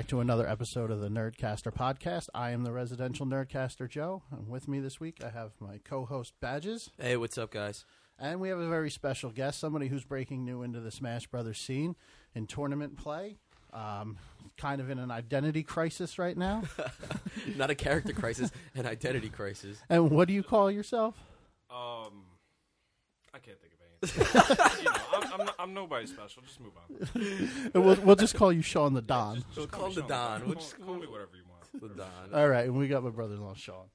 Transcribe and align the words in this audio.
Hey, 0.00 0.04
welcome 0.04 0.16
back 0.16 0.16
to 0.16 0.20
another 0.32 0.48
episode 0.48 0.90
of 0.90 1.00
the 1.00 1.08
Nerdcaster 1.10 1.70
podcast. 1.70 2.28
I 2.34 2.52
am 2.52 2.62
the 2.62 2.72
residential 2.72 3.26
Nerdcaster 3.26 3.86
Joe, 3.86 4.22
and 4.30 4.48
with 4.48 4.66
me 4.66 4.80
this 4.80 4.98
week 4.98 5.18
I 5.22 5.28
have 5.28 5.50
my 5.60 5.78
co-host 5.84 6.32
Badges, 6.40 6.88
Hey, 6.98 7.18
what's 7.18 7.36
up, 7.36 7.50
guys? 7.50 7.84
and 8.18 8.40
we 8.40 8.48
have 8.48 8.58
a 8.58 8.66
very 8.68 8.88
special 8.90 9.28
guest, 9.28 9.60
somebody 9.60 9.88
who's 9.88 10.04
breaking 10.04 10.42
new 10.42 10.62
into 10.62 10.80
the 10.80 10.90
Smash 10.90 11.26
Brothers 11.26 11.58
scene 11.58 11.96
in 12.34 12.46
tournament 12.46 12.96
play. 12.96 13.36
Um, 13.74 14.16
kind 14.56 14.80
of 14.80 14.88
in 14.88 14.98
an 14.98 15.10
identity 15.10 15.62
crisis 15.62 16.18
right 16.18 16.36
now. 16.36 16.62
Not 17.56 17.68
a 17.68 17.74
character 17.74 18.14
crisis, 18.14 18.50
an 18.74 18.86
identity 18.86 19.28
crisis. 19.28 19.82
and 19.90 20.10
what 20.10 20.28
do 20.28 20.34
you 20.34 20.42
call 20.42 20.70
yourself? 20.70 21.14
Um, 21.70 22.24
I 23.34 23.38
can't 23.38 23.60
think 23.60 23.69
of 23.69 23.69
anything. 23.69 23.69
You 24.02 24.24
know, 24.84 24.92
I'm, 25.14 25.32
I'm, 25.32 25.46
not, 25.46 25.54
I'm 25.58 25.74
nobody 25.74 26.06
special. 26.06 26.42
Just 26.42 26.60
move 26.60 26.72
on. 26.76 27.08
And 27.74 27.84
we'll, 27.84 27.96
we'll 27.96 28.16
just 28.16 28.34
call 28.34 28.52
you 28.52 28.62
Sean 28.62 28.94
the 28.94 29.02
Don. 29.02 29.36
Just, 29.36 29.46
just 29.48 29.58
We'll 29.58 29.66
call, 29.66 29.80
call 29.80 29.88
me 29.90 29.94
the 29.94 30.00
Sean. 30.00 30.08
Don. 30.08 30.44
We'll 30.46 30.54
just- 30.54 30.80
call 30.80 30.94
me 30.94 31.06
whatever 31.06 31.30
you 31.34 31.42
want. 31.48 31.96
The 31.96 32.02
Don. 32.02 32.34
All 32.34 32.48
right, 32.48 32.64
and 32.64 32.76
we 32.76 32.88
got 32.88 33.04
my 33.04 33.10
brother-in-law 33.10 33.54
Sean. 33.54 33.86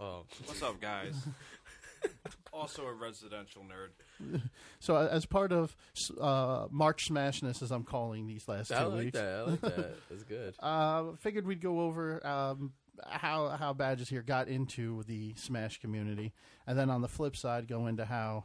Oh, 0.00 0.24
What's 0.44 0.62
up, 0.62 0.80
guys? 0.80 1.14
also 2.52 2.86
a 2.86 2.92
residential 2.92 3.62
nerd. 3.62 4.40
So, 4.80 4.96
uh, 4.96 5.08
as 5.10 5.26
part 5.26 5.52
of 5.52 5.76
uh, 6.20 6.66
March 6.70 7.08
Smashness, 7.10 7.62
as 7.62 7.70
I'm 7.70 7.84
calling 7.84 8.26
these 8.26 8.46
last 8.48 8.72
I 8.72 8.82
two 8.82 8.88
like 8.88 8.98
weeks, 8.98 9.18
that. 9.18 9.34
I 9.34 9.42
like 9.42 9.60
that. 9.60 9.94
That's 10.10 10.22
good. 10.24 10.54
Uh, 10.60 11.04
figured 11.18 11.46
we'd 11.46 11.60
go 11.60 11.80
over 11.80 12.24
um, 12.26 12.72
how 13.06 13.48
how 13.50 13.72
Badges 13.72 14.08
here 14.08 14.22
got 14.22 14.48
into 14.48 15.02
the 15.04 15.34
Smash 15.36 15.80
community, 15.80 16.32
and 16.66 16.78
then 16.78 16.90
on 16.90 17.02
the 17.02 17.08
flip 17.08 17.36
side, 17.36 17.68
go 17.68 17.86
into 17.86 18.04
how 18.04 18.44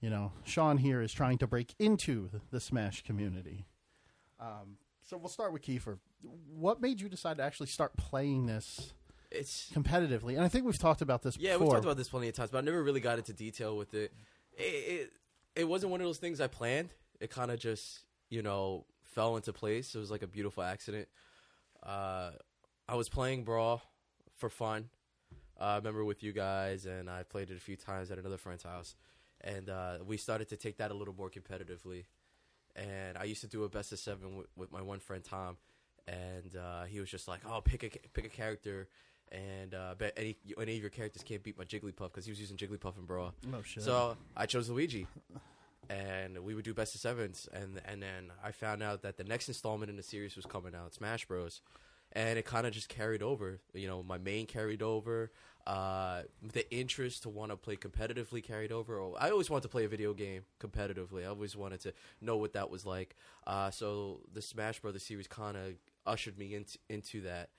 you 0.00 0.10
know 0.10 0.32
Sean 0.44 0.78
here 0.78 1.02
is 1.02 1.12
trying 1.12 1.38
to 1.38 1.46
break 1.46 1.74
into 1.78 2.30
the, 2.50 2.60
Smash 2.60 3.02
community. 3.02 3.66
Um, 4.38 4.76
so 5.02 5.16
we'll 5.16 5.28
start 5.28 5.52
with 5.52 5.62
Kiefer. 5.62 5.98
What 6.54 6.80
made 6.80 7.00
you 7.00 7.08
decide 7.08 7.38
to 7.38 7.42
actually 7.42 7.66
start 7.66 7.96
playing 7.96 8.46
this 8.46 8.92
It's 9.30 9.70
competitively? 9.74 10.36
And 10.36 10.44
I 10.44 10.48
think 10.48 10.64
we've 10.64 10.78
talked 10.78 11.02
about 11.02 11.22
this 11.22 11.36
yeah, 11.38 11.52
before. 11.52 11.66
we 11.66 11.72
talked 11.72 11.84
about 11.84 11.96
this 11.96 12.08
plenty 12.08 12.28
of 12.28 12.34
times, 12.34 12.50
but 12.50 12.58
I 12.58 12.60
never 12.62 12.82
really 12.82 13.00
got 13.00 13.18
into 13.18 13.32
detail 13.32 13.76
with 13.76 13.94
it. 13.94 14.12
It 14.56 14.62
it, 14.62 15.12
it 15.56 15.68
wasn't 15.68 15.92
one 15.92 16.00
of 16.00 16.06
those 16.06 16.18
things 16.18 16.40
I 16.40 16.46
planned. 16.46 16.94
It 17.20 17.30
kind 17.30 17.50
of 17.50 17.58
just 17.58 18.00
you 18.28 18.42
know 18.42 18.86
fell 19.04 19.36
into 19.36 19.52
place. 19.52 19.94
It 19.94 19.98
was 19.98 20.10
like 20.10 20.22
a 20.22 20.26
beautiful 20.26 20.62
accident. 20.62 21.08
Uh, 21.82 22.30
I 22.88 22.94
was 22.94 23.08
playing 23.08 23.44
Brawl 23.44 23.82
for 24.36 24.48
fun. 24.48 24.90
Uh, 25.60 25.64
I 25.64 25.76
remember 25.76 26.04
with 26.04 26.22
you 26.22 26.32
guys, 26.32 26.86
and 26.86 27.10
I 27.10 27.22
played 27.22 27.50
it 27.50 27.56
a 27.56 27.60
few 27.60 27.76
times 27.76 28.10
at 28.10 28.18
another 28.18 28.38
friend's 28.38 28.62
house, 28.62 28.96
and 29.42 29.68
uh, 29.70 29.98
we 30.04 30.16
started 30.16 30.48
to 30.50 30.56
take 30.56 30.78
that 30.78 30.90
a 30.90 30.94
little 30.94 31.14
more 31.14 31.30
competitively. 31.30 32.04
And 32.76 33.18
I 33.18 33.24
used 33.24 33.40
to 33.40 33.48
do 33.48 33.64
a 33.64 33.68
best 33.68 33.92
of 33.92 33.98
seven 33.98 34.36
with, 34.36 34.46
with 34.56 34.72
my 34.72 34.80
one 34.82 35.00
friend 35.00 35.24
Tom, 35.24 35.56
and 36.06 36.56
uh, 36.56 36.84
he 36.84 37.00
was 37.00 37.10
just 37.10 37.26
like, 37.26 37.40
"Oh, 37.46 37.60
pick 37.60 37.82
a 37.82 37.90
pick 38.12 38.24
a 38.24 38.28
character." 38.28 38.88
And 39.32 39.74
uh, 39.74 39.94
bet 39.96 40.12
any 40.16 40.36
any 40.60 40.74
of 40.76 40.80
your 40.80 40.90
characters 40.90 41.22
can't 41.22 41.42
beat 41.42 41.56
my 41.56 41.64
Jigglypuff 41.64 42.12
because 42.12 42.24
he 42.24 42.32
was 42.32 42.40
using 42.40 42.56
Jigglypuff 42.56 42.96
and 42.96 43.06
Brawl. 43.06 43.32
Oh 43.52 43.62
shit! 43.62 43.82
So 43.82 44.16
I 44.36 44.46
chose 44.46 44.68
Luigi, 44.68 45.06
and 45.88 46.38
we 46.38 46.54
would 46.54 46.64
do 46.64 46.74
best 46.74 46.94
of 46.94 47.00
sevens, 47.00 47.48
and 47.52 47.80
and 47.84 48.02
then 48.02 48.32
I 48.42 48.52
found 48.52 48.82
out 48.82 49.02
that 49.02 49.16
the 49.16 49.24
next 49.24 49.48
installment 49.48 49.90
in 49.90 49.96
the 49.96 50.02
series 50.02 50.36
was 50.36 50.46
coming 50.46 50.74
out, 50.74 50.94
Smash 50.94 51.26
Bros, 51.26 51.60
and 52.12 52.38
it 52.38 52.44
kind 52.44 52.66
of 52.66 52.72
just 52.72 52.88
carried 52.88 53.22
over. 53.22 53.60
You 53.72 53.86
know, 53.86 54.02
my 54.02 54.18
main 54.18 54.46
carried 54.46 54.82
over. 54.82 55.30
Uh, 55.70 56.22
the 56.52 56.64
interest 56.74 57.22
to 57.22 57.28
want 57.28 57.52
to 57.52 57.56
play 57.56 57.76
competitively 57.76 58.42
carried 58.42 58.72
over. 58.72 59.00
I 59.24 59.30
always 59.30 59.48
wanted 59.50 59.62
to 59.62 59.68
play 59.68 59.84
a 59.84 59.88
video 59.88 60.12
game 60.14 60.42
competitively. 60.60 61.22
I 61.22 61.26
always 61.26 61.54
wanted 61.54 61.80
to 61.82 61.92
know 62.20 62.36
what 62.36 62.54
that 62.54 62.70
was 62.70 62.84
like. 62.84 63.14
Uh, 63.46 63.70
so 63.70 64.20
the 64.32 64.42
Smash 64.42 64.80
Brothers 64.80 65.04
series 65.04 65.28
kind 65.28 65.56
of 65.56 65.74
ushered 66.06 66.36
me 66.38 66.54
into 66.56 66.76
into 66.88 67.20
that. 67.20 67.50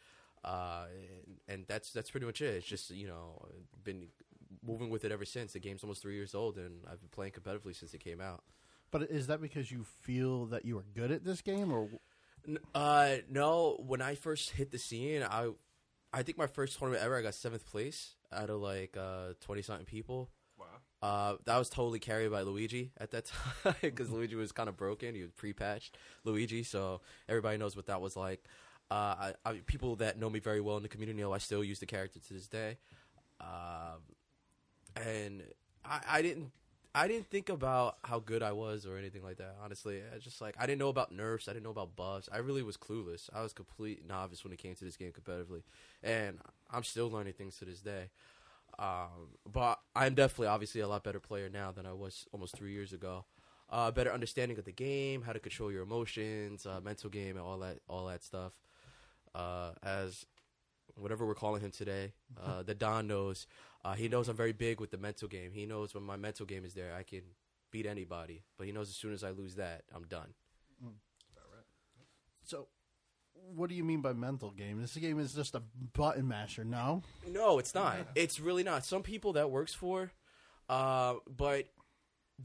Uh, 0.44 0.88
and, 1.27 1.38
and 1.47 1.66
that's 1.67 1.94
that's 1.94 2.11
pretty 2.11 2.25
much 2.25 2.41
it. 2.41 2.53
It's 2.55 2.67
just 2.67 2.89
you 2.91 3.07
know 3.07 3.45
been 3.81 4.07
moving 4.61 4.89
with 4.89 5.05
it 5.05 5.11
ever 5.13 5.23
since. 5.25 5.53
The 5.53 5.59
game's 5.59 5.83
almost 5.83 6.01
three 6.01 6.16
years 6.16 6.35
old, 6.35 6.57
and 6.57 6.81
I've 6.91 6.99
been 6.99 7.09
playing 7.11 7.31
competitively 7.31 7.73
since 7.75 7.93
it 7.93 8.03
came 8.03 8.19
out. 8.19 8.43
but 8.91 9.03
is 9.03 9.28
that 9.28 9.39
because 9.39 9.72
you 9.72 9.85
feel 10.01 10.47
that 10.47 10.66
you 10.66 10.78
are 10.79 10.85
good 10.95 11.11
at 11.11 11.23
this 11.23 11.41
game, 11.41 11.72
or 11.72 11.88
Uh, 12.75 13.17
no. 13.29 13.78
When 13.88 14.01
I 14.01 14.16
first 14.16 14.49
hit 14.51 14.72
the 14.72 14.79
scene, 14.79 15.23
I, 15.23 15.51
I 16.13 16.23
think 16.23 16.38
my 16.38 16.47
first 16.47 16.77
tournament 16.77 17.03
ever, 17.03 17.17
I 17.17 17.22
got 17.22 17.33
seventh 17.33 17.66
place 17.66 18.16
out 18.31 18.49
of 18.49 18.61
like 18.61 18.97
uh 18.97 19.33
twenty 19.39 19.61
something 19.61 19.85
people. 19.85 20.29
Wow. 20.57 20.66
Uh, 21.01 21.35
that 21.45 21.57
was 21.57 21.69
totally 21.69 21.99
carried 21.99 22.31
by 22.31 22.41
Luigi 22.41 22.91
at 22.99 23.11
that 23.11 23.31
time 23.63 23.75
because 23.81 24.11
Luigi 24.11 24.35
was 24.35 24.51
kind 24.51 24.69
of 24.69 24.77
broken. 24.77 25.16
He 25.16 25.22
was 25.22 25.31
pre-patched 25.31 25.97
Luigi, 26.23 26.63
so 26.63 27.01
everybody 27.27 27.57
knows 27.57 27.75
what 27.75 27.88
that 27.88 28.01
was 28.01 28.16
like. 28.16 28.44
Uh, 28.91 28.94
I, 28.94 29.33
I, 29.45 29.53
people 29.66 29.95
that 29.97 30.19
know 30.19 30.29
me 30.29 30.39
very 30.39 30.59
well 30.59 30.77
in 30.77 30.83
the 30.83 30.89
community 30.89 31.19
know 31.19 31.33
I 31.33 31.38
still 31.38 31.63
use 31.63 31.79
the 31.79 31.85
character 31.85 32.19
to 32.19 32.33
this 32.33 32.47
day. 32.47 32.78
Um, 33.39 34.01
and 34.95 35.43
I, 35.85 36.01
I 36.09 36.22
didn't 36.22 36.51
I 36.94 37.07
didn't 37.07 37.29
think 37.29 37.47
about 37.47 37.97
how 38.03 38.19
good 38.19 38.44
I 38.44 38.52
was 38.52 38.85
or 38.85 38.97
anything 38.97 39.24
like 39.24 39.38
that. 39.38 39.56
Honestly, 39.63 40.02
I 40.13 40.18
just 40.18 40.41
like 40.41 40.56
I 40.59 40.66
didn't 40.66 40.79
know 40.79 40.90
about 40.90 41.12
nerfs. 41.13 41.47
I 41.47 41.53
didn't 41.53 41.63
know 41.63 41.72
about 41.72 41.96
buffs. 41.96 42.28
I 42.31 42.38
really 42.40 42.63
was 42.63 42.75
clueless. 42.75 43.29
I 43.34 43.41
was 43.41 43.53
complete 43.53 44.07
novice 44.07 44.44
when 44.44 44.52
it 44.52 44.59
came 44.59 44.75
to 44.75 44.84
this 44.84 44.97
game 44.97 45.12
competitively, 45.12 45.63
and 46.03 46.40
I'm 46.69 46.84
still 46.84 47.09
learning 47.09 47.34
things 47.34 47.57
to 47.57 47.66
this 47.66 47.79
day. 47.79 48.09
Um, 48.78 49.38
but 49.52 49.79
I'm 49.96 50.16
definitely, 50.16 50.47
obviously, 50.47 50.81
a 50.81 50.88
lot 50.88 51.03
better 51.03 51.19
player 51.19 51.50
now 51.50 51.72
than 51.72 51.85
I 51.85 51.94
was 51.94 52.25
almost 52.34 52.56
three 52.56 52.74
years 52.74 52.94
ago. 52.94 53.25
Uh, 53.69 53.90
better 53.91 54.12
understanding 54.12 54.58
of 54.58 54.66
the 54.66 54.72
game, 54.73 55.22
how 55.22 55.31
to 55.31 55.40
control 55.40 55.72
your 55.72 55.84
emotions, 55.84 56.66
uh, 56.66 56.81
mental 56.84 57.09
game, 57.09 57.38
and 57.38 57.46
all 57.46 57.59
that, 57.59 57.79
all 57.88 58.08
that 58.08 58.22
stuff. 58.23 58.52
Uh, 59.34 59.72
as 59.81 60.25
whatever 60.96 61.25
we're 61.25 61.35
calling 61.35 61.62
him 61.62 61.72
today, 61.72 62.13
uh, 62.41 62.63
the 62.63 62.74
Don 62.75 63.07
knows. 63.07 63.47
Uh, 63.84 63.94
he 63.94 64.07
knows 64.07 64.28
I'm 64.28 64.35
very 64.35 64.53
big 64.53 64.79
with 64.79 64.91
the 64.91 64.97
mental 64.97 65.28
game. 65.28 65.52
He 65.53 65.66
knows 65.66 65.94
when 65.94 66.03
my 66.03 66.16
mental 66.18 66.46
game 66.46 66.66
is 66.66 66.74
there, 66.74 66.94
I 66.94 67.03
can 67.03 67.22
beat 67.72 67.85
anybody. 67.85 68.44
But 68.57 68.68
he 68.68 68.74
knows 68.74 68.90
as 68.90 68.96
soon 68.96 69.13
as 69.13 69.24
I 69.24 69.31
lose 69.31 69.56
that, 69.56 69.84
I'm 69.94 70.03
done. 70.03 70.34
so? 72.44 72.68
What 73.56 73.69
do 73.69 73.75
you 73.75 73.84
mean 73.84 74.02
by 74.02 74.13
mental 74.13 74.52
game? 74.52 74.79
This 74.81 74.96
game 74.96 75.19
is 75.19 75.34
just 75.34 75.56
a 75.56 75.63
button 75.94 76.28
masher. 76.28 76.63
No, 76.63 77.02
No, 77.28 77.59
it's 77.59 77.73
not. 77.73 77.97
It's 78.13 78.40
really 78.40 78.63
not. 78.63 78.85
Some 78.85 79.03
people 79.03 79.34
that 79.34 79.50
works 79.50 79.73
for, 79.73 80.12
uh, 80.69 81.16
but 81.28 81.66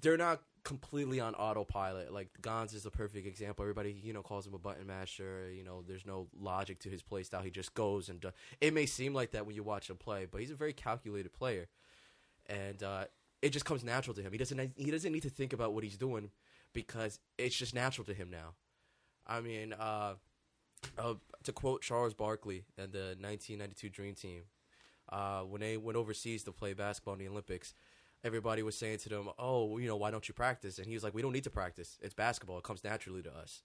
they're 0.01 0.17
not 0.17 0.43
completely 0.67 1.21
on 1.21 1.33
autopilot. 1.37 2.13
Like 2.13 2.29
Gons 2.43 2.75
is 2.75 2.85
a 2.87 2.91
perfect 2.91 3.25
example. 3.25 3.63
Everybody, 3.63 3.97
you 4.03 4.13
know, 4.13 4.21
calls 4.21 4.45
him 4.45 4.53
a 4.53 4.59
button 4.59 4.85
masher. 4.85 5.49
You 5.57 5.63
know, 5.63 5.85
there's 5.87 6.05
no 6.05 6.27
logic 6.39 6.81
to 6.81 6.89
his 6.89 7.03
play 7.03 7.23
style. 7.23 7.43
He 7.43 7.51
just 7.51 7.73
goes 7.73 8.09
and 8.09 8.21
does. 8.21 8.33
It 8.61 8.75
may 8.75 8.85
seem 8.85 9.15
like 9.15 9.31
that 9.31 9.47
when 9.47 9.55
you 9.55 9.63
watch 9.63 9.89
him 9.89 9.97
play, 9.97 10.27
but 10.29 10.41
he's 10.41 10.51
a 10.51 10.57
very 10.57 10.73
calculated 10.73 11.33
player, 11.33 11.69
and 12.47 12.83
uh, 12.83 13.05
it 13.43 13.51
just 13.51 13.65
comes 13.65 13.85
natural 13.85 14.13
to 14.15 14.23
him. 14.23 14.33
He 14.33 14.39
doesn't. 14.39 14.73
He 14.77 14.91
doesn't 14.91 15.13
need 15.13 15.23
to 15.23 15.31
think 15.31 15.53
about 15.53 15.73
what 15.73 15.85
he's 15.85 15.97
doing 15.97 16.31
because 16.73 17.21
it's 17.39 17.57
just 17.57 17.73
natural 17.73 18.05
to 18.07 18.13
him 18.13 18.29
now. 18.29 18.55
I 19.25 19.41
mean, 19.41 19.73
uh, 19.73 20.15
uh, 20.99 21.15
to 21.45 21.53
quote 21.53 21.83
Charles 21.83 22.13
Barkley 22.13 22.65
and 22.77 22.93
the 22.93 23.17
1992 23.21 23.89
Dream 23.89 24.15
Team, 24.15 24.43
uh, 25.11 25.43
when 25.43 25.61
they 25.61 25.77
went 25.77 25.97
overseas 25.97 26.43
to 26.43 26.51
play 26.51 26.73
basketball 26.73 27.15
in 27.15 27.21
the 27.21 27.29
Olympics, 27.29 27.73
everybody 28.25 28.63
was 28.63 28.77
saying 28.77 28.99
to 28.99 29.09
them, 29.09 29.29
"Oh, 29.39 29.79
you 29.79 29.87
know, 29.89 29.97
why 29.97 30.11
don't 30.11 30.27
you 30.29 30.35
practice?" 30.35 30.79
And 30.79 30.87
he 30.87 30.95
was 30.95 31.05
like, 31.05 31.15
"We 31.15 31.23
don't 31.23 31.33
need 31.33 31.45
to 31.45 31.51
practice. 31.51 31.99
It's 32.01 32.15
basketball. 32.15 32.59
It 32.59 32.65
comes 32.65 32.85
naturally 32.85 33.23
to 33.23 33.35
us." 33.35 33.63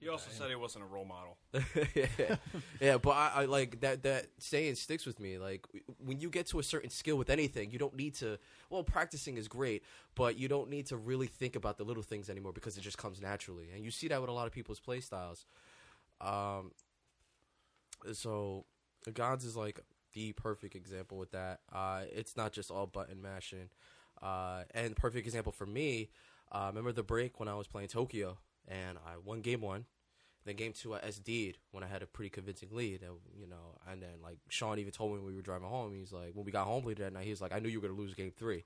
He 0.00 0.10
also 0.10 0.30
said 0.30 0.50
he 0.50 0.56
wasn't 0.56 0.84
a 0.84 0.86
role 0.86 1.06
model. 1.06 1.38
yeah. 1.94 2.36
yeah, 2.78 2.98
but 2.98 3.12
I, 3.12 3.30
I 3.36 3.44
like 3.46 3.80
that. 3.80 4.02
That 4.02 4.26
saying 4.38 4.74
sticks 4.74 5.06
with 5.06 5.18
me. 5.18 5.38
Like 5.38 5.66
when 5.98 6.20
you 6.20 6.28
get 6.28 6.46
to 6.48 6.58
a 6.58 6.62
certain 6.62 6.90
skill 6.90 7.16
with 7.16 7.30
anything, 7.30 7.70
you 7.70 7.78
don't 7.78 7.96
need 7.96 8.14
to. 8.16 8.38
Well, 8.68 8.82
practicing 8.82 9.38
is 9.38 9.48
great, 9.48 9.82
but 10.14 10.36
you 10.36 10.46
don't 10.46 10.68
need 10.68 10.86
to 10.86 10.98
really 10.98 11.26
think 11.26 11.56
about 11.56 11.78
the 11.78 11.84
little 11.84 12.02
things 12.02 12.28
anymore 12.28 12.52
because 12.52 12.76
it 12.76 12.82
just 12.82 12.98
comes 12.98 13.20
naturally. 13.20 13.68
And 13.74 13.82
you 13.82 13.90
see 13.90 14.08
that 14.08 14.20
with 14.20 14.28
a 14.28 14.32
lot 14.32 14.46
of 14.46 14.52
people's 14.52 14.80
play 14.80 15.00
styles. 15.00 15.46
Um, 16.20 16.72
so 18.12 18.66
the 19.04 19.12
Gods 19.12 19.44
is 19.44 19.56
like 19.56 19.80
the 20.14 20.32
perfect 20.32 20.74
example 20.74 21.18
with 21.18 21.32
that. 21.32 21.60
Uh, 21.72 22.02
it's 22.12 22.36
not 22.36 22.52
just 22.52 22.70
all 22.70 22.86
button 22.86 23.20
mashing. 23.20 23.68
Uh, 24.22 24.62
and 24.74 24.96
perfect 24.96 25.26
example 25.26 25.52
for 25.52 25.66
me. 25.66 26.10
Uh, 26.50 26.66
remember 26.68 26.92
the 26.92 27.02
break 27.02 27.38
when 27.38 27.48
I 27.48 27.54
was 27.54 27.66
playing 27.66 27.88
Tokyo 27.88 28.38
and 28.66 28.98
I 28.98 29.18
won 29.22 29.40
game 29.40 29.60
one. 29.60 29.86
Then 30.44 30.56
game 30.56 30.72
two, 30.72 30.94
I 30.94 30.98
SD'd 31.00 31.58
when 31.70 31.82
I 31.82 31.86
had 31.86 32.02
a 32.02 32.06
pretty 32.06 32.28
convincing 32.28 32.68
lead, 32.70 33.00
and 33.00 33.12
you 33.34 33.46
know, 33.46 33.78
and 33.90 34.02
then 34.02 34.20
like 34.22 34.38
Sean 34.48 34.78
even 34.78 34.92
told 34.92 35.12
me 35.12 35.18
when 35.18 35.28
we 35.28 35.36
were 35.36 35.42
driving 35.42 35.68
home, 35.68 35.94
he's 35.94 36.12
like, 36.12 36.32
when 36.34 36.44
we 36.44 36.52
got 36.52 36.66
home 36.66 36.84
later 36.84 37.02
that 37.04 37.14
night, 37.14 37.24
he 37.24 37.30
was 37.30 37.40
like, 37.40 37.54
I 37.54 37.60
knew 37.60 37.68
you 37.70 37.80
were 37.80 37.88
gonna 37.88 37.98
lose 37.98 38.12
game 38.12 38.32
three, 38.36 38.64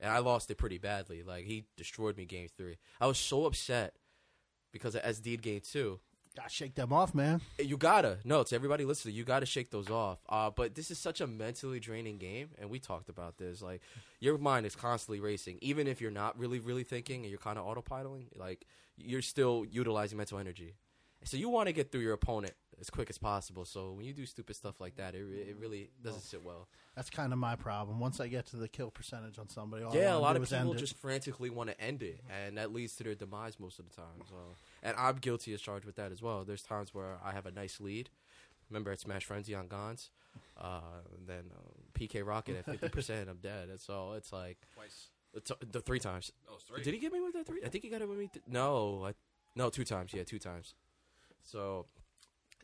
and 0.00 0.10
I 0.10 0.18
lost 0.20 0.50
it 0.50 0.56
pretty 0.56 0.78
badly. 0.78 1.22
Like 1.22 1.44
he 1.44 1.66
destroyed 1.76 2.16
me 2.16 2.24
game 2.24 2.48
three. 2.56 2.78
I 2.98 3.06
was 3.06 3.18
so 3.18 3.44
upset 3.44 3.94
because 4.72 4.96
I 4.96 5.00
SD'd 5.00 5.42
game 5.42 5.60
two, 5.60 6.00
Gotta 6.34 6.48
shake 6.48 6.74
them 6.74 6.92
off, 6.92 7.14
man. 7.14 7.42
you 7.58 7.76
gotta 7.76 8.18
no 8.24 8.42
to 8.42 8.54
everybody 8.54 8.84
listening. 8.84 9.14
You 9.14 9.24
gotta 9.24 9.44
shake 9.44 9.70
those 9.70 9.90
off. 9.90 10.18
Uh, 10.28 10.50
but 10.50 10.74
this 10.74 10.90
is 10.90 10.98
such 10.98 11.20
a 11.20 11.26
mentally 11.26 11.78
draining 11.78 12.16
game, 12.16 12.48
and 12.58 12.70
we 12.70 12.78
talked 12.78 13.10
about 13.10 13.36
this. 13.36 13.60
Like 13.60 13.82
your 14.18 14.38
mind 14.38 14.64
is 14.64 14.74
constantly 14.74 15.20
racing, 15.20 15.58
even 15.60 15.86
if 15.86 16.00
you're 16.00 16.10
not 16.10 16.38
really, 16.38 16.58
really 16.58 16.84
thinking 16.84 17.22
and 17.22 17.30
you're 17.30 17.38
kind 17.38 17.58
of 17.58 17.66
autopiloting. 17.66 18.26
Like 18.34 18.66
you're 18.96 19.20
still 19.22 19.66
utilizing 19.70 20.16
mental 20.16 20.38
energy, 20.38 20.74
So 21.24 21.36
you 21.36 21.48
want 21.48 21.68
to 21.68 21.72
get 21.72 21.92
through 21.92 22.00
your 22.00 22.14
opponent 22.14 22.54
as 22.80 22.90
quick 22.90 23.08
as 23.10 23.16
possible. 23.16 23.64
So 23.64 23.92
when 23.92 24.04
you 24.04 24.12
do 24.12 24.26
stupid 24.26 24.56
stuff 24.56 24.80
like 24.80 24.96
that, 24.96 25.14
it, 25.14 25.20
it 25.20 25.56
really 25.58 25.90
doesn't 26.02 26.22
sit 26.22 26.42
well. 26.44 26.68
That's 26.96 27.10
kind 27.10 27.32
of 27.32 27.38
my 27.38 27.54
problem. 27.56 28.00
Once 28.00 28.20
I 28.20 28.26
get 28.26 28.46
to 28.46 28.56
the 28.56 28.68
kill 28.68 28.90
percentage 28.90 29.38
on 29.38 29.48
somebody, 29.48 29.84
all 29.84 29.94
yeah, 29.94 30.14
a 30.14 30.18
lot 30.18 30.36
do 30.36 30.42
of 30.42 30.50
people 30.50 30.74
just 30.74 30.96
frantically 30.98 31.48
want 31.48 31.70
to 31.70 31.80
end 31.80 32.02
it, 32.02 32.20
and 32.28 32.58
that 32.58 32.72
leads 32.72 32.96
to 32.96 33.04
their 33.04 33.14
demise 33.14 33.58
most 33.58 33.78
of 33.78 33.88
the 33.88 33.94
time. 33.94 34.22
So, 34.28 34.34
and 34.82 34.96
I'm 34.98 35.16
guilty 35.16 35.54
as 35.54 35.60
charged 35.60 35.86
with 35.86 35.96
that 35.96 36.12
as 36.12 36.20
well. 36.20 36.44
There's 36.44 36.62
times 36.62 36.92
where 36.92 37.18
I 37.24 37.32
have 37.32 37.46
a 37.46 37.50
nice 37.50 37.80
lead. 37.80 38.10
Remember 38.68 38.90
at 38.90 39.00
Smash 39.00 39.24
Frenzy 39.24 39.54
on 39.54 39.68
Gons, 39.68 40.10
uh, 40.60 40.80
then 41.26 41.44
uh, 41.54 41.98
PK 41.98 42.26
Rocket 42.26 42.56
at 42.56 42.64
fifty 42.64 42.88
percent, 42.88 43.28
I'm 43.28 43.38
dead. 43.38 43.68
And 43.68 43.80
so 43.80 44.12
it's 44.16 44.32
like 44.32 44.58
Twice. 44.74 45.08
it's, 45.34 45.52
the 45.70 45.80
three 45.80 46.00
times. 46.00 46.32
Oh, 46.50 46.54
it's 46.54 46.64
three. 46.64 46.82
Did 46.82 46.94
he 46.94 47.00
get 47.00 47.12
me 47.12 47.20
with 47.20 47.34
that 47.34 47.46
three? 47.46 47.60
I 47.64 47.68
think 47.68 47.84
he 47.84 47.90
got 47.90 48.02
it 48.02 48.08
with 48.08 48.18
me. 48.18 48.28
Th- 48.32 48.44
no, 48.48 49.04
I, 49.06 49.12
no, 49.54 49.70
two 49.70 49.84
times. 49.84 50.12
Yeah, 50.14 50.24
two 50.24 50.38
times. 50.38 50.74
So, 51.42 51.86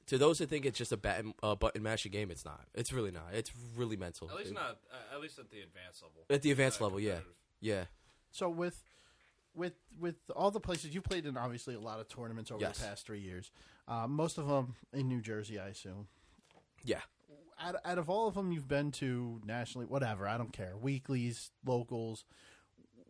to 0.06 0.18
those 0.18 0.38
that 0.38 0.48
think 0.48 0.64
it's 0.64 0.78
just 0.78 0.92
a 0.92 0.96
button, 0.96 1.34
uh, 1.42 1.54
button 1.54 1.82
mashing 1.82 2.12
game, 2.12 2.30
it's 2.30 2.44
not. 2.44 2.66
It's 2.74 2.92
really 2.92 3.10
not. 3.10 3.28
It's 3.32 3.50
really 3.76 3.96
mental. 3.96 4.30
At 4.30 4.36
least 4.36 4.50
It- 4.50 4.54
not. 4.54 4.78
Uh, 4.92 5.14
at 5.14 5.20
least 5.20 5.38
at 5.38 5.50
the 5.50 5.60
advanced 5.60 6.02
level. 6.02 6.24
at 6.30 6.42
the 6.42 6.50
advanced 6.50 6.80
Uh, 6.80 6.84
level. 6.84 7.00
Yeah, 7.00 7.20
yeah. 7.60 7.86
So 8.30 8.48
with 8.48 8.82
with 9.54 9.74
with 9.98 10.16
all 10.36 10.50
the 10.52 10.60
places 10.60 10.94
you 10.94 11.02
played 11.02 11.26
in, 11.26 11.36
obviously 11.36 11.74
a 11.74 11.80
lot 11.80 11.98
of 11.98 12.08
tournaments 12.08 12.50
over 12.50 12.60
Yes. 12.60 12.78
the 12.78 12.86
past 12.86 13.04
three 13.06 13.20
years. 13.20 13.50
Uh, 13.88 14.06
most 14.06 14.38
of 14.38 14.46
them 14.46 14.76
in 14.92 15.08
New 15.08 15.20
Jersey, 15.20 15.58
I 15.58 15.68
assume. 15.68 16.08
Yeah. 16.84 17.00
Out, 17.58 17.74
out 17.84 17.98
of 17.98 18.08
all 18.08 18.28
of 18.28 18.34
them 18.34 18.52
you've 18.52 18.68
been 18.68 18.92
to 18.92 19.40
nationally, 19.44 19.86
whatever, 19.86 20.28
I 20.28 20.38
don't 20.38 20.52
care. 20.52 20.76
Weeklies, 20.76 21.50
locals. 21.64 22.24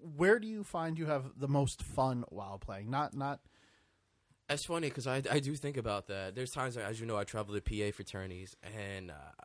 Where 0.01 0.39
do 0.39 0.47
you 0.47 0.65
find 0.65 0.97
you 0.99 1.05
have 1.07 1.39
the 1.39 1.49
most 1.49 1.83
fun 1.83 2.25
while 2.31 2.59
playing? 2.59 2.89
Not 2.89 3.13
not 3.15 3.41
It's 4.51 4.65
funny 4.65 4.89
because 4.89 5.07
I, 5.07 5.23
I 5.31 5.41
do 5.41 5.55
think 5.57 5.77
about 5.77 6.07
that. 6.07 6.35
There's 6.35 6.53
times, 6.53 6.77
as 6.77 6.99
you 7.01 7.07
know, 7.07 7.19
I 7.19 7.25
travel 7.25 7.55
to 7.55 7.61
PA 7.61 7.95
fraternities, 7.95 8.57
and 8.63 9.11
uh, 9.11 9.45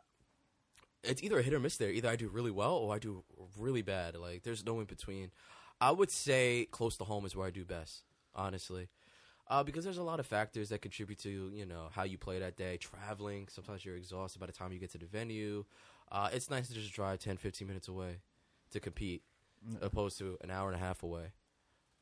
it's 1.02 1.22
either 1.22 1.38
a 1.38 1.42
hit 1.42 1.52
or 1.52 1.60
miss 1.60 1.76
there. 1.76 1.90
Either 1.90 2.08
I 2.08 2.16
do 2.16 2.28
really 2.28 2.50
well 2.50 2.76
or 2.76 2.94
I 2.94 2.98
do 2.98 3.22
really 3.58 3.82
bad. 3.82 4.16
Like, 4.16 4.44
there's 4.44 4.64
no 4.64 4.80
in 4.80 4.86
between. 4.86 5.30
I 5.80 5.90
would 5.90 6.10
say 6.10 6.68
close 6.70 6.96
to 6.96 7.04
home 7.04 7.26
is 7.26 7.36
where 7.36 7.46
I 7.46 7.50
do 7.50 7.64
best, 7.66 8.04
honestly. 8.34 8.88
Uh, 9.46 9.62
because 9.62 9.84
there's 9.84 9.98
a 9.98 10.02
lot 10.02 10.20
of 10.20 10.26
factors 10.26 10.70
that 10.70 10.80
contribute 10.80 11.18
to, 11.18 11.50
you 11.52 11.66
know, 11.66 11.88
how 11.92 12.04
you 12.04 12.16
play 12.16 12.38
that 12.38 12.56
day. 12.56 12.78
Traveling, 12.78 13.48
sometimes 13.50 13.84
you're 13.84 13.96
exhausted 13.96 14.38
by 14.38 14.46
the 14.46 14.52
time 14.52 14.72
you 14.72 14.78
get 14.78 14.92
to 14.92 14.98
the 14.98 15.04
venue. 15.04 15.66
Uh, 16.10 16.30
it's 16.32 16.48
nice 16.48 16.68
to 16.68 16.74
just 16.74 16.94
drive 16.94 17.18
10, 17.18 17.36
15 17.36 17.68
minutes 17.68 17.88
away 17.88 18.20
to 18.70 18.80
compete, 18.80 19.22
opposed 19.82 20.16
to 20.18 20.38
an 20.42 20.50
hour 20.50 20.68
and 20.68 20.76
a 20.76 20.82
half 20.82 21.02
away. 21.02 21.32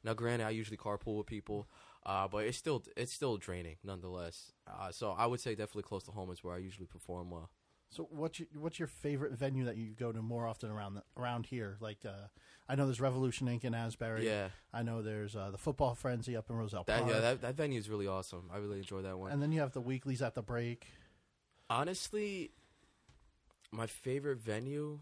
Now, 0.05 0.15
granted, 0.15 0.47
I 0.47 0.51
usually 0.51 0.77
carpool 0.77 1.19
with 1.19 1.27
people, 1.27 1.67
uh, 2.05 2.29
but 2.29 2.45
it's 2.45 2.59
still 2.59 2.83
it's 2.97 3.13
still 3.13 3.37
draining 3.37 3.77
nonetheless. 3.85 4.53
Uh, 4.67 4.91
so 4.91 5.15
I 5.17 5.27
would 5.27 5.41
say 5.41 5.51
definitely 5.55 5.85
close 5.85 6.05
to 6.05 6.11
home 6.11 6.31
is 6.31 6.43
where 6.43 6.55
I 6.55 6.59
usually 6.59 6.87
perform 6.87 7.31
well. 7.31 7.51
So 7.91 8.09
what's 8.11 8.39
your, 8.41 8.49
what's 8.59 8.79
your 8.79 8.89
favorite 8.89 9.33
venue 9.33 9.67
that 9.67 9.77
you 9.77 9.91
go 9.91 10.13
to 10.13 10.23
more 10.23 10.47
often 10.47 10.71
around 10.71 10.95
the, 10.95 11.03
around 11.17 11.45
here? 11.45 11.77
Like 11.79 11.99
uh, 12.07 12.29
I 12.67 12.75
know 12.75 12.87
there's 12.87 13.03
Revolution 13.03 13.47
Inc. 13.49 13.65
in 13.65 13.75
Asbury. 13.75 14.27
Yeah, 14.27 14.49
I 14.73 14.83
know 14.83 15.03
there's 15.03 15.37
uh, 15.37 15.51
the 15.51 15.59
Football 15.59 15.95
Frenzy 15.95 16.35
up 16.35 16.49
in 16.49 16.57
Roselle 16.57 16.85
that 16.87 17.01
Park. 17.03 17.13
yeah 17.13 17.21
that 17.21 17.43
that 17.43 17.55
venue 17.55 17.79
is 17.79 17.91
really 17.91 18.07
awesome. 18.07 18.49
I 18.53 18.57
really 18.59 18.79
enjoy 18.79 19.03
that 19.03 19.19
one. 19.19 19.31
and 19.31 19.43
then 19.43 19.53
you 19.53 19.61
have 19.61 19.73
the 19.73 19.81
weeklies 19.83 20.23
at 20.23 20.35
the 20.35 20.43
break. 20.43 20.87
Honestly, 21.69 22.51
my 23.71 23.87
favorite 23.87 24.39
venue, 24.39 25.01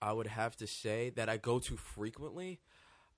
I 0.00 0.12
would 0.12 0.26
have 0.28 0.56
to 0.56 0.66
say 0.66 1.10
that 1.10 1.28
I 1.28 1.36
go 1.36 1.58
to 1.58 1.76
frequently. 1.76 2.60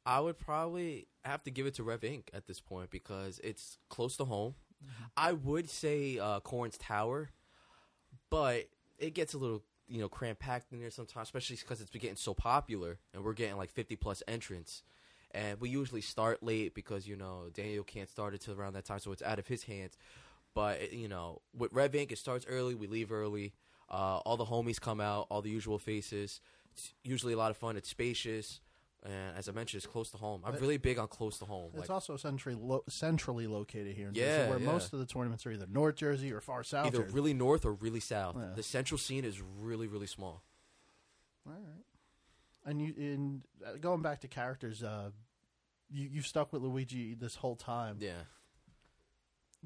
I 0.05 0.21
would 0.21 0.39
probably 0.39 1.07
have 1.25 1.43
to 1.45 1.51
give 1.51 1.67
it 1.67 1.75
to 1.75 1.83
Rev 1.83 2.01
Inc. 2.01 2.25
at 2.33 2.47
this 2.47 2.61
point 2.61 2.91
because 2.91 3.41
it's 3.45 3.79
close 3.89 4.17
to 4.17 4.25
home. 4.25 4.55
I 5.17 5.33
would 5.33 5.71
say 5.71 6.19
uh, 6.19 6.41
Corn's 6.41 6.77
Tower, 6.77 7.31
but 8.31 8.69
it 8.99 9.15
gets 9.15 9.35
a 9.35 9.39
little 9.39 9.63
you 9.89 10.01
know 10.01 10.09
cramped 10.09 10.41
packed 10.41 10.73
in 10.73 10.81
there 10.81 10.91
sometimes, 10.91 11.29
especially 11.29 11.57
because 11.57 11.81
it's 11.81 11.91
been 11.91 12.01
getting 12.01 12.17
so 12.17 12.35
popular 12.35 12.99
and 13.15 13.23
we're 13.25 13.33
getting 13.33 13.57
like 13.57 13.71
fifty 13.71 13.97
plus 13.97 14.23
entrants. 14.27 14.83
And 15.35 15.61
we 15.61 15.71
usually 15.71 16.03
start 16.03 16.43
late 16.43 16.75
because 16.75 17.07
you 17.07 17.17
know 17.17 17.45
Daniel 17.55 17.85
can't 17.85 18.09
start 18.09 18.33
until 18.33 18.55
around 18.55 18.75
that 18.75 18.85
time, 18.85 18.99
so 18.99 19.13
it's 19.13 19.23
out 19.23 19.39
of 19.39 19.47
his 19.47 19.65
hands. 19.65 19.97
But 20.55 20.93
you 20.93 21.09
know, 21.09 21.41
with 21.57 21.73
Rev 21.73 21.93
Inc., 21.93 22.13
it 22.13 22.19
starts 22.19 22.45
early. 22.49 22.75
We 22.75 22.87
leave 22.87 23.13
early. 23.13 23.55
Uh, 23.89 24.19
all 24.19 24.37
the 24.37 24.47
homies 24.47 24.81
come 24.81 25.01
out. 25.01 25.27
All 25.31 25.43
the 25.43 25.51
usual 25.51 25.79
faces. 25.79 26.41
It's 26.73 26.95
usually 27.05 27.35
a 27.35 27.37
lot 27.37 27.51
of 27.51 27.57
fun. 27.57 27.77
It's 27.77 27.89
spacious, 27.89 28.61
and 29.05 29.37
as 29.37 29.49
I 29.49 29.53
mentioned, 29.53 29.79
it's 29.83 29.87
close 29.93 30.11
to 30.13 30.17
home. 30.17 30.43
I'm 30.45 30.55
really 30.55 30.77
big 30.77 30.99
on 30.99 31.09
close 31.09 31.39
to 31.39 31.45
home. 31.45 31.71
It's 31.75 31.81
Like 31.81 31.91
also 31.91 32.17
centrally 32.17 32.57
lo- 32.61 32.85
centrally 32.89 33.47
located 33.47 33.97
here 33.97 34.09
in 34.09 34.15
Yeah, 34.15 34.25
Jersey, 34.39 34.51
where 34.51 34.59
yeah. 34.61 34.67
most 34.73 34.93
of 34.93 34.99
the 35.01 35.07
tournaments 35.07 35.45
are 35.47 35.51
either 35.53 35.67
North 35.71 35.97
Jersey 35.97 36.33
or 36.33 36.41
far 36.41 36.63
south. 36.63 36.87
either 36.87 37.03
Jersey. 37.03 37.15
really 37.15 37.35
north 37.35 37.65
or 37.65 37.73
really 37.73 38.01
south. 38.01 38.37
Yeah. 38.39 38.51
The 38.55 38.63
central 38.63 38.99
scene 38.99 39.25
is 39.25 39.41
really 39.41 39.87
really 39.89 40.07
small. 40.07 40.43
All 41.47 41.53
right. 41.55 41.85
And 42.65 42.81
you 42.81 42.95
in 42.97 43.43
uh, 43.67 43.79
going 43.81 44.03
back 44.03 44.21
to 44.21 44.29
characters, 44.29 44.83
uh, 44.85 45.11
you 45.91 46.09
you 46.13 46.23
stuck 46.23 46.53
with 46.53 46.63
Luigi 46.63 47.15
this 47.15 47.37
whole 47.37 47.57
time. 47.57 47.97
Yeah. 48.01 48.23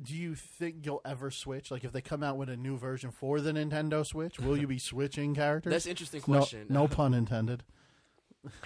Do 0.02 0.14
you 0.14 0.34
think 0.34 0.84
you'll 0.84 1.00
ever 1.06 1.30
switch? 1.30 1.70
Like 1.70 1.82
if 1.84 1.92
they 1.92 2.02
come 2.02 2.22
out 2.22 2.36
with 2.36 2.48
a 2.50 2.56
new 2.56 2.76
version 2.76 3.10
for 3.10 3.40
the 3.40 3.52
Nintendo 3.52 4.04
Switch, 4.04 4.38
will 4.38 4.56
you 4.56 4.66
be 4.66 4.78
switching 4.78 5.34
characters? 5.34 5.70
That's 5.72 5.86
an 5.86 5.90
interesting 5.90 6.20
no, 6.26 6.38
question. 6.38 6.66
no 6.68 6.86
pun 6.98 7.14
intended. 7.14 7.64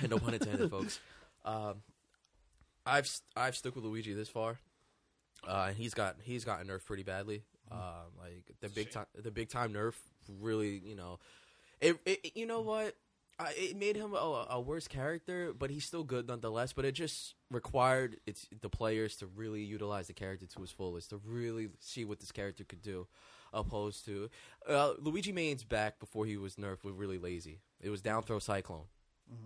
No 0.09 0.19
pun 0.19 0.35
intended, 0.35 0.71
folks. 0.71 1.01
Um, 1.45 1.83
I've 2.87 3.11
I've 3.37 3.57
stuck 3.57 3.75
with 3.75 3.85
Luigi 3.85 4.13
this 4.15 4.29
far, 4.29 4.59
uh, 5.47 5.67
and 5.69 5.77
he's 5.77 5.95
got 5.95 6.17
he's 6.23 6.45
gotten 6.45 6.67
nerfed 6.69 6.85
pretty 6.87 7.03
badly. 7.03 7.43
Um, 7.71 8.13
like 8.19 8.45
the 8.61 8.69
big 8.69 8.91
time 8.91 9.07
the 9.15 9.31
big 9.31 9.49
time 9.49 9.73
nerf 9.73 9.95
really, 10.41 10.81
you 10.85 10.97
know, 10.97 11.19
it, 11.81 11.99
it 12.05 12.33
you 12.35 12.47
know 12.47 12.61
what. 12.61 12.95
I, 13.39 13.55
it 13.57 13.75
made 13.75 13.97
him 13.97 14.13
a, 14.13 14.47
a 14.51 14.61
worse 14.61 14.87
character, 14.87 15.55
but 15.59 15.71
he's 15.71 15.87
still 15.87 16.05
good 16.05 16.29
nonetheless. 16.29 16.75
But 16.75 16.85
it 16.85 16.93
just 16.93 17.37
required 17.51 18.19
it's 18.27 18.47
the 18.61 18.69
players 18.69 19.17
to 19.17 19.27
really 19.27 19.63
utilize 19.63 20.09
the 20.09 20.13
character 20.13 20.45
to 20.45 20.61
his 20.61 20.71
fullest, 20.71 21.09
to 21.09 21.21
really 21.25 21.71
see 21.79 22.05
what 22.05 22.21
this 22.21 22.33
character 22.33 22.65
could 22.65 22.83
do, 22.83 23.07
opposed 23.55 24.05
to 24.05 24.29
uh, 24.69 24.93
Luigi 24.99 25.33
Main's 25.33 25.65
back 25.65 25.99
before 25.99 26.27
he 26.27 26.37
was 26.37 26.57
nerfed 26.57 26.85
was 26.85 26.93
really 26.93 27.17
lazy. 27.17 27.61
It 27.81 27.89
was 27.89 28.03
down 28.03 28.25
throw 28.25 28.41
cyclone. 28.41 28.85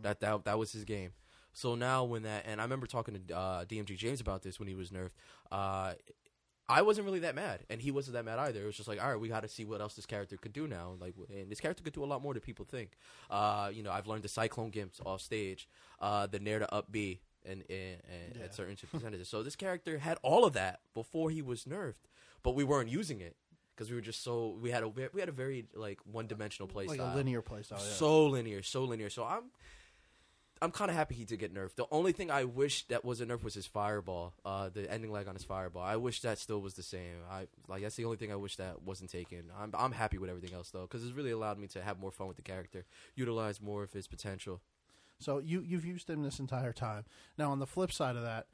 That 0.03 0.21
that 0.21 0.45
that 0.45 0.59
was 0.59 0.73
his 0.73 0.85
game. 0.85 1.12
So 1.53 1.75
now 1.75 2.05
when 2.05 2.23
that 2.23 2.45
and 2.47 2.61
I 2.61 2.64
remember 2.64 2.87
talking 2.87 3.21
to 3.29 3.37
uh, 3.37 3.64
DMG 3.64 3.97
James 3.97 4.21
about 4.21 4.43
this 4.43 4.59
when 4.59 4.69
he 4.69 4.75
was 4.75 4.91
nerfed. 4.91 5.11
Uh, 5.53 5.95
I 6.67 6.81
wasn't 6.81 7.05
really 7.05 7.19
that 7.21 7.35
mad, 7.35 7.61
and 7.69 7.83
he 7.83 7.91
wasn't 7.91 8.14
that 8.14 8.25
mad 8.25 8.38
either. 8.38 8.62
It 8.62 8.64
was 8.67 8.76
just 8.76 8.88
like, 8.88 8.99
all 9.03 9.11
right, 9.11 9.21
we 9.21 9.29
got 9.29 9.43
to 9.43 9.49
see 9.49 9.67
what 9.67 9.83
else 9.83 9.97
this 9.97 10.07
character 10.07 10.38
could 10.38 10.55
do 10.55 10.67
now. 10.67 10.95
Like, 10.99 11.12
and 11.29 11.50
this 11.50 11.61
character 11.61 11.83
could 11.85 11.93
do 11.93 12.03
a 12.03 12.07
lot 12.07 12.23
more 12.23 12.33
than 12.33 12.41
people 12.41 12.64
think. 12.64 12.93
Uh, 13.29 13.71
you 13.71 13.83
know, 13.83 13.91
I've 13.93 14.07
learned 14.07 14.23
the 14.23 14.29
Cyclone 14.29 14.71
Gimps 14.71 14.99
off 15.05 15.21
stage, 15.21 15.69
uh, 16.00 16.26
the 16.26 16.38
Nair 16.38 16.61
to 16.61 16.75
up 16.75 16.91
B, 16.91 17.21
and, 17.45 17.62
and, 17.69 18.00
and 18.11 18.37
Yeah. 18.38 18.45
at 18.45 18.55
certain 18.55 18.79
percentages. 18.91 19.29
So 19.29 19.43
this 19.43 19.57
character 19.57 19.99
had 19.99 20.17
all 20.23 20.47
of 20.47 20.55
that 20.55 20.81
before 20.95 21.29
he 21.29 21.43
was 21.43 21.64
nerfed, 21.64 22.09
but 22.43 22.55
we 22.55 22.64
weren't 22.64 22.88
using 22.88 23.21
it 23.21 23.37
because 23.75 23.90
we 23.90 23.97
were 23.97 24.02
just 24.02 24.23
so 24.23 24.57
we 24.61 24.71
had 24.71 24.83
a 24.83 24.88
we 24.88 25.21
had 25.21 25.28
a 25.28 25.33
very 25.33 25.66
like 25.75 25.99
one 26.11 26.26
dimensional 26.26 26.69
play 26.69 26.87
like 26.87 26.97
style 26.99 27.14
a 27.14 27.16
linear 27.16 27.43
playstyle. 27.43 27.73
Yeah. 27.73 27.78
so 27.78 28.26
linear, 28.26 28.62
so 28.62 28.85
linear. 28.85 29.11
So 29.11 29.25
I'm 29.25 29.45
I'm 30.62 30.71
kind 30.71 30.90
of 30.90 30.97
happy 30.97 31.14
he 31.14 31.25
did 31.25 31.40
get 31.40 31.54
nerfed. 31.54 31.75
The 31.75 31.87
only 31.90 32.12
thing 32.12 32.31
I 32.31 32.45
wish 32.45 32.87
that 32.87 33.04
was 33.04 33.21
a 33.21 33.26
nerf 33.26 33.43
was 33.43 33.54
his 33.54 33.66
fireball, 33.66 34.33
uh, 34.45 34.71
the 34.71 34.90
ending 34.90 35.12
leg 35.12 35.28
on 35.28 35.35
his 35.35 35.45
fireball. 35.45 35.83
I 35.83 35.97
wish 35.97 36.23
that 36.23 36.38
still 36.38 36.61
was 36.61 36.75
the 36.75 36.83
same. 36.83 37.16
I 37.31 37.49
like 37.69 37.83
that's 37.83 37.97
the 37.97 38.04
only 38.04 38.16
thing 38.16 38.33
I 38.33 38.37
wish 38.37 38.57
that 38.57 38.83
wasn't 38.83 39.11
taken. 39.11 39.50
I'm 39.59 39.73
I'm 39.76 39.93
happy 39.93 40.19
with 40.19 40.31
everything 40.31 40.54
else 40.54 40.71
though 40.71 40.83
because 40.83 41.04
it's 41.04 41.14
really 41.14 41.33
allowed 41.33 41.59
me 41.59 41.66
to 41.69 41.83
have 41.83 41.99
more 41.99 42.12
fun 42.12 42.28
with 42.28 42.37
the 42.37 42.43
character, 42.43 42.87
utilize 43.14 43.61
more 43.61 43.83
of 43.83 43.93
his 43.93 44.07
potential. 44.07 44.61
So 45.19 45.38
you 45.38 45.61
you've 45.61 45.85
used 45.85 46.09
him 46.09 46.23
this 46.23 46.38
entire 46.38 46.73
time. 46.73 47.04
Now 47.37 47.50
on 47.50 47.59
the 47.59 47.66
flip 47.66 47.93
side 47.93 48.16
of 48.16 48.23
that, 48.23 48.47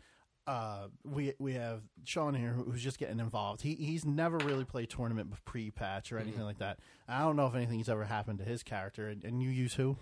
uh, 0.47 0.89
we 1.05 1.35
we 1.39 1.55
have 1.55 1.83
Sean 2.05 2.35
here 2.35 2.53
who's 2.53 2.83
just 2.83 2.99
getting 2.99 3.21
involved. 3.21 3.63
He 3.63 3.75
he's 3.75 4.05
never 4.05 4.39
really 4.39 4.65
played 4.65 4.91
tournament 4.91 5.33
pre 5.45 5.71
patch 5.71 6.13
or 6.13 6.19
anything 6.19 6.45
like 6.45 6.59
that. 6.59 6.79
I 7.09 7.21
don't 7.21 7.37
know 7.37 7.47
if 7.47 7.55
anything's 7.55 7.89
ever 7.89 8.05
happened 8.05 8.39
to 8.39 8.45
his 8.45 8.63
character. 8.63 9.09
And, 9.09 9.25
and 9.25 9.43
you 9.43 9.51
use 9.51 9.75
who? 9.75 9.97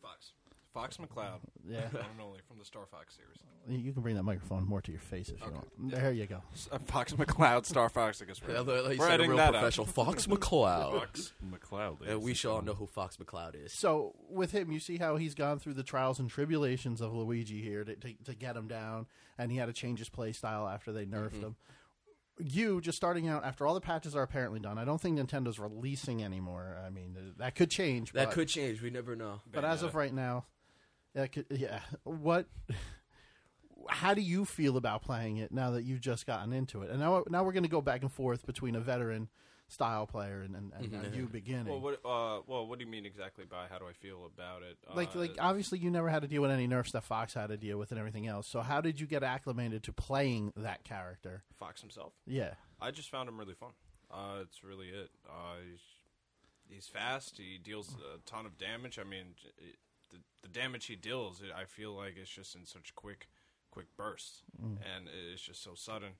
Fox. 0.00 0.32
Fox 0.80 0.96
McCloud. 0.98 1.40
Yeah, 1.68 1.80
One 1.90 2.04
and 2.12 2.20
only 2.22 2.38
from 2.46 2.58
the 2.58 2.64
Star 2.64 2.84
Fox 2.90 3.16
series. 3.16 3.82
you 3.84 3.92
can 3.92 4.00
bring 4.02 4.14
that 4.16 4.22
microphone 4.22 4.64
more 4.64 4.80
to 4.82 4.90
your 4.92 5.00
face 5.00 5.28
if 5.28 5.40
you 5.40 5.46
Okay. 5.46 5.54
want. 5.54 5.90
There 5.90 6.12
you 6.12 6.26
go. 6.26 6.42
S- 6.52 6.68
uh, 6.70 6.78
Fox 6.86 7.12
McCloud, 7.14 7.66
Star 7.66 7.88
Fox. 7.88 8.22
I 8.22 8.26
guess 8.26 8.40
we're, 8.42 8.54
Yeah, 8.54 8.60
like 8.60 8.68
you 8.68 8.82
we're 8.82 8.94
said, 8.98 9.00
a 9.00 9.12
editing 9.14 9.30
real 9.30 9.36
that 9.38 9.48
out. 9.48 9.52
professional 9.60 9.86
Fox 9.86 10.26
McCloud, 10.28 10.98
Fox 11.00 11.32
McCloud. 11.44 12.08
and 12.08 12.22
we 12.22 12.32
should 12.34 12.50
all 12.50 12.62
know 12.62 12.74
who 12.74 12.86
Fox 12.86 13.16
McCloud 13.16 13.62
is. 13.64 13.72
So 13.72 14.14
with 14.30 14.52
him, 14.52 14.70
you 14.70 14.78
see 14.80 14.98
how 14.98 15.16
he's 15.16 15.34
gone 15.34 15.58
through 15.58 15.74
the 15.74 15.82
trials 15.82 16.18
and 16.20 16.30
tribulations 16.30 17.00
of 17.00 17.12
Luigi 17.12 17.60
here 17.60 17.82
to 17.84 17.96
to, 17.96 18.14
to 18.24 18.34
get 18.34 18.56
him 18.56 18.68
down, 18.68 19.06
and 19.36 19.50
he 19.50 19.58
had 19.58 19.66
to 19.66 19.72
change 19.72 19.98
his 19.98 20.08
play 20.08 20.32
style 20.32 20.68
after 20.68 20.92
they 20.92 21.04
nerfed 21.06 21.30
Mm-hmm. 21.32 21.40
him. 21.40 21.56
You 22.40 22.80
just 22.80 22.96
starting 22.96 23.26
out 23.26 23.44
after 23.44 23.66
all 23.66 23.74
the 23.74 23.80
patches 23.80 24.14
are 24.14 24.22
apparently 24.22 24.60
done. 24.60 24.78
I 24.78 24.84
don't 24.84 25.00
think 25.00 25.18
Nintendo's 25.18 25.58
releasing 25.58 26.22
anymore. 26.22 26.78
I 26.86 26.88
mean, 26.88 27.16
uh, 27.18 27.32
that 27.38 27.56
could 27.56 27.68
change. 27.68 28.12
That 28.12 28.26
but, 28.26 28.34
could 28.34 28.46
change. 28.48 28.80
We 28.80 28.90
never 28.90 29.16
know. 29.16 29.40
But 29.52 29.64
as 29.64 29.82
of 29.82 29.96
right 29.96 30.14
now, 30.14 30.44
that 30.44 30.57
could, 31.26 31.46
yeah. 31.50 31.80
What 32.04 32.46
how 33.88 34.12
do 34.14 34.20
you 34.20 34.44
feel 34.44 34.76
about 34.76 35.02
playing 35.02 35.38
it 35.38 35.50
now 35.52 35.70
that 35.70 35.82
you've 35.84 36.00
just 36.00 36.26
gotten 36.26 36.52
into 36.52 36.82
it? 36.82 36.90
And 36.90 37.00
now, 37.00 37.24
now 37.30 37.42
we're 37.44 37.52
going 37.52 37.62
to 37.62 37.68
go 37.70 37.80
back 37.80 38.02
and 38.02 38.12
forth 38.12 38.44
between 38.44 38.74
a 38.74 38.80
veteran 38.80 39.28
style 39.68 40.06
player 40.06 40.40
and, 40.42 40.54
and, 40.56 40.72
and 40.74 40.92
Mhm. 40.92 41.16
you 41.16 41.26
beginning. 41.26 41.68
Well, 41.68 41.80
what? 41.80 41.94
Uh, 42.04 42.40
well, 42.46 42.66
what 42.66 42.78
do 42.78 42.84
you 42.84 42.90
mean 42.90 43.04
exactly 43.06 43.44
by 43.44 43.66
how 43.68 43.78
do 43.78 43.86
I 43.86 43.92
feel 43.92 44.24
about 44.26 44.62
it? 44.62 44.78
like, 44.94 45.14
Uh, 45.14 45.20
like 45.20 45.36
obviously 45.38 45.78
you 45.78 45.90
never 45.90 46.08
had 46.08 46.22
to 46.22 46.28
deal 46.28 46.42
with 46.42 46.50
any 46.50 46.66
nerfs 46.66 46.92
that 46.92 47.04
Fox 47.04 47.34
had 47.34 47.48
to 47.48 47.56
deal 47.56 47.78
with 47.78 47.90
and 47.90 47.98
everything 47.98 48.26
else. 48.26 48.46
So 48.48 48.60
how 48.60 48.80
did 48.80 48.98
you 49.00 49.06
get 49.06 49.22
acclimated 49.22 49.82
to 49.84 49.92
playing 49.92 50.52
that 50.56 50.84
character? 50.84 51.44
Fox 51.58 51.80
himself. 51.80 52.12
Yeah. 52.26 52.54
I 52.80 52.90
just 52.90 53.10
found 53.10 53.28
him 53.28 53.38
really 53.38 53.54
fun. 53.54 53.72
Uh, 54.10 54.38
it's 54.42 54.64
really 54.64 54.88
it. 54.88 55.10
Uh, 55.28 55.56
he's, 55.70 55.80
he's 56.76 56.86
fast. 56.88 57.36
He 57.36 57.58
deals 57.58 57.94
a 58.14 58.18
ton 58.28 58.46
of 58.46 58.56
damage. 58.58 58.98
I 58.98 59.04
mean, 59.04 59.34
it, 59.58 59.76
the, 60.42 60.48
damage 60.48 60.86
he 60.86 60.96
deals, 60.96 61.42
I 61.56 61.64
feel 61.64 61.92
like 61.92 62.16
it's 62.20 62.30
just 62.30 62.54
in 62.54 62.64
such 62.66 62.94
quick, 62.94 63.28
quick 63.70 63.86
bursts, 63.96 64.42
and 64.96 65.08
it's 65.32 65.42
just 65.42 65.62
so 65.62 65.72
sudden. 65.74 66.10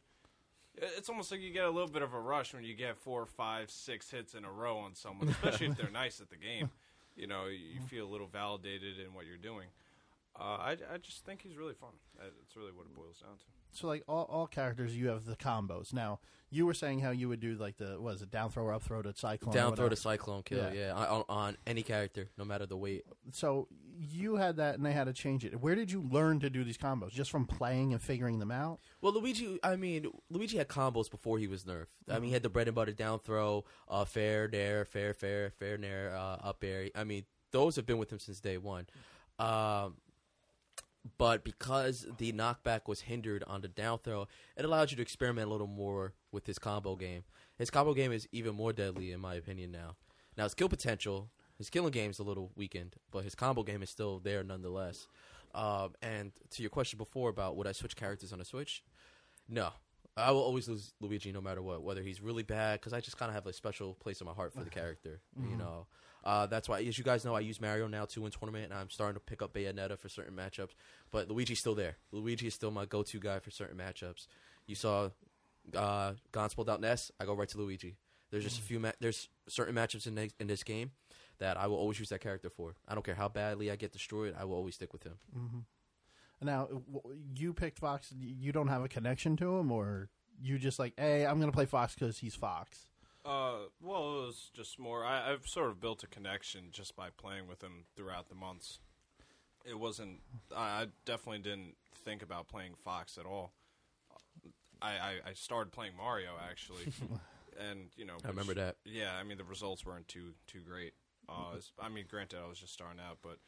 It's 0.75 1.09
almost 1.09 1.33
like 1.33 1.41
you 1.41 1.53
get 1.53 1.65
a 1.65 1.71
little 1.71 1.91
bit 1.91 2.03
of 2.03 2.15
a 2.15 2.21
rush 2.21 2.55
when 2.55 2.63
you 2.63 2.75
get 2.75 2.97
four, 2.97 3.27
five, 3.27 3.71
six 3.71 4.11
hits 4.11 4.35
in 4.35 4.45
a 4.45 4.53
row 4.53 4.79
on 4.79 4.95
someone, 4.95 5.29
especially 5.43 5.67
if 5.67 5.77
they're 5.77 5.91
nice 5.91 6.21
at 6.21 6.31
the 6.31 6.37
game. 6.37 6.71
You 7.17 7.27
know, 7.27 7.47
you 7.47 7.81
feel 7.89 8.07
a 8.07 8.11
little 8.11 8.29
validated 8.29 9.01
in 9.01 9.13
what 9.13 9.27
you're 9.27 9.37
doing. 9.37 9.67
Uh, 10.39 10.43
I, 10.43 10.77
I 10.93 10.99
just 11.03 11.25
think 11.25 11.43
he's 11.43 11.57
really 11.57 11.75
fun. 11.75 11.91
That's 12.17 12.57
really 12.57 12.71
what 12.71 12.87
it 12.87 12.95
boils 12.95 13.19
down 13.19 13.39
to. 13.39 13.58
So 13.73 13.87
like 13.87 14.03
all, 14.09 14.25
all 14.31 14.47
characters, 14.47 14.97
you 14.97 15.09
have 15.09 15.25
the 15.25 15.37
combos. 15.37 15.93
Now 15.93 16.21
you 16.51 16.65
were 16.65 16.75
saying 16.75 17.01
how 17.01 17.11
you 17.11 17.29
would 17.29 17.41
do 17.41 17.55
like 17.57 17.77
the 17.77 18.01
was 18.01 18.23
it 18.23 18.31
down 18.31 18.51
throw 18.51 18.65
or 18.65 18.73
up 18.73 18.83
throw 18.83 19.03
to 19.03 19.13
cyclone. 19.15 19.55
Down 19.55 19.77
throw 19.77 19.89
to 19.89 19.97
cyclone 19.97 20.43
kill, 20.43 20.73
Yeah. 20.73 20.89
yeah, 20.89 20.95
on, 20.95 21.25
on 21.29 21.57
any 21.67 21.83
character, 21.83 22.29
no 22.39 22.45
matter 22.45 22.65
the 22.67 22.77
weight. 22.77 23.05
So 23.33 23.69
you 24.01 24.37
had 24.37 24.57
that, 24.57 24.77
and 24.77 24.87
they 24.87 24.93
had 24.93 25.05
to 25.09 25.13
change 25.13 25.45
it. 25.45 25.61
Where 25.61 25.75
did 25.75 25.91
you 25.91 26.01
learn 26.01 26.41
to 26.41 26.49
do 26.49 26.63
these 26.65 26.79
combos? 26.79 27.11
Just 27.11 27.31
from 27.31 27.47
playing 27.47 27.93
and 27.93 28.01
figuring 28.01 28.39
them 28.39 28.51
out? 28.53 28.79
Well, 29.03 29.13
Luigi, 29.13 29.59
I 29.63 29.75
mean, 29.77 30.07
Luigi 30.31 30.57
had 30.57 30.69
combos 30.69 31.11
before 31.11 31.39
he 31.39 31.49
was 31.49 31.65
nerfed. 31.65 31.87
I 32.09 32.15
mean, 32.21 32.29
he 32.29 32.33
had 32.33 32.43
the 32.45 32.49
bread 32.49 32.69
and 32.69 32.75
butter 32.77 32.93
down 32.93 33.19
throw, 33.19 33.65
uh, 33.89 34.05
fair, 34.05 34.49
nair, 34.49 34.85
fair, 34.85 35.13
fair, 35.15 35.51
fair, 35.51 35.77
nair, 35.77 36.15
uh, 36.17 36.37
up 36.43 36.63
air. 36.65 36.89
I 36.95 37.03
mean, 37.05 37.25
those 37.51 37.75
have 37.77 37.87
been 37.87 37.99
with 37.99 38.13
him 38.13 38.21
since 38.21 38.41
day 38.41 38.57
one. 38.57 38.87
Um, 39.39 39.97
but 41.17 41.45
because 41.45 42.07
the 42.19 42.33
knockback 42.33 42.87
was 42.87 43.03
hindered 43.03 43.45
on 43.47 43.61
the 43.61 43.69
down 43.69 43.99
throw, 43.99 44.27
it 44.57 44.65
allowed 44.65 44.91
you 44.91 44.97
to 44.97 45.03
experiment 45.03 45.49
a 45.49 45.51
little 45.51 45.67
more 45.67 46.13
with 46.33 46.47
his 46.47 46.59
combo 46.59 46.97
game. 46.97 47.23
His 47.57 47.71
combo 47.71 47.95
game 47.95 48.13
is 48.13 48.29
even 48.33 48.55
more 48.55 48.73
deadly, 48.73 49.13
in 49.13 49.21
my 49.21 49.35
opinion, 49.35 49.73
now. 49.73 49.97
Now, 50.37 50.45
his 50.45 50.55
kill 50.55 50.69
potential, 50.69 51.31
his 51.57 51.71
killing 51.71 51.91
game 51.91 52.11
is 52.11 52.19
a 52.19 52.23
little 52.23 52.53
weakened, 52.57 52.97
but 53.11 53.25
his 53.25 53.35
combo 53.35 53.63
game 53.63 53.83
is 53.83 53.91
still 53.91 54.21
there 54.21 54.45
nonetheless. 54.45 55.09
Um, 55.55 55.95
and 56.03 56.33
to 56.51 56.63
your 56.63 56.71
question 56.71 56.99
before 56.99 57.31
about 57.31 57.57
would 57.57 57.67
I 57.67 57.73
switch 57.73 57.97
characters 57.97 58.33
on 58.33 58.41
a 58.41 58.45
Switch? 58.45 58.85
No. 59.49 59.71
I 60.17 60.33
will 60.33 60.43
always 60.43 60.69
lose 60.69 60.93
Luigi 61.01 61.33
no 61.33 61.41
matter 61.41 61.63
what, 61.63 61.83
whether 61.83 62.03
he's 62.03 62.21
really 62.21 62.43
bad, 62.43 62.81
because 62.81 62.93
I 62.93 63.01
just 63.01 63.17
kind 63.17 63.29
of 63.31 63.35
have 63.35 63.47
a 63.47 63.53
special 63.53 63.95
place 63.95 64.21
in 64.21 64.27
my 64.27 64.33
heart 64.33 64.53
for 64.53 64.65
the 64.65 64.71
character. 64.81 65.21
You 65.51 65.57
know, 65.57 65.87
uh, 66.25 66.47
that's 66.47 66.69
why, 66.69 66.81
as 66.83 66.99
you 66.99 67.05
guys 67.05 67.25
know, 67.25 67.35
I 67.35 67.41
use 67.41 67.61
Mario 67.61 67.87
now 67.89 68.05
too 68.05 68.25
in 68.27 68.31
tournament, 68.33 68.65
and 68.65 68.75
I'm 68.75 68.91
starting 68.91 69.15
to 69.15 69.21
pick 69.21 69.41
up 69.43 69.53
Bayonetta 69.55 69.99
for 69.99 70.09
certain 70.09 70.35
matchups. 70.35 70.71
But 71.11 71.29
Luigi's 71.31 71.59
still 71.61 71.75
there. 71.75 71.97
Luigi 72.13 72.47
is 72.49 72.55
still 72.55 72.71
my 72.71 72.85
go-to 72.85 73.19
guy 73.19 73.39
for 73.39 73.51
certain 73.51 73.79
matchups. 73.79 74.27
You 74.67 74.75
saw 74.75 75.11
uh, 75.75 76.13
Gaunt's 76.33 76.55
pulled 76.55 76.69
out 76.69 76.81
Ness, 76.81 77.11
I 77.21 77.25
go 77.25 77.35
right 77.35 77.49
to 77.49 77.59
Luigi. 77.59 77.97
There's 78.31 78.45
just 78.45 78.59
a 78.59 78.63
few. 78.63 78.79
Ma- 78.79 78.93
there's 79.01 79.29
certain 79.49 79.75
matchups 79.75 80.07
in 80.07 80.15
this, 80.15 80.33
in 80.39 80.47
this 80.49 80.63
game 80.63 80.91
that 81.39 81.57
I 81.57 81.67
will 81.67 81.77
always 81.77 81.99
use 81.99 82.09
that 82.11 82.21
character 82.21 82.51
for. 82.51 82.75
I 82.87 82.95
don't 82.95 83.05
care 83.05 83.15
how 83.15 83.29
badly 83.29 83.71
I 83.71 83.77
get 83.77 83.93
destroyed. 83.93 84.35
I 84.39 84.45
will 84.45 84.57
always 84.57 84.75
stick 84.75 84.93
with 84.93 85.05
him. 85.05 85.15
Now 86.43 86.69
you 87.35 87.53
picked 87.53 87.79
Fox. 87.79 88.13
You 88.17 88.53
don't 88.53 88.69
have 88.69 88.85
a 88.85 88.89
connection 88.89 89.37
to 89.39 89.57
him, 89.59 89.73
or 89.73 90.09
you 90.41 90.59
just 90.59 90.79
like, 90.79 90.93
hey, 90.97 91.27
I'm 91.27 91.41
to 91.41 91.51
play 91.53 91.65
Fox 91.67 91.95
because 91.95 92.19
he's 92.19 92.35
Fox. 92.35 92.79
Uh, 93.25 93.67
well, 93.83 94.23
it 94.23 94.27
was 94.27 94.51
just 94.55 94.79
more. 94.79 95.05
I, 95.05 95.33
I've 95.33 95.47
sort 95.47 95.69
of 95.71 95.81
built 95.81 96.03
a 96.03 96.07
connection 96.07 96.67
just 96.71 96.97
by 96.97 97.09
playing 97.17 97.47
with 97.47 97.63
him 97.63 97.85
throughout 97.97 98.29
the 98.29 98.35
months. 98.35 98.79
It 99.65 99.79
wasn't. 99.79 100.21
I, 100.57 100.83
I 100.83 100.87
definitely 101.05 101.41
didn't 101.41 101.75
think 102.05 102.23
about 102.23 102.49
playing 102.49 102.73
Fox 102.85 103.19
at 103.19 103.27
all. 103.27 103.53
I, 104.81 104.91
I, 104.91 105.13
I 105.31 105.33
started 105.35 105.73
playing 105.73 105.93
Mario 105.97 106.31
actually, 106.49 106.85
and 107.71 107.91
you 107.97 108.05
know, 108.05 108.15
I 108.25 108.29
remember 108.29 108.51
which- 108.51 108.59
that. 108.59 108.77
Yeah, 108.85 109.13
I 109.19 109.25
mean 109.25 109.37
the 109.37 109.45
results 109.45 109.85
weren't 109.85 110.09
too 110.09 110.35
too 110.47 110.61
great. 110.67 110.93
Uh, 111.29 111.51
it's- 111.51 111.73
I 111.81 111.89
mean, 111.89 112.05
granted, 112.09 112.39
I 112.43 112.49
was 112.49 112.59
just 112.59 112.73
starting 112.73 113.01
out, 113.01 113.19
but 113.23 113.39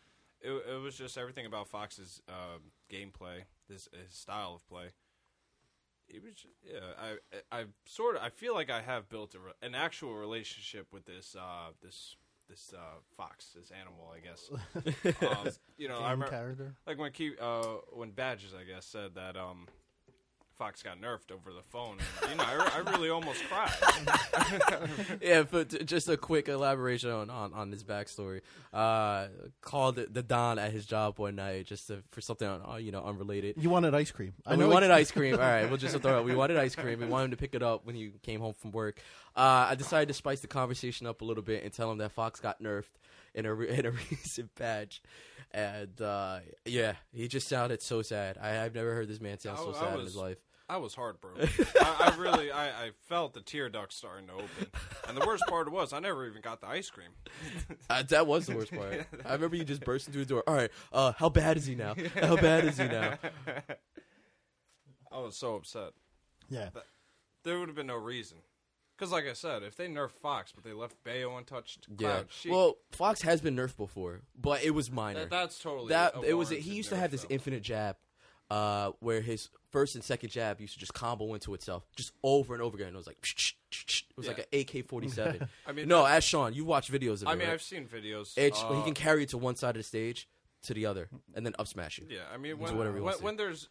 it, 0.42 0.50
it 0.50 0.80
was 0.82 0.96
just 0.96 1.16
everything 1.16 1.46
about 1.46 1.68
Fox's 1.68 2.20
uh, 2.28 2.58
gameplay, 2.92 3.44
his, 3.68 3.88
his 3.92 4.14
style 4.14 4.54
of 4.56 4.68
play. 4.68 4.86
It 6.12 6.22
was, 6.22 6.32
yeah. 6.64 6.80
I, 7.52 7.60
I 7.60 7.64
sort 7.84 8.16
of, 8.16 8.22
I 8.22 8.30
feel 8.30 8.54
like 8.54 8.70
I 8.70 8.80
have 8.80 9.08
built 9.08 9.34
a, 9.34 9.38
re- 9.38 9.52
an 9.62 9.74
actual 9.74 10.14
relationship 10.14 10.88
with 10.92 11.06
this, 11.06 11.36
uh, 11.38 11.70
this, 11.82 12.16
this 12.48 12.74
uh, 12.76 12.98
fox, 13.16 13.54
this 13.54 13.70
animal, 13.70 14.12
I 14.14 14.20
guess. 14.20 14.50
um, 15.22 15.52
you 15.78 15.88
know, 15.88 15.98
I 15.98 16.10
remember, 16.10 16.28
character. 16.28 16.74
like 16.86 16.98
when 16.98 17.12
Key, 17.12 17.32
uh, 17.40 17.76
when 17.92 18.10
Badges, 18.10 18.52
I 18.54 18.64
guess, 18.64 18.86
said 18.86 19.14
that 19.14 19.36
um, 19.36 19.68
Fox 20.60 20.82
got 20.82 21.00
nerfed 21.00 21.32
over 21.32 21.54
the 21.54 21.62
phone. 21.70 21.96
And, 22.20 22.32
you 22.32 22.36
know, 22.36 22.44
I, 22.44 22.82
I 22.86 22.90
really 22.90 23.08
almost 23.08 23.42
cried. 23.48 23.72
yeah, 25.22 25.42
but 25.50 25.70
t- 25.70 25.84
just 25.84 26.06
a 26.10 26.18
quick 26.18 26.48
elaboration 26.50 27.08
on, 27.08 27.30
on, 27.30 27.54
on 27.54 27.72
his 27.72 27.82
backstory. 27.82 28.42
Uh, 28.70 29.28
called 29.62 29.96
the 29.96 30.22
Don 30.22 30.58
at 30.58 30.70
his 30.70 30.84
job 30.84 31.18
one 31.18 31.36
night 31.36 31.64
just 31.64 31.86
to, 31.86 32.02
for 32.10 32.20
something 32.20 32.46
uh, 32.46 32.76
you 32.76 32.92
know 32.92 33.02
unrelated. 33.02 33.54
You 33.56 33.70
wanted 33.70 33.94
ice 33.94 34.10
cream. 34.10 34.34
I 34.44 34.54
we 34.54 34.66
wanted 34.66 34.90
ice 34.90 35.10
cream. 35.10 35.32
All 35.32 35.40
right, 35.40 35.66
we'll 35.66 35.78
just 35.78 35.96
throw 35.98 36.18
it. 36.20 36.24
We 36.24 36.34
wanted 36.34 36.58
ice 36.58 36.74
cream. 36.76 37.00
We 37.00 37.06
wanted 37.06 37.24
him 37.24 37.30
to 37.30 37.36
pick 37.38 37.54
it 37.54 37.62
up 37.62 37.86
when 37.86 37.94
he 37.94 38.10
came 38.22 38.40
home 38.40 38.52
from 38.52 38.70
work. 38.72 39.00
Uh, 39.34 39.66
I 39.70 39.76
decided 39.76 40.08
to 40.08 40.14
spice 40.14 40.40
the 40.40 40.46
conversation 40.46 41.06
up 41.06 41.22
a 41.22 41.24
little 41.24 41.42
bit 41.42 41.64
and 41.64 41.72
tell 41.72 41.90
him 41.90 41.96
that 41.98 42.12
Fox 42.12 42.38
got 42.38 42.62
nerfed 42.62 42.84
in 43.34 43.46
a 43.46 43.54
re- 43.54 43.70
in 43.70 43.86
a 43.86 43.90
recent 44.10 44.54
patch, 44.56 45.00
and 45.52 45.98
uh, 46.02 46.40
yeah, 46.66 46.96
he 47.14 47.28
just 47.28 47.48
sounded 47.48 47.80
so 47.80 48.02
sad. 48.02 48.36
I, 48.38 48.62
I've 48.62 48.74
never 48.74 48.92
heard 48.94 49.08
this 49.08 49.22
man 49.22 49.38
sound 49.38 49.56
so 49.58 49.72
I- 49.72 49.76
I 49.76 49.80
sad 49.80 49.98
in 50.00 50.04
his 50.04 50.16
life. 50.16 50.36
I 50.70 50.76
was 50.76 50.94
heartbroken. 50.94 51.48
I, 51.80 52.12
I 52.12 52.16
really, 52.16 52.52
I, 52.52 52.68
I 52.68 52.90
felt 53.08 53.34
the 53.34 53.40
tear 53.40 53.68
ducts 53.68 53.96
starting 53.96 54.28
to 54.28 54.34
open. 54.34 54.66
And 55.08 55.16
the 55.16 55.26
worst 55.26 55.42
part 55.48 55.70
was, 55.72 55.92
I 55.92 55.98
never 55.98 56.26
even 56.28 56.40
got 56.42 56.60
the 56.60 56.68
ice 56.68 56.88
cream. 56.90 57.08
Uh, 57.88 58.02
that 58.04 58.26
was 58.26 58.46
the 58.46 58.54
worst 58.54 58.72
part. 58.72 59.06
I 59.26 59.32
remember 59.34 59.56
you 59.56 59.64
just 59.64 59.84
burst 59.84 60.06
into 60.06 60.20
the 60.20 60.24
door. 60.24 60.44
All 60.46 60.54
right, 60.54 60.70
uh, 60.92 61.12
how 61.16 61.28
bad 61.28 61.56
is 61.56 61.66
he 61.66 61.74
now? 61.74 61.94
How 62.20 62.36
bad 62.36 62.64
is 62.64 62.78
he 62.78 62.84
now? 62.84 63.18
I 65.12 65.18
was 65.18 65.36
so 65.36 65.56
upset. 65.56 65.90
Yeah. 66.48 66.68
There 67.44 67.58
would 67.58 67.68
have 67.68 67.76
been 67.76 67.86
no 67.88 67.96
reason. 67.96 68.38
Because, 68.96 69.12
like 69.12 69.26
I 69.26 69.32
said, 69.32 69.62
if 69.62 69.76
they 69.76 69.88
nerfed 69.88 70.12
Fox, 70.20 70.52
but 70.52 70.62
they 70.62 70.72
left 70.74 70.94
Bayo 71.04 71.36
untouched, 71.36 71.86
Yeah. 71.88 71.96
Cloud, 71.96 72.26
Sheik, 72.30 72.52
Well, 72.52 72.74
Fox 72.92 73.22
has 73.22 73.40
been 73.40 73.56
nerfed 73.56 73.76
before, 73.78 74.20
but 74.38 74.62
it 74.62 74.70
was 74.72 74.90
minor. 74.90 75.20
that, 75.20 75.30
that's 75.30 75.58
totally 75.58 75.88
that 75.88 76.14
a 76.16 76.20
it 76.22 76.34
was. 76.34 76.50
warranted 76.50 76.70
He 76.70 76.76
used 76.76 76.90
to 76.90 76.96
have 76.96 77.10
this 77.10 77.22
though. 77.22 77.28
infinite 77.30 77.62
jab, 77.62 77.96
uh, 78.50 78.90
where 79.00 79.22
his 79.22 79.48
first 79.70 79.94
and 79.94 80.04
second 80.04 80.30
jab 80.30 80.60
used 80.60 80.74
to 80.74 80.78
just 80.78 80.94
combo 80.94 81.34
into 81.34 81.54
itself, 81.54 81.84
just 81.96 82.12
over 82.22 82.54
and 82.54 82.62
over 82.62 82.76
again. 82.76 82.88
It 82.88 82.96
was 82.96 83.06
like 83.06 83.18
it 83.22 84.16
was 84.16 84.26
like 84.26 84.46
an 84.50 84.60
AK 84.60 84.86
forty 84.86 85.08
seven. 85.08 85.48
I 85.66 85.72
mean, 85.72 85.88
no, 85.88 86.04
as 86.04 86.24
Sean, 86.24 86.54
you 86.54 86.64
watch 86.64 86.90
videos 86.90 87.22
of 87.22 87.22
it. 87.22 87.28
I 87.28 87.34
mean, 87.34 87.46
right? 87.46 87.54
I've 87.54 87.62
seen 87.62 87.86
videos. 87.86 88.36
It's, 88.36 88.62
uh, 88.62 88.74
he 88.74 88.82
can 88.82 88.94
carry 88.94 89.22
it 89.24 89.30
to 89.30 89.38
one 89.38 89.56
side 89.56 89.70
of 89.70 89.80
the 89.80 89.82
stage 89.82 90.28
to 90.62 90.74
the 90.74 90.86
other, 90.86 91.08
and 91.34 91.44
then 91.46 91.54
up 91.58 91.68
smash 91.68 91.98
you. 91.98 92.06
Yeah, 92.08 92.20
I 92.32 92.36
mean, 92.36 92.58
when, 92.58 92.76
whatever 92.76 92.96
he 92.96 93.02
when, 93.02 93.14
when 93.16 93.36
there's 93.36 93.68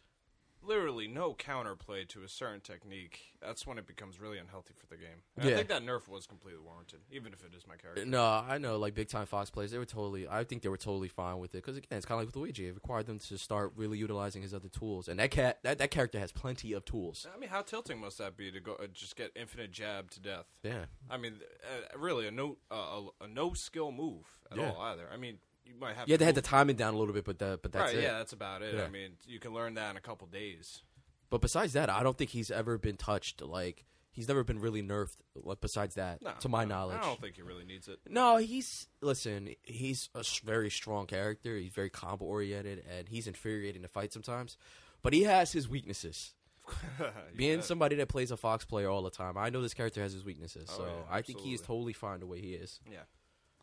literally 0.62 1.08
no 1.08 1.34
counterplay 1.34 2.06
to 2.08 2.22
a 2.22 2.28
certain 2.28 2.60
technique, 2.60 3.32
that's 3.40 3.66
when 3.66 3.78
it 3.78 3.86
becomes 3.86 4.20
really 4.20 4.38
unhealthy 4.38 4.74
for 4.78 4.86
the 4.86 4.96
game. 4.96 5.22
Yeah. 5.40 5.52
I 5.52 5.56
think 5.56 5.68
that 5.68 5.82
nerf 5.82 6.08
was 6.08 6.26
completely 6.26 6.60
warranted, 6.64 7.00
even 7.10 7.32
if 7.32 7.42
it 7.44 7.54
is 7.56 7.66
my 7.66 7.76
character. 7.76 8.04
No, 8.04 8.24
I 8.24 8.58
know, 8.58 8.76
like 8.78 8.94
big 8.94 9.08
time 9.08 9.26
Fox 9.26 9.50
players, 9.50 9.70
they 9.70 9.78
were 9.78 9.84
totally. 9.84 10.28
I 10.28 10.44
think 10.44 10.62
they 10.62 10.68
were 10.68 10.76
totally 10.76 11.08
fine 11.08 11.38
with 11.38 11.54
it 11.54 11.58
because 11.58 11.76
again, 11.76 11.96
it's 11.96 12.06
kind 12.06 12.16
of 12.16 12.20
like 12.20 12.34
with 12.34 12.36
Luigi. 12.36 12.66
It 12.68 12.74
required 12.74 13.06
them 13.06 13.18
to 13.18 13.38
start 13.38 13.72
really 13.76 13.98
utilizing 13.98 14.42
his 14.42 14.52
other 14.54 14.68
tools, 14.68 15.08
and 15.08 15.18
that 15.18 15.30
cat, 15.30 15.58
that, 15.62 15.78
that 15.78 15.90
character 15.90 16.18
has 16.18 16.32
plenty 16.32 16.72
of 16.72 16.84
tools. 16.84 17.26
I 17.34 17.38
mean, 17.38 17.50
how 17.50 17.62
tilting 17.62 18.00
must 18.00 18.18
that 18.18 18.36
be 18.36 18.50
to 18.52 18.60
go 18.60 18.72
uh, 18.74 18.86
just 18.92 19.16
get 19.16 19.30
infinite 19.34 19.72
jab 19.72 20.10
to 20.12 20.20
death? 20.20 20.46
Yeah, 20.62 20.84
I 21.10 21.16
mean, 21.16 21.34
uh, 21.64 21.98
really, 21.98 22.26
a 22.26 22.30
no 22.30 22.58
uh, 22.70 22.74
a, 23.20 23.24
a 23.24 23.28
no 23.28 23.54
skill 23.54 23.92
move 23.92 24.24
at 24.50 24.58
Yeah. 24.58 24.70
all 24.72 24.80
either. 24.82 25.08
I 25.12 25.16
mean, 25.16 25.38
might 25.80 25.96
have 25.96 26.08
yeah, 26.08 26.16
they 26.16 26.24
had 26.24 26.34
to 26.36 26.42
time 26.42 26.70
it 26.70 26.76
down 26.76 26.94
a 26.94 26.98
little 26.98 27.14
bit, 27.14 27.24
but 27.24 27.38
the, 27.38 27.58
but 27.62 27.72
that's 27.72 27.92
right, 27.92 28.00
it. 28.00 28.02
yeah, 28.02 28.18
that's 28.18 28.32
about 28.32 28.62
it. 28.62 28.74
Yeah. 28.74 28.84
I 28.84 28.88
mean, 28.88 29.12
you 29.26 29.38
can 29.38 29.52
learn 29.52 29.74
that 29.74 29.90
in 29.90 29.96
a 29.96 30.00
couple 30.00 30.26
days. 30.26 30.82
But 31.30 31.40
besides 31.40 31.72
that, 31.74 31.88
I 31.88 32.02
don't 32.02 32.18
think 32.18 32.30
he's 32.30 32.50
ever 32.50 32.76
been 32.78 32.96
touched. 32.96 33.40
Like 33.42 33.84
he's 34.12 34.28
never 34.28 34.44
been 34.44 34.58
really 34.60 34.82
nerfed. 34.82 35.16
Like 35.34 35.60
besides 35.60 35.94
that, 35.94 36.22
No, 36.22 36.32
to 36.40 36.48
my 36.48 36.64
no, 36.64 36.74
knowledge. 36.74 36.98
I 37.00 37.06
don't 37.06 37.20
think 37.20 37.36
he 37.36 37.42
really 37.42 37.64
needs 37.64 37.88
it. 37.88 38.00
No, 38.08 38.36
he's 38.36 38.88
listen. 39.00 39.54
He's 39.62 40.08
a 40.14 40.24
very 40.44 40.70
strong 40.70 41.06
character. 41.06 41.56
He's 41.56 41.72
very 41.72 41.90
combo 41.90 42.24
oriented, 42.24 42.84
and 42.90 43.08
he's 43.08 43.26
infuriating 43.26 43.82
to 43.82 43.88
fight 43.88 44.12
sometimes. 44.12 44.56
But 45.02 45.12
he 45.12 45.22
has 45.22 45.52
his 45.52 45.68
weaknesses. 45.68 46.34
Being 47.36 47.62
somebody 47.62 47.96
that 47.96 48.08
plays 48.08 48.30
a 48.30 48.36
Fox 48.36 48.64
player 48.64 48.88
all 48.88 49.02
the 49.02 49.10
time, 49.10 49.36
I 49.36 49.50
know 49.50 49.62
this 49.62 49.74
character 49.74 50.02
has 50.02 50.12
his 50.12 50.24
weaknesses. 50.24 50.68
Oh, 50.72 50.76
so 50.78 50.84
yeah, 50.84 50.90
I 51.10 51.22
think 51.22 51.40
he 51.40 51.54
is 51.54 51.60
totally 51.60 51.92
fine 51.92 52.20
the 52.20 52.26
way 52.26 52.40
he 52.40 52.52
is. 52.52 52.80
Yeah. 52.90 52.98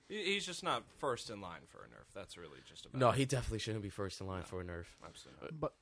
He- 0.09 0.23
He's 0.33 0.45
just 0.45 0.63
not 0.63 0.83
first 0.99 1.29
in 1.29 1.41
line 1.41 1.61
for 1.67 1.79
a 1.79 1.87
nerf. 1.87 2.13
That's 2.13 2.37
really 2.37 2.59
just 2.67 2.85
about 2.85 2.99
No, 2.99 3.09
it. 3.09 3.15
he 3.17 3.25
definitely 3.25 3.59
shouldn't 3.59 3.83
be 3.83 3.89
first 3.89 4.21
in 4.21 4.27
line 4.27 4.43
for 4.43 4.61
a 4.61 4.63
nerf. 4.63 4.85
Absolutely. 5.05 5.49
But 5.59 5.73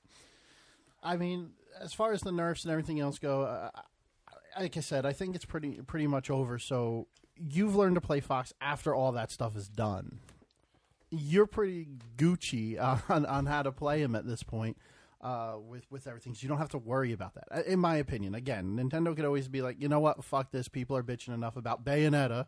I 1.03 1.17
mean, 1.17 1.51
as 1.79 1.94
far 1.94 2.12
as 2.13 2.22
the 2.22 2.32
nerfs 2.32 2.63
and 2.63 2.72
everything 2.72 3.00
else 3.00 3.20
go, 3.20 3.44
uh, 3.44 3.70
like 4.60 4.75
I 4.77 4.79
said, 4.79 5.05
I 5.05 5.13
think 5.13 5.36
it's 5.36 5.46
pretty 5.46 5.82
pretty 5.86 6.08
much 6.08 6.29
over. 6.32 6.58
So 6.58 7.08
you've 7.38 7.75
learned 7.75 7.96
to 7.96 8.01
play 8.01 8.20
Fox 8.22 8.53
after 8.62 8.96
all 8.96 9.12
that 9.12 9.29
stuff 9.32 9.55
is 9.55 9.67
done. 9.67 10.20
You're 11.12 11.46
pretty 11.46 11.88
Gucci 12.17 12.82
on 13.10 13.25
on 13.25 13.46
how 13.46 13.62
to 13.63 13.72
play 13.72 14.01
him 14.01 14.15
at 14.15 14.25
this 14.25 14.44
point. 14.44 14.77
Uh, 15.22 15.55
with 15.60 15.86
with 15.89 16.05
everything, 16.05 16.36
so 16.36 16.44
you 16.44 16.50
don't 16.50 16.60
have 16.60 16.70
to 16.70 16.77
worry 16.77 17.12
about 17.12 17.34
that. 17.34 17.65
In 17.65 17.79
my 17.79 17.96
opinion, 17.96 18.36
again, 18.36 18.75
Nintendo 18.77 19.15
could 19.15 19.25
always 19.25 19.48
be 19.48 19.62
like, 19.63 19.82
you 19.82 19.88
know 19.89 20.00
what, 20.00 20.24
fuck 20.24 20.51
this. 20.51 20.67
People 20.67 20.96
are 20.98 21.01
bitching 21.03 21.34
enough 21.34 21.55
about 21.58 21.84
Bayonetta. 21.84 22.46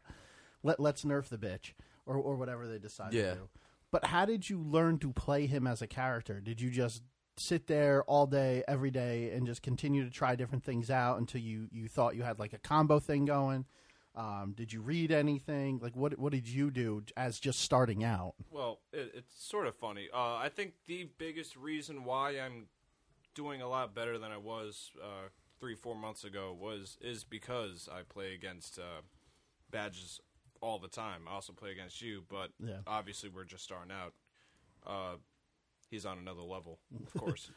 Let 0.67 0.79
let's 0.79 1.03
nerf 1.03 1.29
the 1.29 1.38
bitch 1.38 1.71
or 2.05 2.17
or 2.17 2.36
whatever 2.36 2.67
they 2.67 2.77
decide 2.79 3.13
Yeah. 3.13 3.29
to 3.31 3.36
do. 3.36 3.50
But 3.89 4.05
how 4.07 4.25
did 4.25 4.50
you 4.50 4.59
learn 4.59 5.00
to 5.00 5.13
play 5.13 5.47
him 5.47 5.65
as 5.65 5.81
a 5.81 5.88
character? 5.88 6.41
Did 6.41 6.59
you 6.59 6.69
just 6.69 7.01
sit 7.38 7.67
there 7.67 8.03
all 8.03 8.27
day, 8.27 8.63
every 8.67 8.91
day, 8.91 9.31
and 9.31 9.45
just 9.47 9.62
continue 9.62 10.03
to 10.03 10.09
try 10.09 10.36
different 10.36 10.63
things 10.65 10.89
out 10.91 11.19
until 11.19 11.39
you, 11.39 11.67
you 11.71 11.88
thought 11.88 12.15
you 12.15 12.24
had 12.24 12.38
like 12.39 12.51
a 12.51 12.57
combo 12.57 13.00
thing 13.00 13.24
going? 13.25 13.65
Um, 14.13 14.53
did 14.57 14.74
you 14.74 14.81
read 14.81 15.12
anything? 15.12 15.79
Like, 15.81 15.95
what 15.95 16.17
what 16.19 16.31
did 16.33 16.47
you 16.50 16.69
do 16.71 17.03
as 17.15 17.39
just 17.39 17.59
starting 17.62 18.03
out? 18.03 18.33
Well, 18.51 18.79
it, 18.91 19.12
it's 19.13 19.33
sort 19.41 19.67
of 19.67 19.75
funny. 19.75 20.09
Uh, 20.13 20.36
I 20.36 20.50
think 20.50 20.74
the 20.88 21.07
biggest 21.17 21.55
reason 21.55 22.03
why 22.03 22.31
I'm 22.31 22.67
doing 23.36 23.62
a 23.62 23.69
lot 23.69 23.93
better 23.95 24.17
than 24.17 24.31
I 24.31 24.38
was 24.38 24.91
uh, 25.01 25.29
three, 25.59 25.75
four 25.75 25.95
months 25.95 26.24
ago 26.25 26.57
was 26.59 26.97
is 27.00 27.24
because 27.24 27.88
I 27.89 28.01
play 28.01 28.33
against 28.33 28.79
uh, 28.79 29.01
badges 29.71 30.19
all 30.62 30.80
the 30.80 30.88
time. 30.88 31.22
I 31.28 31.34
also 31.34 31.54
play 31.54 31.72
against 31.72 32.02
you, 32.02 32.24
but 32.30 32.52
Yeah. 32.60 32.78
obviously 32.86 33.30
we're 33.30 33.44
just 33.46 33.64
starting 33.64 33.92
out. 33.92 34.14
Uh, 34.86 35.18
he's 35.90 36.06
on 36.06 36.18
another 36.18 36.42
level, 36.42 36.80
of 37.06 37.14
course. 37.20 37.50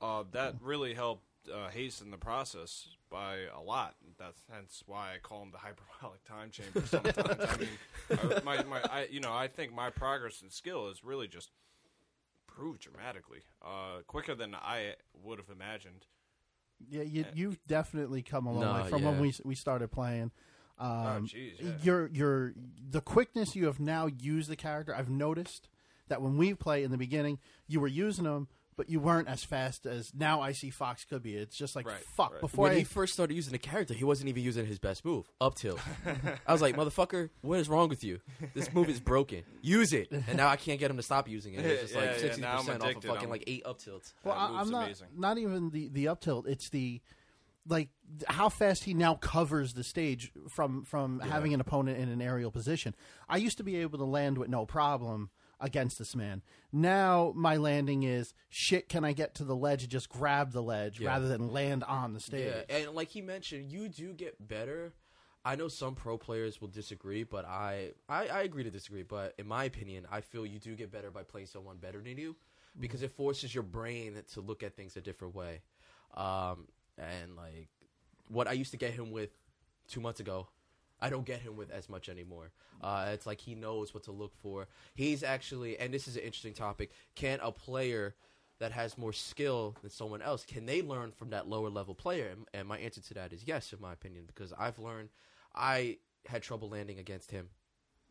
uh, 0.00 0.24
that 0.32 0.54
really 0.60 0.94
helped 0.94 1.24
uh, 1.52 1.68
hasten 1.68 2.10
the 2.10 2.16
process 2.18 2.88
by 3.10 3.40
a 3.56 3.60
lot. 3.60 3.94
That's 4.18 4.40
hence 4.52 4.82
why 4.86 5.14
I 5.14 5.18
call 5.18 5.42
him 5.42 5.52
the 5.52 5.58
hyperbolic 5.58 6.24
time 6.24 6.50
chamber. 6.50 6.80
Sometimes 6.86 7.44
I 7.48 7.56
mean, 7.56 7.68
I, 8.10 8.40
my, 8.42 8.62
my, 8.64 8.80
I, 8.90 9.06
you 9.10 9.20
know, 9.20 9.32
I 9.32 9.46
think 9.48 9.72
my 9.72 9.90
progress 9.90 10.42
and 10.42 10.50
skill 10.52 10.88
is 10.88 11.04
really 11.04 11.28
just 11.28 11.50
improved 12.48 12.80
dramatically, 12.82 13.40
uh, 13.64 14.00
quicker 14.06 14.34
than 14.34 14.54
I 14.54 14.94
would 15.22 15.38
have 15.38 15.50
imagined. 15.50 16.06
Yeah, 16.90 17.02
you 17.02 17.24
you've 17.34 17.58
definitely 17.66 18.22
come 18.22 18.46
a 18.46 18.52
long 18.52 18.60
No, 18.62 18.82
way 18.82 18.90
from 18.90 19.02
yeah. 19.02 19.10
when 19.10 19.18
we 19.20 19.34
we 19.44 19.54
started 19.54 19.90
playing. 19.90 20.30
Um, 20.78 21.26
jeez, 21.26 21.52
yeah. 21.60 21.70
Your 21.82 22.06
your 22.12 22.52
the 22.90 23.00
quickness 23.00 23.56
you 23.56 23.66
have 23.66 23.80
now 23.80 24.06
used 24.06 24.50
the 24.50 24.56
character. 24.56 24.94
I've 24.94 25.08
noticed 25.10 25.68
that 26.08 26.20
when 26.22 26.36
we 26.36 26.54
play 26.54 26.82
in 26.84 26.90
the 26.90 26.98
beginning, 26.98 27.38
you 27.66 27.80
were 27.80 27.88
using 27.88 28.24
them, 28.24 28.46
but 28.76 28.90
you 28.90 29.00
weren't 29.00 29.26
as 29.26 29.42
fast 29.42 29.86
as 29.86 30.12
now. 30.14 30.40
I 30.42 30.52
see 30.52 30.68
Fox 30.70 31.04
could 31.04 31.22
be. 31.22 31.34
It's 31.34 31.56
just 31.56 31.74
like 31.74 31.86
Right, 31.86 32.02
fuck. 32.16 32.32
right. 32.32 32.40
Before 32.42 32.64
when 32.64 32.72
I 32.72 32.78
he 32.78 32.84
first 32.84 33.14
started 33.14 33.34
using 33.34 33.52
the 33.52 33.58
character, 33.58 33.94
he 33.94 34.04
wasn't 34.04 34.28
even 34.28 34.42
using 34.42 34.66
his 34.66 34.78
best 34.78 35.02
move, 35.04 35.24
up 35.40 35.54
tilt. 35.54 35.80
I 36.46 36.52
was 36.52 36.60
like, 36.60 36.76
motherfucker, 36.76 37.30
what 37.40 37.58
is 37.58 37.68
wrong 37.70 37.88
with 37.88 38.04
you? 38.04 38.20
This 38.54 38.72
move 38.74 38.90
is 38.90 39.00
broken. 39.00 39.42
Use 39.62 39.92
it. 39.94 40.10
And 40.10 40.36
now 40.36 40.48
I 40.48 40.56
can't 40.56 40.78
get 40.78 40.90
him 40.90 40.98
to 40.98 41.02
stop 41.02 41.26
using 41.26 41.54
it. 41.54 41.64
It's 41.64 41.82
just 41.82 41.94
Yeah, 41.96 42.00
like 42.02 42.18
sixty 42.18 42.42
now 42.42 42.52
I'm 42.58 42.64
percent 42.66 42.82
off 42.82 42.96
of 42.96 43.02
fucking 43.02 43.20
I'm- 43.22 43.30
like 43.30 43.44
eight 43.46 43.62
up 43.64 43.78
tilts. 43.78 44.12
Well, 44.22 44.34
I, 44.36 44.48
move's 44.50 44.60
I'm 44.66 44.70
not 44.70 44.84
amazing. 44.84 45.06
not 45.16 45.38
even 45.38 45.70
the 45.70 45.88
the 45.88 46.08
up 46.08 46.20
tilt. 46.20 46.46
It's 46.46 46.68
the 46.68 47.00
like 47.68 47.88
how 48.28 48.48
fast 48.48 48.84
he 48.84 48.94
now 48.94 49.14
covers 49.14 49.74
the 49.74 49.82
stage 49.84 50.32
from 50.48 50.84
from 50.84 51.20
having 51.20 51.52
an 51.54 51.60
opponent 51.60 51.98
in 51.98 52.08
an 52.08 52.22
aerial 52.22 52.50
position. 52.50 52.94
I 53.28 53.36
used 53.38 53.58
to 53.58 53.64
be 53.64 53.76
able 53.76 53.98
to 53.98 54.04
land 54.04 54.38
with 54.38 54.48
no 54.48 54.66
problem 54.66 55.30
against 55.58 55.98
this 55.98 56.14
man. 56.14 56.42
Now 56.70 57.32
my 57.34 57.56
landing 57.56 58.02
is 58.02 58.34
shit. 58.48 58.88
Can 58.88 59.04
I 59.04 59.12
get 59.12 59.34
to 59.36 59.44
the 59.44 59.56
ledge 59.56 59.82
and 59.82 59.90
just 59.90 60.08
grab 60.08 60.52
the 60.52 60.62
ledge 60.62 61.00
Yeah. 61.00 61.08
rather 61.08 61.28
than 61.28 61.48
land 61.50 61.82
on 61.84 62.12
the 62.12 62.20
stage? 62.20 62.52
Yeah, 62.68 62.76
and 62.76 62.92
like 62.94 63.08
he 63.08 63.22
mentioned, 63.22 63.72
you 63.72 63.88
do 63.88 64.12
get 64.12 64.46
better. 64.46 64.92
I 65.44 65.54
know 65.56 65.68
some 65.68 65.94
pro 65.94 66.18
players 66.18 66.60
will 66.60 66.68
disagree, 66.68 67.22
but 67.24 67.44
I, 67.44 67.92
I 68.08 68.26
I 68.28 68.42
agree 68.42 68.64
to 68.64 68.70
disagree. 68.70 69.02
But 69.04 69.34
in 69.38 69.46
my 69.46 69.64
opinion, 69.64 70.06
I 70.10 70.20
feel 70.20 70.44
you 70.44 70.58
do 70.58 70.74
get 70.76 70.90
better 70.92 71.10
by 71.10 71.22
playing 71.22 71.46
someone 71.46 71.76
better 71.78 72.02
than 72.02 72.18
you 72.18 72.36
because 72.78 73.02
it 73.02 73.12
forces 73.12 73.54
your 73.54 73.62
brain 73.62 74.20
to 74.34 74.40
look 74.40 74.62
at 74.62 74.76
things 74.76 74.96
a 74.96 75.00
different 75.00 75.34
way. 75.34 75.62
Um, 76.14 76.66
and 76.98 77.36
like 77.36 77.68
what 78.28 78.48
I 78.48 78.52
used 78.52 78.70
to 78.72 78.76
get 78.76 78.92
him 78.92 79.10
with 79.10 79.30
two 79.88 80.00
months 80.00 80.20
ago, 80.20 80.48
I 81.00 81.10
don't 81.10 81.26
get 81.26 81.40
him 81.40 81.56
with 81.56 81.70
as 81.70 81.88
much 81.88 82.08
anymore. 82.08 82.52
Uh, 82.80 83.10
it's 83.12 83.26
like 83.26 83.40
he 83.40 83.54
knows 83.54 83.94
what 83.94 84.04
to 84.04 84.12
look 84.12 84.34
for. 84.42 84.66
He's 84.94 85.22
actually, 85.22 85.78
and 85.78 85.92
this 85.92 86.08
is 86.08 86.16
an 86.16 86.22
interesting 86.22 86.54
topic. 86.54 86.90
Can 87.14 87.38
a 87.42 87.52
player 87.52 88.14
that 88.58 88.72
has 88.72 88.96
more 88.96 89.12
skill 89.12 89.76
than 89.82 89.90
someone 89.90 90.22
else 90.22 90.44
can 90.44 90.64
they 90.64 90.80
learn 90.80 91.12
from 91.12 91.30
that 91.30 91.48
lower 91.48 91.68
level 91.68 91.94
player? 91.94 92.28
And, 92.28 92.46
and 92.54 92.68
my 92.68 92.78
answer 92.78 93.00
to 93.02 93.14
that 93.14 93.32
is 93.32 93.44
yes, 93.46 93.72
in 93.72 93.80
my 93.80 93.92
opinion, 93.92 94.24
because 94.26 94.52
I've 94.58 94.78
learned. 94.78 95.10
I 95.54 95.98
had 96.26 96.42
trouble 96.42 96.68
landing 96.68 96.98
against 96.98 97.30
him 97.30 97.48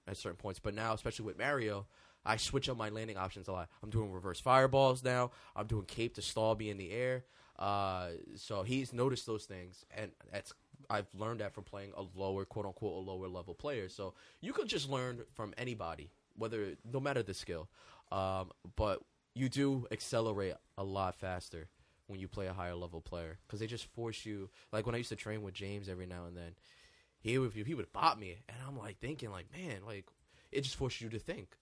at 0.08 0.18
certain 0.18 0.38
points, 0.38 0.60
but 0.60 0.74
now, 0.74 0.94
especially 0.94 1.26
with 1.26 1.38
Mario, 1.38 1.88
I 2.26 2.38
switch 2.38 2.70
up 2.70 2.78
my 2.78 2.90
landing 2.90 3.18
options 3.18 3.48
a 3.48 3.52
lot. 3.52 3.70
I'm 3.84 3.90
doing 3.90 4.12
reverse 4.12 4.40
fireballs 4.40 5.04
now. 5.04 5.32
I'm 5.56 5.68
doing 5.68 5.86
cape 5.86 6.16
to 6.16 6.22
stall 6.22 6.56
me 6.56 6.70
in 6.70 6.78
the 6.78 6.92
air. 6.92 7.26
Uh, 7.58 8.10
so 8.36 8.64
he's 8.64 8.92
noticed 8.94 9.26
those 9.26 9.46
things, 9.46 9.86
and 9.96 10.12
that's 10.32 10.54
I've 10.90 11.08
learned 11.18 11.40
that 11.40 11.54
from 11.54 11.64
playing 11.64 11.94
a 11.96 12.04
lower, 12.16 12.46
quote 12.46 12.66
unquote, 12.66 12.96
a 12.96 13.12
lower 13.12 13.28
level 13.28 13.54
player. 13.54 13.90
So 13.90 14.14
you 14.42 14.54
can 14.54 14.68
just 14.68 14.90
learn 14.90 15.22
from 15.34 15.54
anybody, 15.58 16.12
whether 16.38 16.76
no 16.92 17.00
matter 17.00 17.24
the 17.24 17.34
skill. 17.34 17.70
Um, 18.12 18.52
but 18.76 19.02
you 19.34 19.50
do 19.50 19.88
accelerate 19.92 20.56
a 20.78 20.84
lot 20.84 21.16
faster 21.16 21.68
when 22.08 22.20
you 22.20 22.28
play 22.28 22.48
a 22.48 22.54
higher 22.54 22.76
level 22.76 23.02
player 23.02 23.40
because 23.46 23.60
they 23.60 23.68
just 23.68 23.86
force 23.86 24.26
you. 24.26 24.50
Like 24.72 24.86
when 24.86 24.96
I 24.96 25.00
used 25.00 25.10
to 25.10 25.16
train 25.16 25.42
with 25.42 25.54
James 25.54 25.90
every 25.90 26.06
now 26.06 26.26
and 26.26 26.36
then, 26.36 26.56
he 27.20 27.38
would 27.38 27.54
he 27.54 27.74
would 27.74 27.92
bop 27.92 28.20
me, 28.20 28.38
and 28.48 28.58
I'm 28.68 28.78
like 28.78 29.00
thinking 29.00 29.32
like, 29.32 29.48
man, 29.52 29.80
like 29.86 30.06
it 30.52 30.62
just 30.62 30.76
forces 30.76 31.02
you 31.02 31.10
to 31.10 31.20
think. 31.20 31.58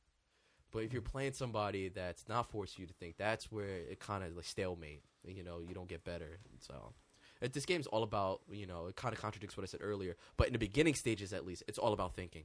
But 0.71 0.79
if 0.83 0.91
you're 0.91 1.03
playing 1.03 1.33
somebody 1.33 1.89
that's 1.89 2.27
not 2.27 2.49
forcing 2.49 2.81
you 2.81 2.87
to 2.87 2.93
think, 2.93 3.17
that's 3.17 3.51
where 3.51 3.67
it 3.67 3.99
kind 3.99 4.23
of 4.23 4.35
like 4.35 4.45
stalemate. 4.45 5.03
You 5.25 5.43
know, 5.43 5.59
you 5.59 5.73
don't 5.73 5.87
get 5.89 6.03
better. 6.03 6.37
So 6.59 6.93
uh, 7.41 7.47
this 7.51 7.65
game's 7.65 7.87
all 7.87 8.03
about 8.03 8.41
you 8.51 8.65
know 8.65 8.87
it 8.87 8.95
kind 8.95 9.13
of 9.13 9.21
contradicts 9.21 9.55
what 9.57 9.63
I 9.63 9.67
said 9.67 9.81
earlier. 9.83 10.15
But 10.37 10.47
in 10.47 10.53
the 10.53 10.59
beginning 10.59 10.95
stages, 10.95 11.33
at 11.33 11.45
least, 11.45 11.63
it's 11.67 11.77
all 11.77 11.93
about 11.93 12.15
thinking 12.15 12.43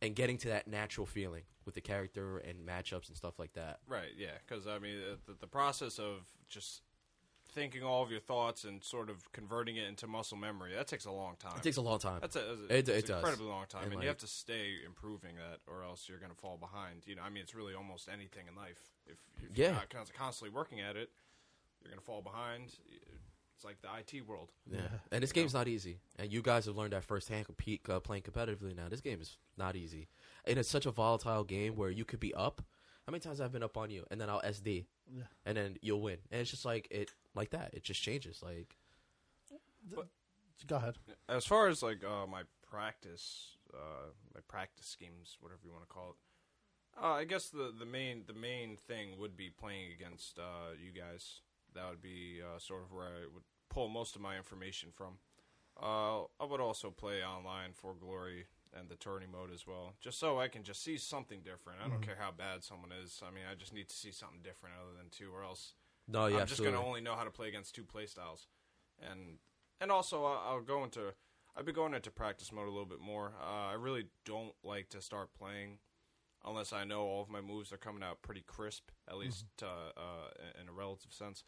and 0.00 0.14
getting 0.14 0.38
to 0.38 0.48
that 0.48 0.68
natural 0.68 1.06
feeling 1.06 1.42
with 1.64 1.74
the 1.74 1.80
character 1.80 2.38
and 2.38 2.66
matchups 2.66 3.08
and 3.08 3.16
stuff 3.16 3.38
like 3.38 3.52
that. 3.54 3.80
Right, 3.88 4.10
yeah, 4.16 4.28
because 4.46 4.66
I 4.66 4.78
mean, 4.78 4.96
the, 5.26 5.34
the 5.40 5.46
process 5.48 5.98
of 5.98 6.22
just 6.48 6.82
thinking 7.50 7.82
all 7.82 8.02
of 8.04 8.10
your 8.10 8.20
thoughts 8.20 8.64
and 8.64 8.84
sort 8.84 9.08
of 9.10 9.32
converting 9.32 9.76
it 9.76 9.88
into 9.88 10.06
muscle 10.06 10.36
memory 10.36 10.74
that 10.74 10.86
takes 10.86 11.06
a 11.06 11.10
long 11.10 11.34
time. 11.40 11.54
It 11.56 11.62
takes 11.62 11.78
a 11.78 11.82
long 11.82 11.98
time. 11.98 12.18
That's 12.20 12.36
a, 12.36 12.52
It- 12.68 12.70
it's 12.70 12.88
it 12.90 13.06
does. 13.06 13.16
incredibly 13.16 13.46
long 13.46 13.64
time, 13.68 13.84
And, 13.84 13.92
and, 13.92 13.96
like- 13.96 14.02
you 14.04 14.08
have 14.08 14.18
to 14.18 14.26
stay 14.26 14.74
improving 14.86 15.34
that, 15.36 15.60
or 15.66 15.82
else 15.82 16.08
you're 16.08 16.18
going 16.18 16.30
to 16.30 16.36
fall 16.36 16.58
behind. 16.58 17.02
You 17.06 17.16
know, 17.16 17.22
I 17.22 17.30
mean, 17.30 17.42
it's 17.42 17.54
really 17.54 17.74
almost 17.74 18.08
anything 18.12 18.44
in 18.48 18.54
life. 18.54 18.78
If, 19.06 19.16
if 19.42 19.56
Yeah. 19.58 19.64
you're 19.68 19.74
not 19.94 20.12
constantly 20.14 20.54
working 20.54 20.80
at 20.80 20.94
it, 20.96 21.10
you're 21.82 21.90
going 21.90 21.98
to 22.00 22.04
fall 22.04 22.22
behind. 22.22 22.72
It's 23.56 23.64
like 23.64 23.78
the 23.82 23.88
IT 23.98 24.26
world. 24.26 24.50
Yeah, 24.70 24.80
and 25.10 25.20
this 25.22 25.32
game's 25.32 25.52
not 25.54 25.66
easy, 25.66 25.98
and 26.16 26.32
you 26.32 26.42
guys 26.42 26.66
have 26.66 26.76
learned 26.76 26.92
that 26.92 27.02
firsthand. 27.04 27.46
Compete 27.46 27.80
uh, 27.88 27.98
playing 27.98 28.22
competitively 28.22 28.76
now. 28.76 28.88
This 28.88 29.00
game 29.00 29.20
is 29.20 29.36
not 29.56 29.74
easy, 29.74 30.08
and 30.44 30.58
it's 30.58 30.68
such 30.68 30.86
a 30.86 30.92
volatile 30.92 31.42
game 31.42 31.74
where 31.74 31.90
you 31.90 32.04
could 32.04 32.20
be 32.20 32.32
up. 32.34 32.62
How 33.06 33.10
many 33.10 33.20
times 33.20 33.40
I've 33.40 33.50
been 33.52 33.62
up 33.64 33.76
on 33.76 33.90
you, 33.90 34.04
and 34.10 34.20
then 34.20 34.30
I'll 34.30 34.42
SD, 34.42 34.84
Yeah. 35.12 35.22
and 35.44 35.56
then 35.56 35.76
you'll 35.82 36.02
win, 36.02 36.18
and 36.30 36.40
it's 36.40 36.50
just 36.50 36.64
like 36.64 36.86
it, 36.92 37.10
like 37.34 37.50
that. 37.50 37.70
It 37.74 37.82
just 37.82 38.00
changes. 38.00 38.42
Like 38.44 38.76
Go 40.66 40.76
ahead. 40.76 40.96
As 41.28 41.44
far 41.46 41.68
as 41.68 41.82
like 41.82 42.04
uh, 42.04 42.26
my 42.26 42.42
practice, 42.68 43.56
uh, 43.72 44.10
my 44.34 44.40
practice 44.48 44.86
schemes, 44.86 45.36
whatever 45.40 45.60
you 45.64 45.72
want 45.72 45.82
to 45.84 45.88
call 45.88 46.10
it, 46.10 47.02
uh, 47.02 47.12
I 47.12 47.24
guess 47.24 47.48
the 47.48 47.72
the 47.76 47.86
main 47.86 48.24
the 48.26 48.34
main 48.34 48.76
thing 48.76 49.18
would 49.18 49.36
be 49.36 49.50
playing 49.50 49.92
against 49.92 50.38
uh, 50.38 50.74
you 50.80 50.92
guys. 50.92 51.40
That 51.78 51.88
would 51.90 52.02
be 52.02 52.40
uh, 52.42 52.58
sort 52.58 52.82
of 52.82 52.92
where 52.92 53.06
I 53.06 53.20
would 53.32 53.44
pull 53.70 53.88
most 53.88 54.16
of 54.16 54.22
my 54.22 54.36
information 54.36 54.90
from. 54.92 55.18
Uh, 55.80 56.22
I 56.40 56.44
would 56.44 56.60
also 56.60 56.90
play 56.90 57.22
online 57.22 57.70
for 57.72 57.94
Glory 57.94 58.46
and 58.76 58.88
the 58.88 58.96
tourney 58.96 59.26
mode 59.30 59.52
as 59.54 59.66
well, 59.66 59.94
just 60.00 60.18
so 60.18 60.38
I 60.40 60.48
can 60.48 60.62
just 60.64 60.82
see 60.82 60.98
something 60.98 61.40
different. 61.40 61.78
I 61.84 61.88
don't 61.88 62.02
care 62.02 62.16
how 62.18 62.32
bad 62.32 62.64
someone 62.64 62.90
is. 62.92 63.22
I 63.26 63.30
mean, 63.32 63.44
I 63.50 63.54
just 63.54 63.72
need 63.72 63.88
to 63.88 63.94
see 63.96 64.10
something 64.10 64.40
different 64.42 64.74
other 64.76 64.96
than 64.98 65.08
two, 65.10 65.30
or 65.32 65.42
else 65.44 65.74
no, 66.08 66.26
yeah, 66.26 66.38
I'm 66.38 66.46
just 66.46 66.60
going 66.60 66.74
to 66.74 66.80
only 66.80 67.00
know 67.00 67.14
how 67.14 67.24
to 67.24 67.30
play 67.30 67.48
against 67.48 67.74
two 67.74 67.84
playstyles. 67.84 68.46
and 69.00 69.38
and 69.80 69.92
also 69.92 70.24
I'll, 70.24 70.42
I'll 70.48 70.60
go 70.60 70.82
into 70.84 71.14
I've 71.56 71.64
been 71.64 71.74
going 71.74 71.94
into 71.94 72.10
practice 72.10 72.52
mode 72.52 72.66
a 72.66 72.70
little 72.70 72.86
bit 72.86 73.00
more. 73.00 73.32
Uh, 73.40 73.70
I 73.70 73.74
really 73.74 74.06
don't 74.24 74.54
like 74.62 74.88
to 74.90 75.00
start 75.00 75.30
playing 75.38 75.78
unless 76.44 76.72
I 76.72 76.84
know 76.84 77.02
all 77.02 77.22
of 77.22 77.28
my 77.28 77.40
moves 77.40 77.72
are 77.72 77.76
coming 77.78 78.02
out 78.02 78.22
pretty 78.22 78.42
crisp, 78.46 78.90
at 79.08 79.16
least 79.18 79.46
uh, 79.62 79.66
uh, 79.96 80.60
in 80.60 80.68
a 80.68 80.72
relative 80.72 81.12
sense. 81.12 81.42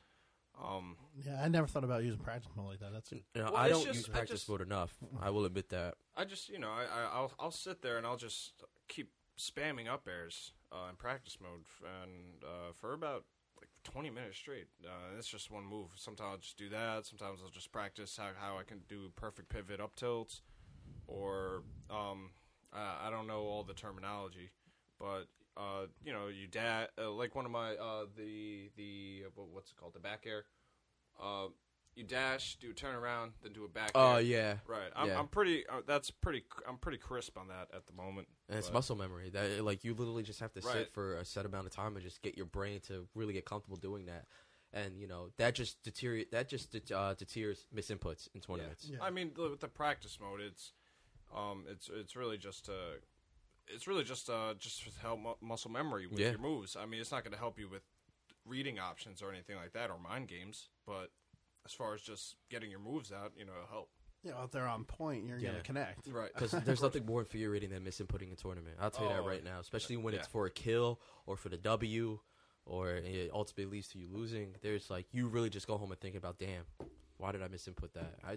Um, 0.62 0.96
Yeah, 1.25 1.42
I 1.42 1.49
never 1.49 1.66
thought 1.66 1.85
about 1.85 2.05
using 2.05 2.20
practice 2.20 2.51
mode 2.57 2.66
like 2.66 2.81
that. 2.81 2.92
That's 2.92 3.12
You 3.12 3.23
know, 3.35 3.44
Well, 3.44 3.57
I 3.57 3.68
don't 3.68 3.85
just- 3.85 3.96
use 3.96 4.09
practice 4.09 4.40
just- 4.40 4.49
mode 4.49 4.61
enough. 4.61 4.99
I 5.20 5.31
will 5.31 5.44
admit 5.44 5.68
that. 5.70 5.94
I 6.16 6.25
just 6.25 6.49
you 6.49 6.59
know 6.59 6.70
I, 6.70 6.85
I 6.85 7.03
I'll 7.12 7.33
I'll 7.38 7.51
sit 7.51 7.83
there 7.83 7.96
and 7.99 8.07
I'll 8.07 8.16
just 8.18 8.62
keep 8.88 9.12
spamming 9.38 9.88
up 9.88 10.07
airs 10.07 10.53
uh, 10.70 10.88
in 10.90 10.96
practice 10.96 11.38
mode, 11.40 11.64
and 12.03 12.44
uh, 12.44 12.73
for 12.75 12.92
about 12.92 13.25
like 13.59 13.68
twenty 13.85 14.11
minutes 14.11 14.37
straight. 14.37 14.68
Uh, 14.85 15.16
it's 15.18 15.29
just 15.29 15.51
one 15.51 15.64
move. 15.64 15.88
Sometimes 15.96 16.29
I'll 16.31 16.38
just 16.38 16.59
do 16.59 16.68
that. 16.68 17.07
Sometimes 17.07 17.40
I'll 17.42 17.51
just 17.51 17.73
practice 17.73 18.16
how 18.16 18.31
how 18.38 18.59
I 18.59 18.64
can 18.64 18.81
do 18.88 19.11
perfect 19.16 19.49
pivot 19.49 19.81
up 19.81 19.96
tilts, 19.96 20.42
or 21.07 21.62
um, 21.88 22.31
uh, 22.73 22.96
I 23.01 23.09
don't 23.11 23.27
know 23.27 23.40
all 23.42 23.64
the 23.64 23.75
terminology, 23.75 24.51
but 24.99 25.25
uh, 25.61 25.87
you 26.05 26.12
know, 26.12 26.29
you 26.29 26.46
da- 26.46 26.87
uh, 26.99 27.11
like 27.11 27.35
one 27.35 27.44
of 27.44 27.51
my 27.53 27.75
uh, 27.75 28.07
the 28.16 28.70
the 28.77 29.25
uh, 29.27 29.42
what's 29.53 29.70
it 29.73 29.77
called 29.77 29.94
the 29.94 30.01
back 30.01 30.25
air. 30.27 30.44
Uh, 31.20 31.49
you 31.96 32.05
dash, 32.05 32.57
do 32.61 32.70
a 32.70 32.73
turn 32.73 32.94
around, 32.94 33.33
then 33.42 33.53
do 33.53 33.64
a 33.64 33.68
back. 33.68 33.90
Oh 33.94 34.14
air. 34.14 34.20
yeah, 34.20 34.55
Right, 34.66 34.90
I'm, 34.94 35.09
Yeah. 35.09 35.18
I'm 35.18 35.27
pretty. 35.29 35.66
Uh, 35.66 35.81
that's 35.87 36.11
pretty. 36.11 36.44
I'm 36.66 36.79
pretty 36.79 36.99
crisp 36.99 37.37
on 37.37 37.49
that 37.49 37.68
at 37.75 37.87
the 37.87 37.92
moment. 37.92 38.29
and 38.49 38.59
it's 38.59 38.68
but- 38.68 38.75
muscle 38.75 38.96
memory. 38.96 39.29
That 39.31 39.64
like 39.64 39.85
you 39.85 39.92
literally 39.94 40.23
just 40.23 40.40
have 40.40 40.53
to 40.55 40.61
Right. 40.61 40.73
sit 40.77 40.92
for 40.92 41.16
a 41.16 41.25
set 41.25 41.44
amount 41.46 41.66
of 41.66 41.73
time 41.73 41.96
and 41.96 42.05
just 42.05 42.23
get 42.23 42.37
your 42.37 42.46
brain 42.46 42.81
to 42.88 43.07
really 43.14 43.33
get 43.35 43.44
comfortable 43.44 43.77
doing 43.77 44.07
that. 44.07 44.27
And 44.73 44.96
you 45.01 45.09
know 45.09 45.31
that 45.37 45.57
just 45.57 45.83
deteriorate 45.83 46.31
that 46.31 46.49
just 46.49 46.70
det- 46.70 46.92
uh, 46.92 47.14
deters 47.14 47.66
misinputs 47.75 48.29
in 48.35 48.40
tournaments. 48.40 48.88
Yeah. 48.88 48.99
I 49.03 49.11
mean, 49.11 49.33
with 49.37 49.59
the 49.61 49.68
practice 49.68 50.18
mode, 50.20 50.40
it's 50.40 50.73
um, 51.35 51.64
it's 51.68 51.90
it's 51.92 52.14
really 52.14 52.38
just 52.38 52.68
uh, 52.68 52.99
it's 53.68 53.87
really 53.87 54.05
just 54.05 54.29
uh, 54.31 54.55
just 54.59 54.83
to 54.85 54.90
help 55.01 55.20
mu- 55.20 55.35
muscle 55.49 55.70
memory 55.70 56.07
with 56.07 56.18
Yeah. 56.18 56.31
your 56.31 56.38
moves. 56.40 56.77
I 56.77 56.87
mean, 56.87 57.01
it's 57.01 57.11
not 57.12 57.23
going 57.25 57.33
to 57.33 57.38
help 57.38 57.59
you 57.59 57.68
with 57.68 57.83
reading 58.46 58.79
options 58.79 59.23
or 59.23 59.31
anything 59.33 59.57
like 59.57 59.73
that 59.73 59.90
or 59.90 59.99
mind 59.99 60.29
games, 60.29 60.68
but 60.87 61.11
as 61.66 61.73
far 61.73 61.94
as 61.94 62.01
just 62.01 62.37
getting 62.51 62.70
your 62.70 62.81
moves 62.81 63.12
out, 63.12 63.33
you 63.37 63.44
know, 63.44 63.53
it'll 63.53 63.68
help. 63.68 63.90
You 64.23 64.33
know, 64.33 64.42
if 64.44 64.51
they're 64.51 64.66
on 64.68 64.85
point, 64.85 65.27
you're 65.27 65.38
Yeah. 65.38 65.51
gonna 65.53 65.62
connect. 65.62 66.07
Right. 66.09 66.31
Because 66.35 66.51
there's 66.53 66.83
nothing 66.83 67.07
more 67.07 67.20
infuriating 67.20 67.70
than 67.70 67.85
misinputting 67.85 68.33
a 68.33 68.37
tournament. 68.37 68.77
I'll 68.81 68.90
tell 68.90 69.05
you 69.07 69.12
that 69.12 69.20
Oh, 69.20 69.27
right 69.27 69.42
now, 69.44 69.61
especially 69.61 69.96
when 69.96 70.14
it's 70.14 70.27
yeah. 70.27 70.33
for 70.33 70.46
a 70.46 70.51
kill 70.51 71.01
or 71.27 71.37
for 71.37 71.49
the 71.49 71.57
W, 71.59 72.18
or 72.66 72.90
it 72.96 73.31
ultimately 73.33 73.64
leads 73.77 73.88
to 73.88 73.99
you 73.99 74.09
losing. 74.11 74.57
There's 74.62 74.90
like 74.90 75.07
you 75.12 75.29
really 75.29 75.49
just 75.51 75.66
go 75.66 75.79
home 75.79 75.90
and 75.90 76.01
think 76.01 76.16
about, 76.16 76.38
damn, 76.38 76.64
why 77.16 77.33
did 77.33 77.42
I 77.42 77.49
misinput 77.49 77.92
that? 77.94 78.16
I, 78.25 78.33
I, 78.33 78.37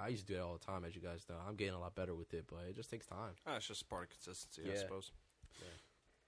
I 0.00 0.08
used 0.08 0.26
to 0.26 0.32
do 0.32 0.38
that 0.38 0.44
all 0.44 0.52
the 0.56 0.64
time, 0.64 0.84
as 0.84 0.94
you 0.94 1.00
guys 1.02 1.26
know. 1.28 1.36
I'm 1.46 1.56
getting 1.56 1.74
a 1.74 1.80
lot 1.80 1.94
better 1.94 2.14
with 2.14 2.32
it, 2.34 2.44
but 2.48 2.60
it 2.68 2.76
just 2.76 2.90
takes 2.90 3.06
time. 3.06 3.32
Ah, 3.46 3.56
it's 3.56 3.66
just 3.66 3.88
part 3.88 4.04
of 4.04 4.10
consistency, 4.10 4.62
I 4.70 4.72
Yeah. 4.74 4.80
suppose. 4.80 5.10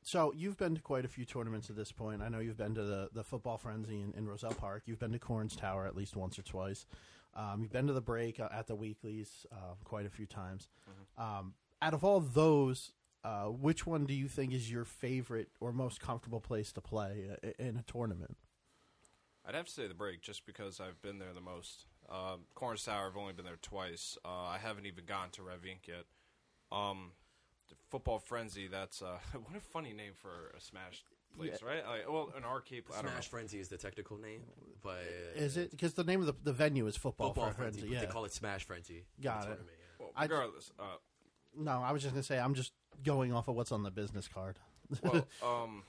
So 0.03 0.33
you've 0.35 0.57
been 0.57 0.75
to 0.75 0.81
quite 0.81 1.05
a 1.05 1.09
few 1.09 1.25
tournaments 1.27 1.69
at 1.69 1.77
this 1.77 1.93
point. 1.93 2.23
I 2.23 2.29
know 2.29 2.39
you've 2.39 2.57
been 2.57 2.75
to 2.75 2.83
the, 2.83 3.11
the 3.13 3.23
football 3.23 3.59
frenzy 3.59 4.01
in, 4.01 4.13
in 4.17 4.27
Roselle 4.27 4.55
Park. 4.55 4.85
You've 4.87 4.99
been 4.99 5.13
to 5.13 5.19
Corns 5.19 5.55
Tower 5.55 5.87
at 5.87 5.95
least 5.95 6.17
once 6.17 6.39
or 6.39 6.43
twice. 6.43 6.87
Um, 7.35 7.61
you've 7.63 7.71
been 7.73 7.87
to 7.87 7.93
the 7.93 8.01
break 8.01 8.41
uh, 8.41 8.49
at 8.51 8.67
the 8.67 8.75
weeklies 8.75 9.47
uh, 9.53 9.75
quite 9.85 10.07
a 10.07 10.11
few 10.11 10.27
times. 10.27 10.69
Um, 11.19 11.53
out 11.83 11.93
of 11.93 12.03
all 12.03 12.19
those, 12.21 12.93
uh, 13.25 13.45
which 13.49 13.87
one 13.87 14.07
do 14.07 14.15
you 14.15 14.27
think 14.27 14.55
is 14.55 14.71
your 14.73 14.87
favorite 14.87 15.51
or 15.61 15.71
most 15.71 16.01
comfortable 16.01 16.41
place 16.41 16.73
to 16.73 16.81
play 16.81 17.29
uh, 17.31 17.47
i- 17.49 17.63
in 17.63 17.77
a 17.77 17.83
tournament? 17.83 18.37
I'd 19.45 19.55
have 19.55 19.67
to 19.67 19.73
say 19.73 19.87
the 19.87 19.95
break 19.95 20.23
just 20.23 20.47
because 20.47 20.81
I've 20.81 21.01
been 21.03 21.19
there 21.19 21.35
the 21.35 21.41
most. 21.43 21.85
Um, 22.11 22.41
Corners 22.55 22.85
Tower, 22.85 23.07
I've 23.07 23.17
only 23.17 23.33
been 23.33 23.45
there 23.45 23.59
twice. 23.63 24.19
Uh, 24.25 24.29
I 24.29 24.59
haven't 24.61 24.87
even 24.87 25.05
gone 25.05 25.31
to 25.33 25.43
Rev 25.43 25.61
Inc. 25.63 25.87
yet. 25.87 26.05
Um, 26.73 27.13
Football 27.89 28.19
Frenzy, 28.19 28.67
that's 28.67 29.03
uh, 29.03 29.19
what 29.33 29.57
a 29.57 29.61
funny 29.61 29.93
name 29.93 30.13
for 30.17 30.53
a 30.57 30.61
Smash 30.61 31.05
place, 31.37 31.63
right? 31.63 31.87
Like, 31.87 32.11
well, 32.11 32.33
an 32.37 32.45
arcade. 32.45 32.85
I 32.91 32.97
don't 32.97 33.07
know. 33.07 33.11
Smash 33.13 33.29
Frenzy 33.29 33.61
is 33.61 33.69
the 33.69 33.77
technical 33.77 34.17
name, 34.17 34.43
but 34.83 34.99
Is 35.35 35.57
it 35.57 35.71
because 35.71 35.95
the 35.95 36.05
name 36.05 36.21
of 36.21 36.27
the, 36.27 36.35
the 36.43 36.53
venue 36.53 36.87
is 36.87 36.97
Football, 36.97 37.29
Football 37.29 37.53
Frenzy? 37.53 37.81
Frenzy? 37.81 37.81
but 37.81 37.91
yeah. 37.91 38.01
They 38.01 38.07
call 38.13 38.25
it 38.25 38.33
Smash 38.33 38.65
Frenzy. 38.65 39.05
the 39.19 39.23
Got 39.23 39.43
it. 39.43 39.47
tournament, 39.47 39.69
yeah. 39.71 40.05
Well, 40.05 40.11
I 40.17 40.23
regardless, 40.25 40.73
uh, 40.79 40.83
no, 41.57 41.83
I 41.83 41.93
was 41.93 42.03
just 42.03 42.15
gonna 42.15 42.23
say 42.23 42.39
I'm 42.39 42.55
just 42.55 42.73
going 43.05 43.33
off 43.33 43.49
of 43.49 43.55
what's 43.57 43.73
on 43.73 43.83
the 43.83 43.91
business 43.91 44.29
card. 44.29 44.57
well, 45.03 45.27
um, 45.45 45.83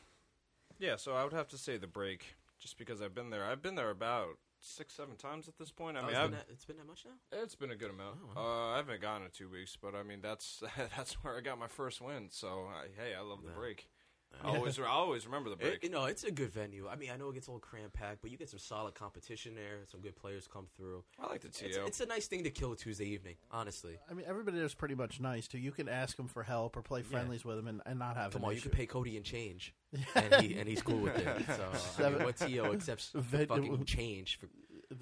yeah. 0.80 0.96
So 0.96 1.14
I 1.14 1.24
would 1.24 1.34
have 1.34 1.48
to 1.50 1.58
say 1.58 1.78
the 1.78 1.88
break, 1.88 2.36
just 2.60 2.78
because 2.78 3.02
I've 3.02 3.16
been 3.16 3.30
there. 3.30 3.46
I've 3.46 3.62
been 3.62 3.76
there 3.76 3.90
about 3.90 4.38
six, 4.62 4.94
seven 4.94 5.16
times 5.16 5.48
at 5.48 5.58
this 5.58 5.72
point. 5.72 5.98
I 5.98 6.02
Oh, 6.02 6.04
mean, 6.04 6.12
it's, 6.12 6.20
I've, 6.20 6.30
been 6.30 6.38
that, 6.40 6.46
it's 6.50 6.66
been 6.66 6.78
that 6.78 6.88
much 6.88 7.06
now. 7.06 7.40
it's 7.44 7.56
been 7.56 7.72
a 7.72 7.76
good 7.76 7.90
amount. 7.90 8.18
Oh, 8.36 8.40
Uh, 8.42 8.74
I 8.74 8.78
haven't 8.78 9.02
gone 9.02 9.24
in 9.24 9.30
two 9.32 9.50
weeks, 9.50 9.78
but 9.82 9.96
I 9.96 10.04
mean 10.04 10.20
that's 10.22 10.64
that's 10.98 11.14
where 11.24 11.38
I 11.38 11.42
got 11.42 11.60
my 11.60 11.68
first 11.68 12.02
win. 12.02 12.28
So 12.30 12.68
I, 12.70 12.88
hey, 12.96 13.14
I 13.16 13.22
love 13.22 13.40
the 13.44 13.52
break. 13.52 13.90
I 14.44 14.56
always 14.56 14.80
I 14.80 14.84
always 14.86 15.26
remember 15.26 15.50
the 15.50 15.56
break. 15.56 15.74
It, 15.76 15.84
you 15.84 15.90
know, 15.90 16.06
it's 16.06 16.24
a 16.24 16.32
good 16.32 16.52
venue. 16.52 16.88
I 16.88 16.96
mean, 16.96 17.12
I 17.14 17.18
know 17.18 17.30
it 17.30 17.34
gets 17.36 17.48
a 17.48 17.52
little 17.52 17.60
cram 17.60 17.90
packed, 17.92 18.22
but 18.22 18.32
you 18.32 18.38
get 18.38 18.50
some 18.50 18.60
solid 18.60 18.96
competition 18.96 19.54
there. 19.56 19.80
Some 19.88 20.00
good 20.02 20.16
players 20.16 20.48
come 20.52 20.66
through. 20.76 21.04
I 21.20 21.28
like 21.28 21.42
the 21.42 21.50
TO. 21.50 21.66
It's, 21.66 21.78
it's 21.78 22.00
a 22.02 22.06
nice 22.06 22.28
thing 22.28 22.44
to 22.46 22.50
kill 22.50 22.72
a 22.72 22.76
Tuesday 22.76 23.06
evening, 23.06 23.36
honestly. 23.52 23.98
I 24.10 24.14
mean, 24.14 24.26
everybody 24.28 24.58
there's 24.58 24.74
pretty 24.74 24.96
much 24.96 25.20
nice 25.20 25.48
too. 25.48 25.60
You 25.60 25.72
can 25.72 25.88
ask 25.90 26.18
them 26.18 26.28
for 26.28 26.44
help 26.44 26.76
or 26.78 26.82
play 26.82 27.02
friendlies 27.04 27.44
with 27.46 27.58
them 27.58 27.68
and, 27.68 27.82
and 27.86 28.00
not 28.00 28.16
have 28.18 28.32
Come 28.34 28.42
an 28.44 28.46
on, 28.48 28.52
you 28.54 28.58
issue. 28.58 28.70
can 28.70 28.78
pay 28.78 28.86
Cody 28.86 29.16
and 29.18 29.26
change, 29.26 29.76
and 30.16 30.36
he 30.44 30.58
and 30.58 30.68
he's 30.68 30.82
cool 30.82 31.00
with 31.00 31.18
it. 31.18 31.28
So 31.48 31.68
I 31.74 31.78
Seven- 31.78 32.14
mean, 32.20 32.26
what 32.26 32.38
TO 32.38 32.66
accepts 32.74 33.12
Ven- 33.14 33.48
fucking 33.48 33.86
change 33.86 34.40
for? 34.40 34.48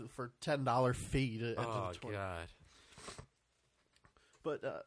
for 0.10 0.32
ten 0.42 0.64
dollar 0.64 0.94
fee 0.94 1.38
to 1.40 1.50
enter 1.50 1.62
Oh 1.62 1.92
the 2.02 2.10
god, 2.12 2.48
But 4.44 4.64
uh, 4.64 4.80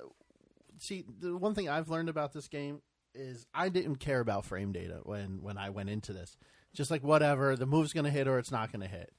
see, 0.79 1.05
the 1.21 1.37
one 1.37 1.55
thing 1.55 1.69
I've 1.69 1.89
learned 1.89 2.09
about 2.09 2.33
this 2.33 2.49
game 2.49 2.81
is 3.15 3.47
I 3.55 3.69
didn't 3.69 3.97
care 3.97 4.21
about 4.21 4.45
frame 4.45 4.73
data 4.73 5.01
when 5.05 5.41
when 5.43 5.59
I 5.59 5.71
went 5.71 5.91
into 5.91 6.13
this. 6.13 6.37
Just 6.75 6.91
like 6.91 7.03
whatever, 7.03 7.57
the 7.57 7.67
move's 7.67 7.93
going 7.93 8.05
to 8.05 8.11
hit 8.11 8.27
or 8.27 8.39
it's 8.39 8.51
not 8.51 8.73
going 8.73 8.81
to 8.83 8.89
hit. 8.89 9.13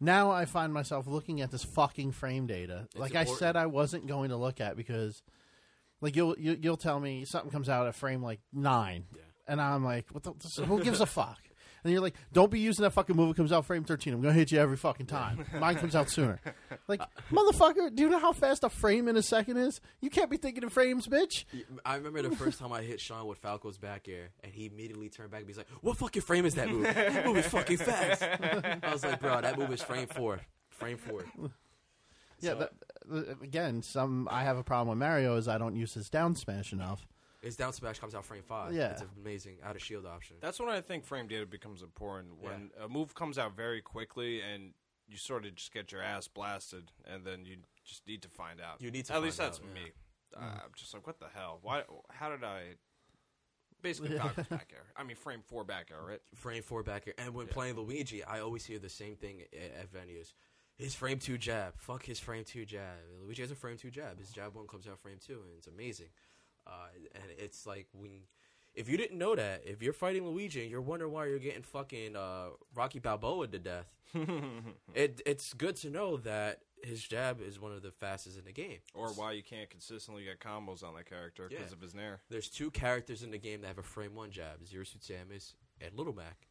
Now 0.00 0.30
I 0.30 0.44
find 0.44 0.72
myself 0.72 1.06
looking 1.06 1.40
at 1.40 1.50
this 1.50 1.64
fucking 1.64 2.12
frame 2.12 2.46
data, 2.46 2.86
It's 2.90 2.96
like 2.96 3.14
I 3.14 3.24
said 3.24 3.56
I 3.56 3.66
wasn't 3.66 4.06
going 4.06 4.30
to 4.30 4.36
look 4.36 4.60
at 4.60 4.76
because, 4.76 5.22
like 6.00 6.16
you'll 6.16 6.36
you, 6.38 6.56
you'll 6.60 6.76
tell 6.76 6.98
me 7.00 7.24
something 7.24 7.50
comes 7.50 7.68
out 7.68 7.86
at 7.86 7.94
frame 7.94 8.22
like 8.22 8.40
nine, 8.52 9.04
Yeah. 9.14 9.22
and 9.48 9.60
I'm 9.60 9.84
like, 9.84 10.06
what 10.10 10.22
the, 10.24 10.32
who 10.64 10.82
gives 10.82 11.00
a 11.00 11.06
fuck? 11.06 11.38
And 11.84 11.92
you're 11.92 12.00
like, 12.02 12.14
don't 12.32 12.50
be 12.50 12.60
using 12.60 12.84
that 12.84 12.92
fucking 12.92 13.16
move. 13.16 13.30
It 13.30 13.36
comes 13.36 13.50
out 13.52 13.64
frame 13.66 13.82
13. 13.84 14.14
I'm 14.14 14.20
gonna 14.22 14.32
hit 14.34 14.52
you 14.52 14.58
every 14.60 14.76
fucking 14.76 15.06
time. 15.06 15.44
Mine 15.58 15.76
comes 15.76 15.94
out 15.96 16.10
sooner. 16.10 16.40
Like, 16.88 17.00
motherfucker, 17.30 17.94
do 17.94 18.02
you 18.02 18.08
know 18.08 18.18
how 18.18 18.32
fast 18.32 18.64
a 18.64 18.68
frame 18.68 19.06
in 19.08 19.16
a 19.16 19.22
second 19.22 19.56
is? 19.56 19.80
You 20.00 20.10
can't 20.10 20.28
be 20.30 20.36
thinking 20.36 20.62
in 20.64 20.68
frames, 20.68 21.06
bitch. 21.06 21.44
I 21.84 21.94
remember 21.94 22.22
the 22.22 22.34
first 22.36 22.58
time 22.58 22.72
I 22.72 22.82
hit 22.82 23.00
Sean 23.00 23.26
with 23.26 23.38
Falco's 23.38 23.78
back 23.78 24.08
air, 24.08 24.30
and 24.42 24.52
he 24.52 24.66
immediately 24.66 25.08
turned 25.08 25.30
back 25.30 25.40
and 25.40 25.48
he's 25.48 25.56
like, 25.56 25.68
"What 25.80 25.96
fucking 25.96 26.22
frame 26.22 26.44
is 26.44 26.54
that 26.56 26.68
move? 26.68 26.82
That 26.82 27.24
move 27.24 27.36
is 27.38 27.46
fucking 27.46 27.78
fast." 27.78 28.22
I 28.22 28.92
was 28.92 29.04
like, 29.04 29.20
"Bro, 29.20 29.42
that 29.42 29.58
move 29.58 29.70
is 29.72 29.80
frame 29.80 30.08
four, 30.08 30.40
frame 30.70 30.98
four. 30.98 31.24
Yeah, 32.40 32.50
So- 32.50 32.68
that, 33.10 33.36
again, 33.42 33.82
some 33.82 34.28
I 34.30 34.42
have 34.42 34.58
a 34.58 34.64
problem 34.64 34.88
with 34.88 34.98
Mario 34.98 35.36
is 35.36 35.46
I 35.48 35.58
don't 35.58 35.76
use 35.76 35.94
his 35.94 36.10
down 36.10 36.34
smash 36.34 36.72
enough. 36.72 37.06
His 37.42 37.56
down 37.56 37.72
smash 37.72 37.98
comes 37.98 38.14
out 38.14 38.24
frame 38.24 38.42
five. 38.42 38.72
Yeah. 38.72 38.92
it's 38.92 39.02
amazing 39.20 39.56
out 39.64 39.74
of 39.76 39.82
shield 39.82 40.06
option. 40.06 40.36
That's 40.40 40.60
when 40.60 40.68
I 40.68 40.80
think 40.80 41.04
frame 41.04 41.26
data 41.26 41.44
becomes 41.44 41.82
important. 41.82 42.40
When 42.40 42.70
a 42.80 42.88
move 42.88 43.14
comes 43.14 43.36
out 43.36 43.56
very 43.56 43.82
quickly 43.82 44.40
and 44.40 44.74
you 45.08 45.16
sort 45.16 45.44
of 45.44 45.54
just 45.56 45.72
get 45.72 45.90
your 45.92 46.00
ass 46.02 46.28
blasted, 46.28 46.92
and 47.04 47.24
then 47.24 47.44
you 47.44 47.56
just 47.84 48.06
need 48.06 48.22
to 48.22 48.28
find 48.28 48.60
out. 48.60 48.80
You 48.80 48.90
need 48.90 49.06
to 49.06 49.12
At 49.12 49.16
find 49.16 49.24
least 49.24 49.38
that's 49.38 49.58
out, 49.58 49.64
me. 49.74 49.80
yeah. 50.32 50.38
Uh, 50.38 50.42
I'm 50.64 50.70
just 50.76 50.94
like, 50.94 51.06
what 51.06 51.18
the 51.18 51.26
hell? 51.34 51.58
Why? 51.62 51.82
How 52.10 52.30
did 52.30 52.44
I? 52.44 52.76
Basically, 53.82 54.16
Falcon's 54.18 54.46
back 54.46 54.70
air. 54.72 54.84
I 54.96 55.02
mean, 55.02 55.16
frame 55.16 55.40
four 55.44 55.64
back 55.64 55.88
air, 55.90 55.98
right? 56.08 56.20
frame 56.36 56.62
four 56.62 56.82
back 56.84 57.08
air. 57.08 57.14
And 57.18 57.34
when 57.34 57.48
playing 57.48 57.76
Luigi, 57.76 58.22
I 58.22 58.40
always 58.40 58.64
hear 58.64 58.78
the 58.78 58.88
same 58.88 59.16
thing 59.16 59.42
at, 59.52 59.80
at 59.80 59.92
venues. 59.92 60.32
His 60.78 60.94
frame 60.94 61.18
two 61.18 61.36
jab. 61.36 61.74
Fuck 61.76 62.04
his 62.04 62.18
frame 62.20 62.44
two 62.44 62.64
jab. 62.64 62.96
Luigi 63.20 63.42
has 63.42 63.50
a 63.50 63.54
frame 63.56 63.76
two 63.76 63.90
jab. 63.90 64.18
His 64.18 64.30
jab 64.30 64.54
one 64.54 64.66
comes 64.68 64.86
out 64.86 65.00
frame 65.00 65.18
two, 65.24 65.40
and 65.42 65.50
it's 65.58 65.66
amazing. 65.66 66.06
Uh, 66.66 66.86
and 67.14 67.24
it's 67.38 67.66
like 67.66 67.86
when, 67.92 68.22
if 68.74 68.88
you 68.88 68.96
didn't 68.96 69.18
know 69.18 69.34
that, 69.34 69.62
if 69.64 69.82
you're 69.82 69.92
fighting 69.92 70.26
Luigi 70.26 70.62
and 70.62 70.70
you're 70.70 70.80
wondering 70.80 71.12
why 71.12 71.26
you're 71.26 71.38
getting 71.38 71.62
fucking 71.62 72.16
uh, 72.16 72.46
Rocky 72.74 72.98
Balboa 73.00 73.48
to 73.48 73.58
death, 73.58 73.86
it 74.94 75.20
it's 75.26 75.52
good 75.54 75.76
to 75.76 75.90
know 75.90 76.16
that 76.18 76.60
his 76.84 77.02
jab 77.02 77.40
is 77.40 77.60
one 77.60 77.72
of 77.72 77.82
the 77.82 77.90
fastest 77.92 78.38
in 78.38 78.44
the 78.44 78.52
game. 78.52 78.78
Or 78.94 79.08
why 79.10 79.32
you 79.32 79.42
can't 79.42 79.70
consistently 79.70 80.24
get 80.24 80.40
combos 80.40 80.82
on 80.82 80.94
that 80.96 81.06
character 81.08 81.48
because 81.48 81.70
Yeah. 81.70 81.76
of 81.76 81.80
his 81.80 81.94
nair. 81.94 82.20
There's 82.28 82.48
two 82.48 82.70
characters 82.70 83.22
in 83.22 83.30
the 83.30 83.38
game 83.38 83.60
that 83.62 83.68
have 83.68 83.78
a 83.78 83.82
frame 83.82 84.14
one 84.14 84.30
jab: 84.30 84.66
Zero 84.66 84.84
Suit 84.84 85.02
Samus 85.02 85.54
and 85.80 85.94
Little 85.96 86.14
Mac. 86.14 86.48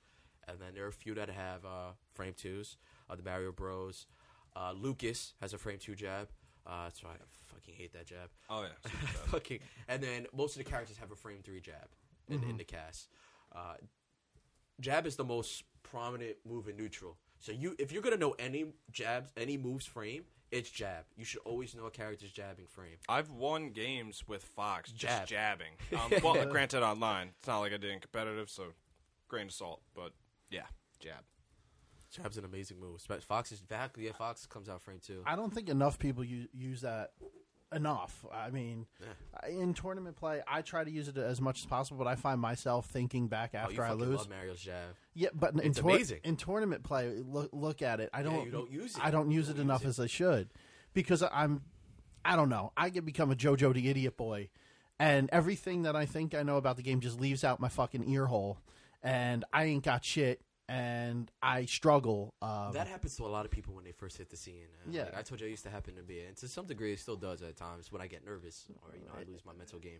And 0.47 0.59
then 0.59 0.73
there 0.73 0.85
are 0.85 0.89
a 0.89 0.93
few 0.93 1.13
that 1.15 1.29
have 1.29 1.65
uh, 1.65 1.91
frame 2.13 2.33
twos. 2.35 2.77
Uh, 3.09 3.15
the 3.15 3.23
Mario 3.23 3.51
Bros. 3.51 4.07
Uh, 4.55 4.73
Lucas 4.75 5.33
has 5.39 5.53
a 5.53 5.57
frame 5.57 5.77
two 5.79 5.95
jab. 5.95 6.29
Uh, 6.65 6.83
that's 6.83 7.03
why 7.03 7.11
I 7.11 7.53
fucking 7.53 7.73
hate 7.75 7.93
that 7.93 8.05
jab. 8.05 8.29
Oh 8.49 8.63
yeah, 8.63 8.89
super 8.91 9.27
fucking. 9.29 9.59
And 9.87 10.01
then 10.01 10.27
most 10.35 10.57
of 10.57 10.63
the 10.63 10.69
characters 10.69 10.97
have 10.97 11.11
a 11.11 11.15
frame 11.15 11.39
three 11.43 11.61
jab 11.61 11.87
in, 12.29 12.43
in 12.43 12.57
the 12.57 12.63
cast. 12.63 13.09
Uh, 13.53 13.75
jab 14.79 15.05
is 15.07 15.15
the 15.15 15.23
most 15.23 15.63
prominent 15.83 16.37
move 16.47 16.67
in 16.67 16.77
neutral. 16.77 17.17
So 17.39 17.51
you, 17.51 17.75
if 17.79 17.91
you're 17.91 18.03
gonna 18.03 18.17
know 18.17 18.35
any 18.37 18.65
jabs, 18.91 19.31
any 19.35 19.57
moves 19.57 19.85
frame, 19.85 20.23
it's 20.51 20.69
jab. 20.69 21.05
You 21.15 21.25
should 21.25 21.41
always 21.45 21.73
know 21.73 21.85
a 21.85 21.91
character's 21.91 22.31
jabbing 22.31 22.67
frame. 22.67 22.97
I've 23.07 23.31
won 23.31 23.69
games 23.71 24.23
with 24.27 24.43
Fox 24.43 24.91
just 24.91 25.25
Jab. 25.25 25.27
jabbing. 25.27 25.73
Um, 25.97 26.11
well, 26.23 26.45
granted, 26.45 26.83
online. 26.83 27.29
It's 27.39 27.47
not 27.47 27.59
like 27.59 27.73
I 27.73 27.77
did 27.77 27.91
in 27.91 27.99
competitive, 27.99 28.49
so 28.49 28.73
grain 29.27 29.47
of 29.47 29.53
salt. 29.53 29.81
But 29.95 30.11
yeah, 30.49 30.65
jab. 30.99 31.23
Jab's 32.11 32.37
an 32.37 32.45
amazing 32.45 32.79
move. 32.79 33.01
Fox 33.27 33.51
is 33.51 33.61
back. 33.61 33.95
Yeah, 33.97 34.11
Fox 34.11 34.45
comes 34.45 34.67
out 34.69 34.81
frame 34.81 34.99
two. 35.05 35.21
I 35.25 35.35
don't 35.35 35.53
think 35.53 35.69
enough 35.69 35.97
people 35.99 36.23
u- 36.23 36.47
use 36.53 36.81
that 36.81 37.11
enough. 37.73 38.25
I 38.33 38.49
mean, 38.49 38.85
in 39.49 39.73
tournament 39.73 40.17
play, 40.17 40.41
I 40.47 40.61
try 40.61 40.83
to 40.83 40.91
use 40.91 41.07
it 41.07 41.17
as 41.17 41.39
much 41.39 41.59
as 41.61 41.65
possible, 41.65 41.97
but 41.97 42.07
I 42.07 42.15
find 42.15 42.39
myself 42.41 42.87
thinking 42.87 43.27
back 43.27 43.51
Oh, 43.53 43.59
after 43.59 43.75
you 43.75 43.81
I 43.83 43.93
lose. 43.93 44.19
love 44.19 44.29
Mario's 44.29 44.59
jab. 44.59 44.95
Yeah, 45.13 45.29
but 45.33 45.53
in, 45.61 45.73
amazing. 45.79 46.19
in 46.23 46.35
tournament 46.35 46.83
play, 46.83 47.21
look 47.25 47.49
look 47.53 47.81
at 47.81 47.99
it. 47.99 48.09
I 48.13 48.23
don't. 48.23 48.45
you 48.45 48.51
don't 48.51 48.71
use 48.71 48.95
it. 48.97 49.03
I 49.03 49.09
don't 49.11 49.31
use 49.31 49.47
don't 49.47 49.57
it 49.57 49.61
enough 49.61 49.83
use 49.83 49.99
as 49.99 50.03
I 50.03 50.07
should 50.07 50.49
because 50.93 51.23
I'm. 51.23 51.61
I 52.23 52.35
don't 52.35 52.49
know. 52.49 52.71
I 52.77 52.89
get 52.89 53.03
become 53.05 53.31
a 53.31 53.35
JoJo 53.35 53.73
the 53.73 53.89
idiot 53.89 54.15
boy, 54.17 54.49
and 54.99 55.29
everything 55.31 55.83
that 55.83 55.95
I 55.95 56.05
think 56.05 56.35
I 56.35 56.43
know 56.43 56.57
about 56.57 56.75
the 56.75 56.83
game 56.83 56.99
just 56.99 57.19
leaves 57.19 57.43
out 57.43 57.59
my 57.59 57.69
fucking 57.69 58.07
ear 58.09 58.25
hole, 58.27 58.59
and 59.01 59.43
I 59.51 59.63
ain't 59.65 59.83
got 59.83 60.05
shit, 60.05 60.41
and 60.71 61.31
I 61.41 61.65
struggle. 61.65 62.33
Um, 62.41 62.71
That 62.73 62.87
happens 62.87 63.15
to 63.17 63.23
a 63.25 63.27
lot 63.27 63.45
of 63.45 63.51
people 63.51 63.73
when 63.73 63.83
they 63.83 63.91
first 63.91 64.17
hit 64.17 64.29
the 64.29 64.37
scene. 64.37 64.67
Uh, 64.85 64.91
Yeah. 64.91 65.03
like, 65.05 65.17
I 65.17 65.21
told 65.21 65.41
you 65.41 65.47
I 65.47 65.49
used 65.49 65.63
to 65.63 65.69
happen 65.69 65.95
to 65.95 66.03
be, 66.03 66.19
and 66.21 66.35
to 66.37 66.47
some 66.47 66.65
degree, 66.65 66.93
it 66.93 66.99
still 66.99 67.17
does 67.17 67.41
at 67.41 67.55
times 67.57 67.91
when 67.91 68.01
I 68.01 68.07
get 68.07 68.25
nervous 68.25 68.65
or 68.83 68.95
you 68.95 69.05
know 69.05 69.11
I 69.19 69.23
lose 69.29 69.43
my 69.45 69.53
mental 69.53 69.79
game. 69.79 69.99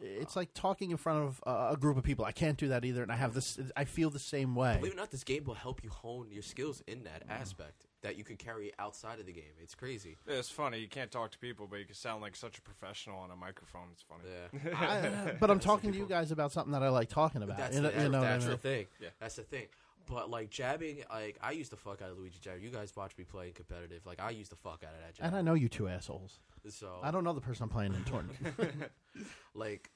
it's 0.00 0.36
like 0.36 0.48
talking 0.54 0.90
in 0.90 0.96
front 0.96 1.22
of 1.22 1.40
uh, 1.46 1.70
a 1.72 1.76
group 1.76 1.96
of 1.98 2.02
people. 2.02 2.24
I 2.24 2.32
can't 2.32 2.56
do 2.58 2.68
that 2.68 2.84
either, 2.84 3.02
and 3.02 3.12
I 3.12 3.16
have 3.16 3.34
this. 3.34 3.58
I 3.76 3.84
feel 3.84 4.08
the 4.10 4.18
same 4.18 4.54
way. 4.54 4.76
Believe 4.78 4.92
it 4.92 4.96
or 4.96 4.98
not, 4.98 5.10
this 5.10 5.22
game 5.24 5.44
will 5.44 5.54
help 5.54 5.84
you 5.84 5.90
hone 5.90 6.28
your 6.30 6.42
skills 6.42 6.82
in 6.86 7.04
that 7.04 7.22
aspect 7.28 7.86
that 8.02 8.16
you 8.16 8.24
can 8.24 8.36
carry 8.36 8.72
outside 8.78 9.20
of 9.20 9.26
the 9.26 9.32
game. 9.32 9.54
It's 9.62 9.74
crazy. 9.74 10.16
It's 10.26 10.48
funny. 10.50 10.78
You 10.78 10.88
can't 10.88 11.10
talk 11.10 11.30
to 11.32 11.38
people, 11.38 11.66
but 11.70 11.78
you 11.78 11.84
can 11.84 11.94
sound 11.94 12.20
like 12.22 12.34
such 12.34 12.58
a 12.58 12.62
professional 12.62 13.18
on 13.18 13.30
a 13.30 13.36
microphone. 13.36 13.88
It's 13.92 14.02
funny. 14.02 14.24
Yeah. 14.64 14.76
I, 15.28 15.32
but 15.40 15.50
I'm 15.50 15.60
talking 15.60 15.92
to 15.92 15.98
you 15.98 16.06
guys 16.06 16.32
about 16.32 16.52
something 16.52 16.72
that 16.72 16.82
I 16.82 16.88
like 16.88 17.08
talking 17.10 17.42
about. 17.42 17.58
That's, 17.58 17.76
you 17.76 17.82
know, 17.82 17.90
the, 17.90 18.02
you 18.02 18.08
know 18.08 18.18
what 18.20 18.26
I 18.28 18.32
that's 18.32 18.44
mean? 18.46 18.50
the 18.52 18.58
thing. 18.58 18.86
Yeah. 19.00 19.08
That's 19.20 19.36
the 19.36 19.42
thing. 19.42 19.66
But 20.06 20.30
like 20.30 20.50
jabbing, 20.50 21.04
like 21.10 21.38
I 21.42 21.52
used 21.52 21.70
to 21.70 21.76
fuck 21.76 22.02
out 22.02 22.10
of 22.10 22.18
Luigi 22.18 22.38
jab. 22.40 22.60
You 22.60 22.70
guys 22.70 22.92
watch 22.96 23.12
me 23.16 23.24
play 23.24 23.50
competitive. 23.52 24.04
Like 24.06 24.20
I 24.20 24.30
used 24.30 24.50
to 24.50 24.56
fuck 24.56 24.82
out 24.86 24.94
of 24.94 25.00
that 25.04 25.14
jab. 25.14 25.26
And 25.26 25.36
I 25.36 25.42
know 25.42 25.54
you 25.54 25.68
two 25.68 25.88
assholes. 25.88 26.40
so 26.68 26.98
I 27.02 27.10
don't 27.10 27.24
know 27.24 27.32
the 27.32 27.40
person 27.40 27.64
I'm 27.64 27.68
playing 27.68 27.94
in 27.94 28.04
tournament. 28.04 28.38
like 29.54 29.90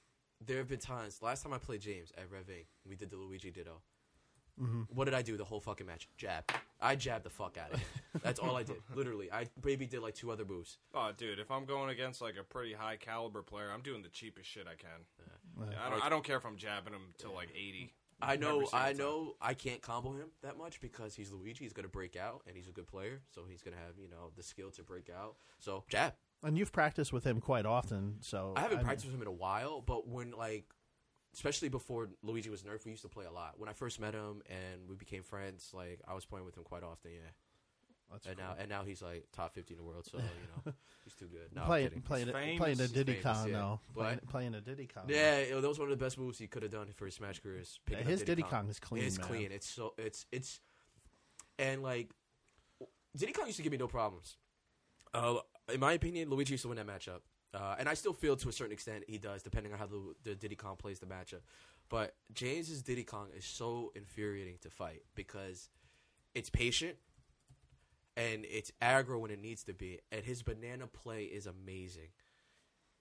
there 0.44 0.58
have 0.58 0.68
been 0.68 0.78
times. 0.78 1.20
Last 1.22 1.42
time 1.42 1.52
I 1.52 1.58
played 1.58 1.80
James 1.80 2.12
at 2.16 2.30
Rev 2.30 2.46
Inc., 2.46 2.66
we 2.88 2.96
did 2.96 3.10
the 3.10 3.16
Luigi 3.16 3.50
Ditto. 3.50 3.80
Mm-hmm. 4.60 4.82
What 4.94 5.04
did 5.04 5.14
I 5.14 5.20
do 5.20 5.36
the 5.36 5.44
whole 5.44 5.60
fucking 5.60 5.86
match? 5.86 6.08
Jab. 6.16 6.44
I 6.80 6.96
jabbed 6.96 7.24
the 7.24 7.30
fuck 7.30 7.58
out 7.58 7.72
of 7.72 7.78
him. 7.78 7.88
That's 8.22 8.40
all 8.40 8.56
I 8.56 8.62
did. 8.62 8.76
Literally, 8.94 9.30
I 9.30 9.46
maybe 9.62 9.86
did 9.86 10.00
like 10.00 10.14
two 10.14 10.30
other 10.30 10.44
moves. 10.44 10.78
Oh, 10.94 11.10
dude, 11.16 11.38
if 11.38 11.50
I'm 11.50 11.66
going 11.66 11.90
against 11.90 12.22
like 12.22 12.36
a 12.40 12.42
pretty 12.42 12.72
high 12.72 12.96
caliber 12.96 13.42
player, 13.42 13.70
I'm 13.72 13.82
doing 13.82 14.02
the 14.02 14.08
cheapest 14.08 14.48
shit 14.48 14.66
I 14.66 14.74
can. 14.74 15.04
Yeah. 15.18 15.76
I, 15.86 15.90
don't, 15.90 16.04
I 16.06 16.08
don't 16.08 16.24
care 16.24 16.36
if 16.36 16.46
I'm 16.46 16.56
jabbing 16.56 16.94
him 16.94 17.14
till 17.18 17.34
like 17.34 17.50
80. 17.54 17.92
I 18.20 18.36
know, 18.36 18.66
I 18.72 18.92
know, 18.92 19.36
I 19.40 19.54
can't 19.54 19.82
combo 19.82 20.12
him 20.12 20.28
that 20.42 20.56
much 20.56 20.80
because 20.80 21.14
he's 21.14 21.32
Luigi. 21.32 21.64
He's 21.64 21.72
gonna 21.72 21.88
break 21.88 22.16
out, 22.16 22.42
and 22.46 22.56
he's 22.56 22.68
a 22.68 22.72
good 22.72 22.86
player, 22.86 23.20
so 23.34 23.42
he's 23.48 23.62
gonna 23.62 23.76
have 23.76 23.98
you 23.98 24.08
know 24.08 24.30
the 24.36 24.42
skill 24.42 24.70
to 24.72 24.82
break 24.82 25.10
out. 25.10 25.36
So 25.58 25.84
jab. 25.88 26.14
And 26.42 26.56
you've 26.56 26.72
practiced 26.72 27.12
with 27.12 27.24
him 27.24 27.40
quite 27.40 27.66
often, 27.66 28.16
so 28.20 28.52
I 28.56 28.60
haven't 28.60 28.78
mean, 28.78 28.86
practiced 28.86 29.06
with 29.06 29.14
him 29.14 29.22
in 29.22 29.28
a 29.28 29.32
while, 29.32 29.80
but 29.80 30.08
when 30.08 30.32
like, 30.32 30.64
especially 31.34 31.68
before 31.68 32.08
Luigi 32.22 32.50
was 32.50 32.62
nerfed, 32.62 32.84
we 32.84 32.92
used 32.92 33.02
to 33.02 33.08
play 33.08 33.24
a 33.24 33.32
lot. 33.32 33.58
When 33.58 33.68
I 33.68 33.72
first 33.72 34.00
met 34.00 34.14
him 34.14 34.42
and 34.48 34.88
we 34.88 34.96
became 34.96 35.22
friends, 35.22 35.70
like 35.74 36.00
I 36.06 36.14
was 36.14 36.24
playing 36.24 36.46
with 36.46 36.56
him 36.56 36.64
quite 36.64 36.82
often. 36.82 37.10
Yeah, 37.12 37.30
That's 38.12 38.26
and 38.26 38.36
cool. 38.36 38.46
now 38.46 38.54
and 38.58 38.68
now 38.68 38.82
he's 38.84 39.02
like 39.02 39.26
top 39.32 39.54
fifty 39.54 39.74
in 39.74 39.78
the 39.78 39.84
world, 39.84 40.06
so 40.10 40.18
you 40.18 40.24
know 40.24 40.72
he's 41.04 41.14
too 41.14 41.26
good. 41.26 41.54
No, 41.54 41.62
I'm 41.62 41.66
playing 41.66 41.88
kidding. 41.88 42.02
playing 42.02 42.26
He's 42.26 42.34
a, 42.34 42.38
famous. 42.38 42.58
playing 42.58 42.78
a 42.78 42.82
He's 42.82 42.92
Diddy 42.92 43.12
famous, 43.14 43.36
Kong 43.38 43.48
yeah. 43.48 43.52
though. 43.54 43.80
Playing, 43.94 44.18
playing 44.28 44.54
a 44.54 44.60
Diddy 44.60 44.86
Kong. 44.86 45.04
Yeah, 45.08 45.36
it- 45.38 45.60
that 45.60 45.68
was 45.68 45.78
one 45.78 45.90
of 45.90 45.98
the 45.98 46.04
best 46.04 46.16
moves 46.18 46.38
he 46.38 46.46
could 46.46 46.62
have 46.62 46.72
done 46.72 46.88
for 46.94 47.04
his 47.06 47.14
Smash 47.14 47.40
career. 47.40 47.58
Is 47.58 47.78
Yeah, 47.88 47.96
picking 47.96 48.06
up 48.06 48.10
his 48.10 48.22
Diddy 48.22 48.42
Kong. 48.42 48.50
Kong 48.50 48.68
is 48.68 48.78
clean. 48.78 49.04
It's 49.04 49.18
man. 49.18 49.26
clean. 49.28 49.52
It's 49.52 49.68
so 49.68 49.94
it's 49.98 50.24
it's 50.30 50.60
and 51.58 51.82
like 51.82 52.10
Diddy 53.16 53.32
Kong 53.32 53.46
used 53.46 53.56
to 53.56 53.62
give 53.62 53.72
me 53.72 53.78
no 53.78 53.88
problems. 53.88 54.36
Uh, 55.14 55.36
in 55.72 55.80
my 55.80 55.92
opinion, 55.94 56.28
Luigi 56.30 56.52
used 56.54 56.62
to 56.62 56.68
win 56.68 56.76
that 56.76 56.86
matchup, 56.86 57.20
uh, 57.54 57.76
and 57.78 57.88
I 57.88 57.94
still 57.94 58.12
feel 58.12 58.36
to 58.36 58.48
a 58.48 58.52
certain 58.52 58.72
extent 58.72 59.04
he 59.08 59.18
does, 59.18 59.42
depending 59.42 59.72
on 59.72 59.78
how 59.78 59.86
the, 59.86 60.14
the 60.22 60.34
Diddy 60.34 60.56
Kong 60.56 60.76
plays 60.76 60.98
the 61.00 61.06
matchup. 61.06 61.40
But 61.88 62.14
James's 62.34 62.82
Diddy 62.82 63.04
Kong 63.04 63.28
is 63.36 63.44
so 63.44 63.92
infuriating 63.94 64.56
to 64.62 64.70
fight 64.70 65.02
because 65.14 65.70
it's 66.34 66.50
patient 66.50 66.96
and 68.16 68.44
it's 68.48 68.72
aggro 68.80 69.20
when 69.20 69.30
it 69.30 69.40
needs 69.40 69.64
to 69.64 69.74
be, 69.74 70.00
and 70.10 70.24
his 70.24 70.42
banana 70.42 70.86
play 70.86 71.24
is 71.24 71.46
amazing. 71.46 72.08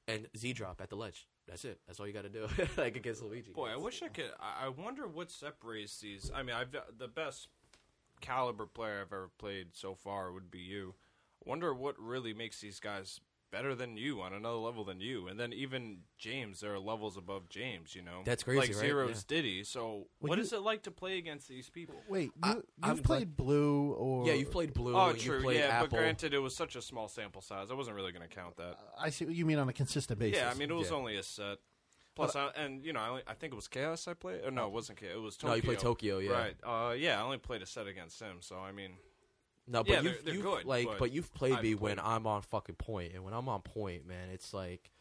And 0.08 0.28
Z 0.38 0.54
drop 0.54 0.82
at 0.82 0.90
the 0.90 0.96
ledge. 0.96 1.28
That's 1.48 1.66
it. 1.66 1.80
That's 1.88 2.00
all 2.00 2.08
you 2.08 2.14
got 2.14 2.24
to 2.24 2.30
do, 2.30 2.48
like 2.78 2.96
against 2.96 3.24
Luigi. 3.24 3.52
Boy, 3.54 3.70
I 3.70 3.78
wish 3.78 4.04
I 4.04 4.08
could. 4.08 4.32
I 4.40 4.70
wonder 4.70 5.08
what 5.08 5.32
separates 5.32 6.00
these. 6.00 6.32
I 6.34 6.44
mean, 6.44 6.56
I've 6.56 6.76
the 6.98 7.08
best 7.08 7.48
caliber 8.22 8.66
player 8.66 9.02
I've 9.02 9.14
ever 9.14 9.30
played 9.38 9.68
so 9.74 9.96
far 9.96 10.32
would 10.32 10.52
be 10.52 10.60
you. 10.60 10.96
I 11.46 11.50
wonder 11.50 11.74
what 11.74 12.00
really 12.00 12.34
makes 12.34 12.62
these 12.62 12.80
guys 12.80 13.20
better 13.52 13.74
than 13.76 13.96
you 13.98 14.22
on 14.22 14.34
another 14.34 14.58
level 14.58 14.84
than 14.84 15.00
you, 15.00 15.28
and 15.28 15.40
then 15.40 15.54
even 15.54 16.00
James, 16.18 16.60
there 16.60 16.74
are 16.74 16.80
levels 16.80 17.16
above 17.18 17.48
James. 17.50 17.96
You 17.96 18.02
know, 18.02 18.22
That's 18.26 18.44
crazy, 18.44 18.60
Like 18.60 18.70
right? 18.70 18.76
Zero's 18.78 19.18
Yeah. 19.30 19.36
Diddy. 19.38 19.64
So, 19.64 19.86
Well, 19.88 20.06
what 20.20 20.38
you- 20.38 20.44
is 20.44 20.52
it 20.54 20.60
like 20.62 20.84
to 20.84 20.92
play 20.92 21.18
against 21.18 21.48
these 21.48 21.70
people? 21.70 21.96
Wait, 22.10 22.26
you, 22.26 22.32
I- 22.44 22.56
you've 22.56 22.64
I'm 22.84 22.98
played 23.00 23.36
Blue 23.38 23.94
or 23.94 24.28
Yeah, 24.28 24.34
you've 24.34 24.52
played 24.52 24.74
Blue. 24.74 24.96
Oh, 24.96 25.10
and 25.10 25.20
true. 25.20 25.38
You 25.38 25.44
played 25.44 25.58
Yeah, 25.60 25.68
Apple. 25.68 25.88
but 25.90 25.98
granted, 25.98 26.34
it 26.34 26.40
was 26.40 26.56
such 26.56 26.76
a 26.76 26.82
small 26.82 27.08
sample 27.08 27.42
size. 27.42 27.72
I 27.72 27.74
wasn't 27.76 27.96
really 27.96 28.12
going 28.12 28.28
to 28.28 28.34
count 28.36 28.58
that. 28.58 28.78
I 29.00 29.10
see 29.10 29.26
what 29.26 29.36
you 29.36 29.46
mean 29.46 29.60
on 29.60 29.70
a 29.70 29.74
consistent 29.74 30.20
basis. 30.20 30.40
Yeah, 30.42 30.50
I 30.50 30.54
mean, 30.56 30.70
it 30.70 30.74
was 30.76 30.90
Yeah. 30.90 30.96
only 30.98 31.16
a 31.18 31.24
set. 31.24 31.60
Plus, 32.16 32.34
I, 32.34 32.48
and 32.56 32.86
you 32.86 32.94
know, 32.94 33.02
I, 33.02 33.10
only, 33.10 33.24
I 33.28 33.34
think 33.34 33.52
it 33.52 33.58
was 33.58 33.68
Chaos 33.68 34.08
I 34.08 34.14
played. 34.14 34.44
Or 34.46 34.50
no, 34.52 34.68
it 34.68 34.72
wasn't 34.72 34.98
Chaos. 35.00 35.16
It 35.16 35.20
was 35.22 35.36
Tokyo. 35.36 35.50
No, 35.50 35.56
you 35.56 35.62
played 35.64 35.80
Tokyo, 35.80 36.18
yeah. 36.20 36.32
Right. 36.32 36.56
Uh, 36.64 36.94
yeah, 36.94 37.20
I 37.20 37.24
only 37.24 37.38
played 37.40 37.62
a 37.62 37.66
set 37.66 37.88
against 37.88 38.22
him. 38.22 38.38
So 38.40 38.58
I 38.58 38.72
mean, 38.72 38.92
No, 39.68 39.84
but 39.84 39.90
Yeah, 39.94 40.02
you've, 40.02 40.04
they're- 40.04 40.22
they're 40.24 40.34
you've, 40.36 40.44
good, 40.44 40.66
like, 40.66 40.88
but 40.88 41.00
but, 41.00 41.12
you've 41.12 41.34
played 41.34 41.54
I've 41.54 41.64
me 41.64 41.76
when 41.76 42.00
I'm 42.00 42.28
on 42.28 42.42
fucking 42.42 42.76
point, 42.76 43.14
and 43.14 43.24
when 43.24 43.34
I'm 43.34 43.50
on 43.50 43.62
point, 43.62 44.08
man, 44.08 44.30
it's 44.32 44.54
like 44.54 44.92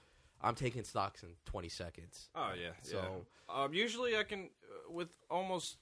I'm 0.41 0.55
taking 0.55 0.85
stocks 0.85 1.23
in 1.23 1.31
20 1.47 1.69
seconds. 1.69 2.29
oh 2.35 2.53
yeah. 2.61 2.71
So- 2.83 2.97
yeah. 2.99 3.65
Um, 3.65 3.75
usually 3.75 4.17
I 4.17 4.23
can 4.25 4.49
uh, 4.89 4.93
with 4.93 5.17
almost. 5.31 5.77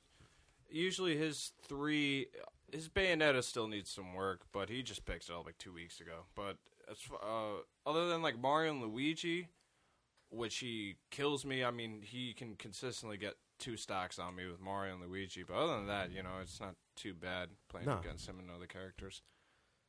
Usually 0.68 1.16
his 1.18 1.52
three, 1.68 2.28
his 2.72 2.88
Bayonetta 2.88 3.44
still 3.44 3.68
needs 3.68 3.90
some 3.90 4.14
work, 4.14 4.40
but 4.52 4.70
he 4.70 4.82
just 4.82 5.04
picked 5.04 5.28
it 5.28 5.34
up 5.34 5.44
like 5.44 5.58
two 5.58 5.72
weeks 5.72 6.00
ago. 6.00 6.24
But 6.34 6.56
as 6.90 6.96
uh, 7.22 7.60
other 7.86 8.08
than 8.08 8.22
like 8.22 8.40
Mario 8.40 8.72
and 8.72 8.82
Luigi, 8.82 9.48
which 10.30 10.58
he 10.58 10.96
kills 11.10 11.44
me. 11.44 11.62
I 11.62 11.70
mean, 11.70 12.00
he 12.02 12.32
can 12.32 12.56
consistently 12.56 13.18
get 13.18 13.34
two 13.62 13.76
stocks 13.76 14.18
on 14.18 14.34
me 14.36 14.46
with 14.46 14.60
Mario 14.60 14.94
and 14.94 15.02
Luigi. 15.02 15.42
But 15.42 15.54
other 15.56 15.76
than 15.76 15.86
that, 15.86 16.10
you 16.10 16.22
know, 16.22 16.40
it's 16.42 16.60
not 16.60 16.74
too 16.96 17.14
bad 17.14 17.48
playing 17.68 17.86
No. 17.86 17.98
against 17.98 18.28
him 18.28 18.38
and 18.38 18.50
other 18.50 18.66
characters. 18.66 19.22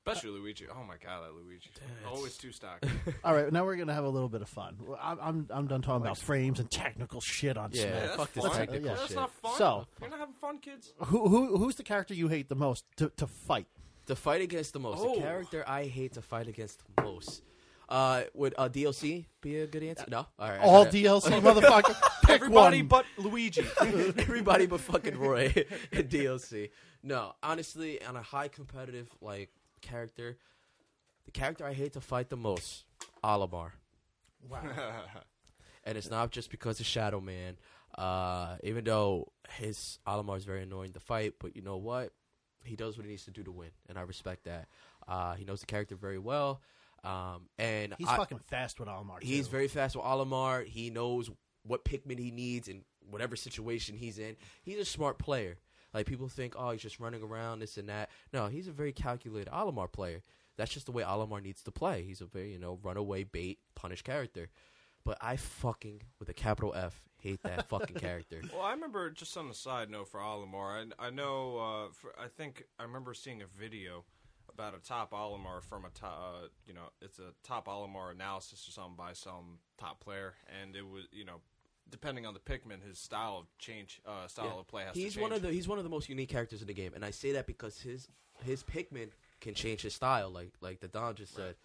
Especially 0.05 0.31
Luigi. 0.31 0.65
Oh 0.69 0.83
my 0.83 0.95
god, 0.97 1.23
that 1.25 1.33
Luigi! 1.33 1.69
That's- 1.75 2.13
Always 2.13 2.36
two 2.36 2.51
stocks. 2.51 2.86
All 3.23 3.33
right, 3.33 3.49
now 3.53 3.63
we're 3.63 3.77
gonna 3.77 3.93
have 3.93 4.03
a 4.03 4.09
little 4.09 4.27
bit 4.27 4.41
of 4.41 4.49
fun. 4.49 4.75
Well, 4.81 4.99
I'm 5.01 5.17
I'm, 5.21 5.47
I'm 5.49 5.67
done 5.67 5.81
talking 5.81 6.05
about 6.05 6.17
frames 6.17 6.59
and 6.59 6.69
technical 6.69 7.21
shit 7.21 7.57
on 7.57 7.69
Yeah, 7.71 7.83
Smash. 7.83 7.93
that's 8.01 8.15
fuck 8.17 8.33
this 8.33 8.43
fun. 8.45 8.53
technical 8.57 8.86
Yeah. 8.89 8.95
That's 8.95 9.07
shit. 9.07 9.15
not 9.15 9.31
fun. 9.31 9.57
So- 9.57 9.88
you're 10.01 10.09
not 10.09 10.19
having 10.19 10.36
fun, 10.36 10.57
kids. 10.59 10.93
Who 11.05 11.29
who 11.29 11.57
who's 11.57 11.75
the 11.77 11.83
character 11.83 12.13
you 12.13 12.27
hate 12.27 12.49
the 12.49 12.55
most 12.55 12.83
to, 12.97 13.12
to 13.15 13.27
fight? 13.27 13.67
To 14.07 14.15
fight 14.17 14.41
against 14.41 14.73
the 14.73 14.79
most, 14.81 14.99
Oh. 15.01 15.15
the 15.15 15.21
character 15.21 15.63
I 15.65 15.86
hate 15.86 16.12
to 16.15 16.21
fight 16.21 16.49
against 16.49 16.83
the 16.97 17.01
most. 17.01 17.41
Uh, 17.93 18.23
would 18.34 18.56
uh, 18.58 18.67
DLC 18.67 19.25
be 19.39 19.60
a 19.60 19.67
good 19.67 19.84
answer? 19.84 20.06
No, 20.08 20.25
all 20.39 20.49
right. 20.49 20.60
All 20.62 20.84
DLC 20.84 21.39
motherfucker. 21.41 21.95
Pick 22.23 22.41
Everybody 22.41 22.82
one. 22.82 22.88
but 22.88 23.06
Luigi. 23.19 23.63
Everybody 23.82 24.65
but 24.65 24.79
fucking 24.79 25.15
Roy 25.15 25.53
in 25.91 26.08
DLC. 26.08 26.71
No, 27.03 27.34
honestly, 27.43 28.03
on 28.03 28.15
a 28.15 28.21
high 28.23 28.47
competitive 28.47 29.10
like 29.21 29.51
character, 29.82 30.38
the 31.25 31.32
character 31.32 31.67
I 31.67 31.73
hate 31.73 31.93
to 31.93 32.01
fight 32.01 32.29
the 32.29 32.36
most, 32.36 32.86
Olimar. 33.23 33.73
Wow. 34.49 34.60
and 35.84 35.95
it's 35.95 36.10
not 36.10 36.32
just 36.32 36.49
because 36.49 36.79
of 36.79 36.88
Shadow 36.88 37.21
Man. 37.21 37.58
Uh, 37.95 38.56
even 38.63 38.86
though 38.86 39.32
his 39.60 39.99
Olimar 40.08 40.38
is 40.38 40.45
very 40.45 40.63
annoying 40.63 40.93
to 40.93 40.99
fight, 40.99 41.34
but 41.39 41.56
you 41.56 41.62
know 41.62 41.77
what? 41.77 42.12
He 42.63 42.75
does 42.75 42.97
what 42.97 43.06
he 43.06 43.12
needs 43.12 43.25
to 43.25 43.32
do 43.32 43.43
to 43.43 43.51
win, 43.51 43.69
and 43.88 43.99
I 43.99 44.01
respect 44.01 44.45
that. 44.45 44.67
Uh, 45.08 45.36
he 45.36 45.45
knows 45.45 45.60
the 45.60 45.67
character 45.67 45.95
very 45.95 46.17
well, 46.17 46.62
um, 47.03 47.47
and 47.57 47.93
He's 47.97 48.07
I- 48.07 48.17
fucking 48.17 48.39
fast 48.39 48.79
with 48.79 48.89
Olimar. 48.89 49.19
too. 49.21 49.27
He's 49.27 49.47
very 49.47 49.67
fast 49.67 49.95
with 49.95 50.05
Olimar. 50.05 50.65
He 50.65 50.89
knows 50.89 51.29
what 51.63 51.85
Pikmin 51.85 52.19
he 52.19 52.31
needs 52.31 52.67
in 52.67 52.83
whatever 53.09 53.35
situation 53.35 53.95
he's 53.95 54.17
in. 54.19 54.35
He's 54.63 54.79
a 54.79 54.85
smart 54.85 55.17
player. 55.19 55.57
Like 55.93 56.05
people 56.07 56.27
think, 56.27 56.55
oh, 56.57 56.71
he's 56.71 56.81
just 56.81 56.99
running 56.99 57.21
around 57.21 57.59
this 57.59 57.77
and 57.77 57.87
that. 57.89 58.09
No, 58.33 58.47
he's 58.47 58.67
a 58.67 58.71
very 58.71 58.91
calculated 58.93 59.51
Olimar 59.51 59.91
player. 59.91 60.23
That's 60.57 60.73
just 60.73 60.85
the 60.87 60.91
way 60.91 61.03
Olimar 61.03 61.41
needs 61.41 61.61
to 61.63 61.71
play. 61.71 62.03
He's 62.03 62.21
a 62.21 62.25
very 62.25 62.51
you 62.51 62.59
know 62.59 62.79
runaway 62.83 63.23
bait 63.23 63.59
punish 63.75 64.01
character. 64.01 64.49
But 65.05 65.17
I 65.21 65.35
fucking 65.35 66.01
with 66.19 66.29
a 66.29 66.33
capital 66.33 66.73
F 66.73 67.01
hate 67.19 67.41
that 67.43 67.67
fucking 67.69 67.97
character. 67.97 68.41
Well, 68.53 68.61
I 68.63 68.71
remember 68.71 69.09
just 69.09 69.35
on 69.37 69.47
the 69.49 69.53
side 69.53 69.89
note 69.89 70.07
for 70.09 70.19
Olimar. 70.19 70.85
I, 70.99 71.07
I 71.07 71.09
know. 71.09 71.57
Uh, 71.57 71.91
for, 71.93 72.13
I 72.19 72.27
think 72.27 72.63
I 72.79 72.83
remember 72.83 73.13
seeing 73.13 73.41
a 73.41 73.47
video 73.47 74.05
about 74.53 74.73
a 74.75 74.79
top 74.79 75.11
Olimar 75.11 75.61
from 75.63 75.85
a 75.85 75.89
top. 75.89 76.35
Uh, 76.43 76.47
you 76.67 76.73
know, 76.73 76.89
it's 77.01 77.19
a 77.19 77.33
top 77.43 77.67
Olimar 77.67 78.11
analysis 78.11 78.67
or 78.67 78.71
something 78.71 78.95
by 78.97 79.13
some 79.13 79.59
top 79.77 79.99
player, 80.03 80.33
and 80.61 80.75
it 80.75 80.85
was 80.87 81.05
you 81.11 81.25
know. 81.25 81.41
Depending 81.89 82.25
on 82.25 82.33
the 82.33 82.39
Pikmin, 82.39 82.81
his 82.87 82.97
style 82.97 83.37
of 83.39 83.45
change, 83.59 84.01
uh, 84.05 84.25
style 84.27 84.45
Yeah. 84.45 84.59
of 84.61 84.67
play 84.67 84.83
has 84.85 84.95
he's 84.95 85.13
to 85.13 85.19
change. 85.19 85.21
one 85.21 85.33
of 85.33 85.41
the 85.41 85.51
he's 85.51 85.67
one 85.67 85.77
of 85.77 85.83
the 85.83 85.89
most 85.89 86.07
unique 86.09 86.29
characters 86.29 86.61
in 86.61 86.67
the 86.67 86.73
game, 86.73 86.93
and 86.95 87.03
I 87.05 87.11
say 87.11 87.33
that 87.33 87.45
because 87.45 87.81
his 87.81 88.07
his 88.45 88.63
Pikmin 88.63 89.09
can 89.41 89.53
change 89.53 89.81
his 89.81 89.93
style, 89.93 90.29
like 90.31 90.53
like 90.61 90.79
the 90.79 90.87
Don 90.87 91.13
just 91.13 91.35
said. 91.35 91.55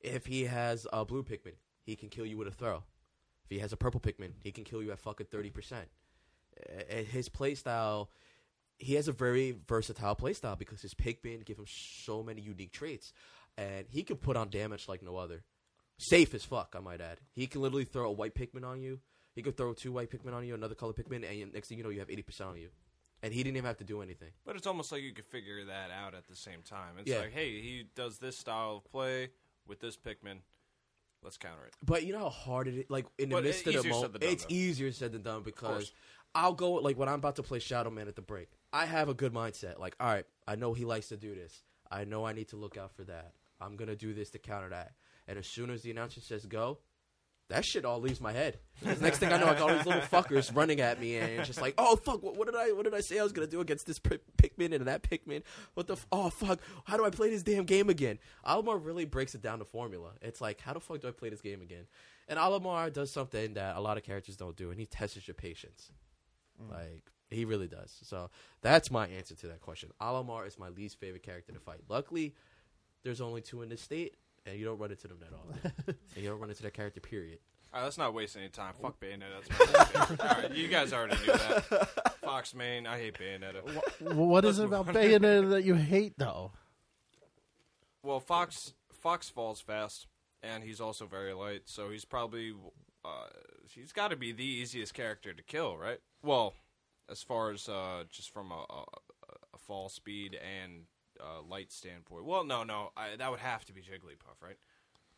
If 0.00 0.26
he 0.26 0.44
has 0.44 0.86
a 0.92 1.04
blue 1.04 1.24
Pikmin, 1.24 1.54
he 1.82 1.96
can 1.96 2.08
kill 2.08 2.26
you 2.26 2.36
with 2.36 2.46
a 2.46 2.52
throw. 2.52 2.84
If 3.44 3.50
he 3.50 3.58
has 3.58 3.72
a 3.72 3.76
purple 3.76 3.98
Pikmin, 4.00 4.34
he 4.42 4.52
can 4.52 4.62
kill 4.64 4.82
you 4.82 4.92
at 4.92 4.98
fucking 5.00 5.26
thirty 5.30 5.50
percent. 5.50 5.88
His 7.10 7.28
playstyle, 7.28 8.08
he 8.78 8.94
has 8.94 9.08
a 9.08 9.12
very 9.12 9.56
versatile 9.66 10.14
playstyle 10.16 10.58
because 10.58 10.80
his 10.82 10.94
Pikmin 10.94 11.44
give 11.44 11.58
him 11.58 11.66
so 11.66 12.22
many 12.22 12.40
unique 12.40 12.72
traits, 12.72 13.12
and 13.56 13.86
he 13.88 14.02
can 14.02 14.16
put 14.16 14.36
on 14.36 14.50
damage 14.50 14.88
like 14.88 15.02
no 15.02 15.16
other. 15.16 15.42
Safe 15.98 16.32
as 16.34 16.44
fuck, 16.44 16.74
I 16.76 16.80
might 16.80 17.00
add. 17.00 17.18
He 17.32 17.46
can 17.48 17.60
literally 17.60 17.84
throw 17.84 18.08
a 18.08 18.12
white 18.12 18.34
Pikmin 18.34 18.64
on 18.64 18.80
you. 18.80 19.00
He 19.34 19.42
could 19.42 19.56
throw 19.56 19.72
two 19.72 19.92
white 19.92 20.10
Pikmin 20.10 20.32
on 20.32 20.46
you, 20.46 20.54
another 20.54 20.74
color 20.76 20.92
Pikmin, 20.92 21.28
and 21.28 21.52
next 21.52 21.68
thing 21.68 21.78
you 21.78 21.84
know, 21.84 21.90
you 21.90 21.98
have 22.00 22.10
eighty 22.10 22.22
percent 22.22 22.50
on 22.50 22.56
you, 22.56 22.68
and 23.22 23.32
he 23.32 23.42
didn't 23.42 23.56
even 23.56 23.66
have 23.66 23.78
to 23.78 23.84
do 23.84 24.00
anything. 24.00 24.30
But 24.44 24.54
it's 24.56 24.66
almost 24.66 24.92
like 24.92 25.02
you 25.02 25.12
could 25.12 25.26
figure 25.26 25.64
that 25.64 25.90
out 25.90 26.14
at 26.14 26.26
the 26.28 26.36
same 26.36 26.62
time. 26.62 26.94
It's 26.98 27.10
Yeah. 27.10 27.18
like, 27.20 27.32
hey, 27.32 27.60
he 27.60 27.84
does 27.96 28.18
this 28.18 28.36
style 28.38 28.76
of 28.84 28.90
play 28.90 29.30
with 29.66 29.80
this 29.80 29.96
Pikmin. 29.96 30.38
Let's 31.20 31.36
counter 31.36 31.64
it. 31.66 31.74
But 31.84 32.04
you 32.04 32.12
know 32.12 32.20
how 32.20 32.28
hard 32.28 32.68
it 32.68 32.74
is. 32.74 32.84
Like 32.88 33.06
in 33.18 33.28
the 33.30 33.34
But 33.34 33.44
midst 33.44 33.66
of 33.66 33.82
the 33.82 33.88
moment, 33.88 34.22
it's 34.22 34.44
though. 34.44 34.54
easier 34.54 34.92
said 34.92 35.10
than 35.12 35.22
done 35.22 35.42
because. 35.42 35.92
I'll 36.34 36.52
go 36.52 36.72
like 36.74 36.98
when 36.98 37.08
I'm 37.08 37.16
about 37.16 37.36
to 37.36 37.42
play 37.42 37.58
Shadow 37.58 37.90
Man 37.90 38.08
at 38.08 38.16
the 38.16 38.22
break. 38.22 38.48
I 38.72 38.86
have 38.86 39.08
a 39.08 39.14
good 39.14 39.32
mindset. 39.32 39.78
Like, 39.78 39.96
all 39.98 40.08
right, 40.08 40.26
I 40.46 40.56
know 40.56 40.74
he 40.74 40.84
likes 40.84 41.08
to 41.08 41.16
do 41.16 41.34
this. 41.34 41.62
I 41.90 42.04
know 42.04 42.26
I 42.26 42.32
need 42.32 42.48
to 42.48 42.56
look 42.56 42.76
out 42.76 42.92
for 42.92 43.04
that. 43.04 43.32
I'm 43.60 43.76
gonna 43.76 43.96
do 43.96 44.14
this 44.14 44.30
to 44.30 44.38
counter 44.38 44.68
that. 44.70 44.92
And 45.26 45.38
as 45.38 45.46
soon 45.46 45.70
as 45.70 45.82
the 45.82 45.90
announcer 45.90 46.20
says 46.20 46.46
go, 46.46 46.78
that 47.48 47.64
shit 47.64 47.84
all 47.86 47.98
leaves 48.00 48.20
my 48.20 48.32
head. 48.32 48.58
next 49.00 49.18
thing 49.18 49.32
I 49.32 49.38
know, 49.38 49.46
I 49.46 49.54
got 49.54 49.70
all 49.70 49.76
these 49.76 49.86
little 49.86 50.02
fuckers 50.02 50.54
running 50.54 50.80
at 50.80 51.00
me, 51.00 51.16
and 51.16 51.30
it's 51.32 51.46
just 51.46 51.60
like, 51.62 51.74
oh 51.78 51.96
fuck, 51.96 52.22
what, 52.22 52.36
what 52.36 52.46
did 52.46 52.54
I, 52.56 52.72
what 52.72 52.84
did 52.84 52.94
I 52.94 53.00
say 53.00 53.18
I 53.18 53.22
was 53.22 53.32
gonna 53.32 53.46
do 53.46 53.60
against 53.60 53.86
this 53.86 53.98
Pi- 53.98 54.18
Pikmin 54.36 54.74
and 54.74 54.86
that 54.86 55.02
Pikmin? 55.02 55.42
What 55.74 55.86
the, 55.86 55.94
f- 55.94 56.06
oh 56.12 56.28
fuck, 56.28 56.60
how 56.84 56.96
do 56.98 57.04
I 57.06 57.10
play 57.10 57.30
this 57.30 57.42
damn 57.42 57.64
game 57.64 57.88
again? 57.88 58.18
Olimar 58.46 58.78
really 58.84 59.06
breaks 59.06 59.34
it 59.34 59.40
down 59.42 59.60
to 59.60 59.64
formula. 59.64 60.10
It's 60.20 60.40
like, 60.40 60.60
how 60.60 60.74
the 60.74 60.80
fuck 60.80 61.00
do 61.00 61.08
I 61.08 61.10
play 61.10 61.30
this 61.30 61.40
game 61.40 61.62
again? 61.62 61.86
And 62.28 62.38
Olimar 62.38 62.92
does 62.92 63.10
something 63.10 63.54
that 63.54 63.76
a 63.76 63.80
lot 63.80 63.96
of 63.96 64.02
characters 64.02 64.36
don't 64.36 64.56
do, 64.56 64.70
and 64.70 64.78
he 64.78 64.84
tests 64.84 65.26
your 65.26 65.34
patience. 65.34 65.90
Like 66.70 67.04
he 67.30 67.44
really 67.44 67.68
does. 67.68 67.96
So 68.02 68.30
that's 68.62 68.90
my 68.90 69.06
answer 69.08 69.34
to 69.34 69.46
that 69.48 69.60
question. 69.60 69.90
Olimar 70.00 70.46
is 70.46 70.58
my 70.58 70.68
least 70.68 70.98
favorite 70.98 71.22
character 71.22 71.52
to 71.52 71.60
fight. 71.60 71.80
Luckily, 71.88 72.34
there's 73.04 73.20
only 73.20 73.40
two 73.40 73.62
in 73.62 73.68
this 73.68 73.82
state, 73.82 74.16
and 74.46 74.58
you 74.58 74.64
don't 74.64 74.78
run 74.78 74.90
into 74.90 75.08
them 75.08 75.18
that 75.20 75.32
often. 75.32 75.72
and 76.14 76.24
you 76.24 76.28
don't 76.28 76.40
run 76.40 76.50
into 76.50 76.62
that 76.62 76.74
character. 76.74 77.00
Period. 77.00 77.38
All 77.72 77.80
right, 77.80 77.84
let's 77.84 77.98
not 77.98 78.14
waste 78.14 78.36
any 78.36 78.48
time. 78.48 78.72
Fuck 78.80 78.98
Bayonetta. 78.98 79.46
That's 79.46 79.76
my 79.76 79.84
favorite. 79.84 80.20
All 80.36 80.42
right, 80.42 80.54
you 80.54 80.68
guys 80.68 80.92
already 80.92 81.16
knew 81.18 81.32
that. 81.32 82.16
Fox 82.22 82.54
Main, 82.54 82.86
I 82.86 82.98
hate 82.98 83.18
Bayonetta. 83.18 83.62
Well, 84.00 84.26
what 84.26 84.44
is 84.46 84.58
it 84.58 84.64
about 84.64 84.86
Bayonetta 84.86 85.50
that 85.50 85.64
you 85.64 85.74
hate, 85.74 86.14
though? 86.16 86.52
Well, 88.02 88.20
Fox 88.20 88.72
Fox 88.90 89.28
falls 89.28 89.60
fast, 89.60 90.06
and 90.42 90.64
he's 90.64 90.80
also 90.80 91.06
very 91.06 91.34
light, 91.34 91.62
so 91.66 91.90
he's 91.90 92.06
probably 92.06 92.54
uh, 93.04 93.26
he's 93.70 93.92
got 93.92 94.08
to 94.08 94.16
be 94.16 94.32
the 94.32 94.44
easiest 94.44 94.94
character 94.94 95.32
to 95.32 95.42
kill, 95.42 95.76
right? 95.76 95.98
Well, 96.22 96.54
as 97.10 97.22
far 97.22 97.50
as 97.50 97.68
uh, 97.68 98.04
just 98.10 98.30
from 98.32 98.50
a, 98.50 98.64
a, 98.70 98.84
a 99.54 99.58
fall 99.58 99.88
speed 99.88 100.34
and 100.36 100.82
uh, 101.20 101.42
light 101.48 101.72
standpoint. 101.72 102.24
Well, 102.24 102.44
no, 102.44 102.64
no, 102.64 102.90
I, 102.96 103.16
that 103.16 103.30
would 103.30 103.40
have 103.40 103.64
to 103.66 103.72
be 103.72 103.80
Jigglypuff, 103.80 104.42
right? 104.42 104.56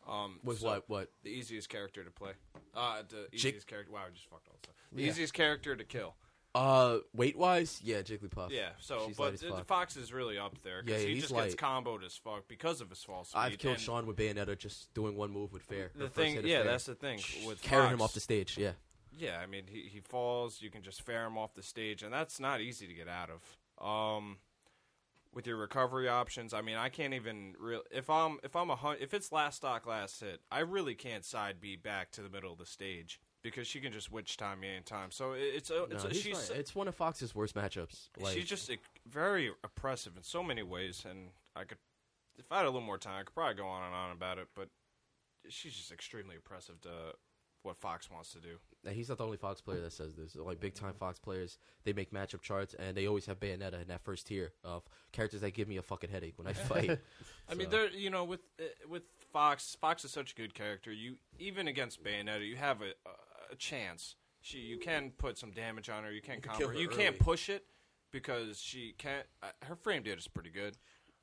Um, 0.07 0.39
With 0.43 0.59
so 0.59 0.67
what? 0.67 0.83
What? 0.89 1.11
The 1.23 1.29
easiest 1.29 1.69
character 1.69 2.03
to 2.03 2.11
play. 2.11 2.31
Uh, 2.75 3.03
the 3.07 3.27
Jig- 3.35 3.49
easiest 3.51 3.67
character. 3.67 3.91
Wow, 3.91 4.01
I 4.07 4.09
just 4.13 4.25
fucked 4.27 4.47
all 4.47 4.55
this 4.61 4.69
up. 4.69 4.75
The 4.91 5.03
Yeah. 5.03 5.09
easiest 5.09 5.33
character 5.33 5.75
to 5.75 5.83
kill. 5.83 6.15
Uh, 6.53 6.97
weight 7.13 7.37
wise, 7.37 7.79
yeah, 7.81 8.01
Jigglypuff. 8.01 8.49
Yeah, 8.49 8.71
so 8.79 9.05
She's 9.07 9.17
light 9.17 9.39
but 9.41 9.57
fuck. 9.57 9.67
Fox 9.67 9.95
is 9.95 10.11
really 10.11 10.37
up 10.37 10.57
there 10.63 10.83
because 10.83 11.01
Yeah, 11.01 11.07
he 11.07 11.13
he's 11.13 11.23
just 11.29 11.33
gets 11.33 11.55
comboed 11.55 12.03
as 12.03 12.17
fuck 12.17 12.45
because 12.49 12.81
of 12.81 12.89
his 12.89 13.01
fall 13.01 13.23
speed. 13.23 13.39
I've 13.39 13.57
killed 13.57 13.75
and 13.75 13.81
Sean 13.81 14.05
with 14.05 14.17
Bayonetta 14.17 14.57
just 14.57 14.93
doing 14.93 15.15
one 15.15 15.31
move 15.31 15.53
with 15.53 15.61
fair. 15.63 15.91
The 15.95 16.09
thing, 16.09 16.45
yeah, 16.45 16.57
fair. 16.57 16.63
that's 16.71 16.83
the 16.85 16.95
thing 16.95 17.21
with 17.45 17.61
carrying 17.61 17.93
him 17.93 18.01
off 18.01 18.13
the 18.13 18.19
stage. 18.19 18.57
Yeah, 18.57 18.71
Yeah, 19.17 19.39
I 19.41 19.45
mean 19.45 19.63
he 19.67 19.89
he 19.91 19.99
falls, 19.99 20.61
you 20.61 20.69
can 20.69 20.81
just 20.83 21.01
fair 21.01 21.25
him 21.25 21.37
off 21.37 21.53
the 21.53 21.63
stage, 21.63 22.03
and 22.03 22.13
that's 22.13 22.39
not 22.39 22.61
easy 22.61 22.87
to 22.87 22.93
get 22.93 23.07
out 23.07 23.29
of. 23.29 23.57
Um, 23.85 24.37
with 25.33 25.47
your 25.47 25.57
recovery 25.57 26.07
options, 26.07 26.53
I 26.53 26.61
mean 26.61 26.75
I 26.77 26.89
can't 26.89 27.13
even 27.13 27.55
real 27.59 27.81
if 27.91 28.09
I'm 28.09 28.39
if 28.43 28.55
I'm 28.55 28.69
a 28.69 28.75
hun- 28.75 28.97
if 28.99 29.13
it's 29.13 29.31
last 29.31 29.57
stock 29.57 29.85
last 29.85 30.19
hit, 30.21 30.41
I 30.51 30.59
really 30.59 30.95
can't 30.95 31.25
side 31.25 31.59
B 31.59 31.75
back 31.75 32.11
to 32.11 32.21
the 32.21 32.29
middle 32.29 32.51
of 32.51 32.57
the 32.57 32.65
stage 32.65 33.19
because 33.43 33.65
she 33.67 33.79
can 33.79 33.91
just 33.91 34.11
witch 34.11 34.37
time 34.37 34.59
me 34.61 34.69
anytime. 34.69 35.11
So 35.11 35.33
it- 35.33 35.41
it's 35.55 35.69
a, 35.69 35.83
it's 35.85 36.03
no, 36.03 36.09
a, 36.09 36.13
he's 36.13 36.21
she's 36.21 36.49
it's 36.49 36.75
one 36.75 36.87
of 36.87 36.95
Fox's 36.95 37.33
worst 37.33 37.55
matchups. 37.55 38.09
Like, 38.19 38.35
she's 38.35 38.45
just 38.45 38.69
like, 38.69 38.81
very 39.09 39.51
oppressive 39.63 40.15
in 40.15 40.23
so 40.23 40.43
many 40.43 40.63
ways, 40.63 41.05
and 41.09 41.29
I 41.55 41.63
could, 41.63 41.79
if 42.37 42.51
I 42.51 42.57
had 42.57 42.65
a 42.65 42.69
little 42.69 42.85
more 42.85 42.97
time, 42.97 43.19
I 43.19 43.23
could 43.23 43.33
probably 43.33 43.55
go 43.55 43.67
on 43.67 43.83
and 43.83 43.95
on 43.95 44.11
about 44.11 44.37
it. 44.37 44.47
But 44.55 44.69
she's 45.49 45.73
just 45.73 45.91
extremely 45.91 46.35
oppressive 46.35 46.81
to 46.81 47.13
what 47.63 47.77
Fox 47.77 48.09
wants 48.09 48.31
to 48.33 48.39
do. 48.39 48.57
And 48.85 48.95
he's 48.95 49.09
not 49.09 49.17
the 49.19 49.25
only 49.25 49.37
Fox 49.37 49.61
player 49.61 49.79
that 49.81 49.93
says 49.93 50.15
this. 50.15 50.35
Like 50.35 50.59
big 50.59 50.73
time 50.73 50.93
Fox 50.99 51.19
players, 51.19 51.57
they 51.83 51.93
make 51.93 52.11
matchup 52.11 52.41
charts 52.41 52.73
and 52.79 52.95
they 52.97 53.07
always 53.07 53.25
have 53.27 53.39
Bayonetta 53.39 53.81
in 53.81 53.87
that 53.89 54.01
first 54.03 54.27
tier 54.27 54.53
of 54.63 54.83
characters 55.11 55.41
that 55.41 55.53
give 55.53 55.67
me 55.67 55.77
a 55.77 55.81
fucking 55.81 56.09
headache 56.09 56.33
when 56.37 56.47
I 56.47 56.53
fight. 56.71 56.99
I 57.49 57.53
mean, 57.53 57.69
they're 57.69 57.89
you 57.89 58.09
know, 58.09 58.23
with 58.23 58.41
uh, 58.59 58.63
with 58.89 59.03
Fox, 59.31 59.75
Fox 59.79 60.03
is 60.03 60.11
such 60.11 60.31
a 60.31 60.35
good 60.35 60.53
character. 60.53 60.91
You 60.91 61.15
even 61.39 61.67
against 61.67 62.03
Bayonetta, 62.03 62.47
you 62.47 62.55
have 62.55 62.81
a, 62.81 62.85
a, 63.07 63.53
a 63.53 63.55
chance. 63.55 64.15
She, 64.43 64.57
you 64.57 64.79
can 64.79 65.11
put 65.11 65.37
some 65.37 65.51
damage 65.51 65.87
on 65.89 66.03
her. 66.03 66.11
You 66.11 66.21
can 66.21 66.41
can 66.41 66.41
combo 66.41 66.57
kill 66.57 66.67
her. 66.69 66.73
her 66.73 66.79
You 66.79 66.87
can't 66.89 67.19
push 67.19 67.47
it 67.49 67.65
because 68.11 68.59
she 68.59 68.95
can't. 68.97 69.27
Uh, 69.43 69.47
her 69.67 69.75
frame 69.75 70.01
data 70.01 70.17
is 70.17 70.27
pretty 70.27 70.49
good. 70.49 70.77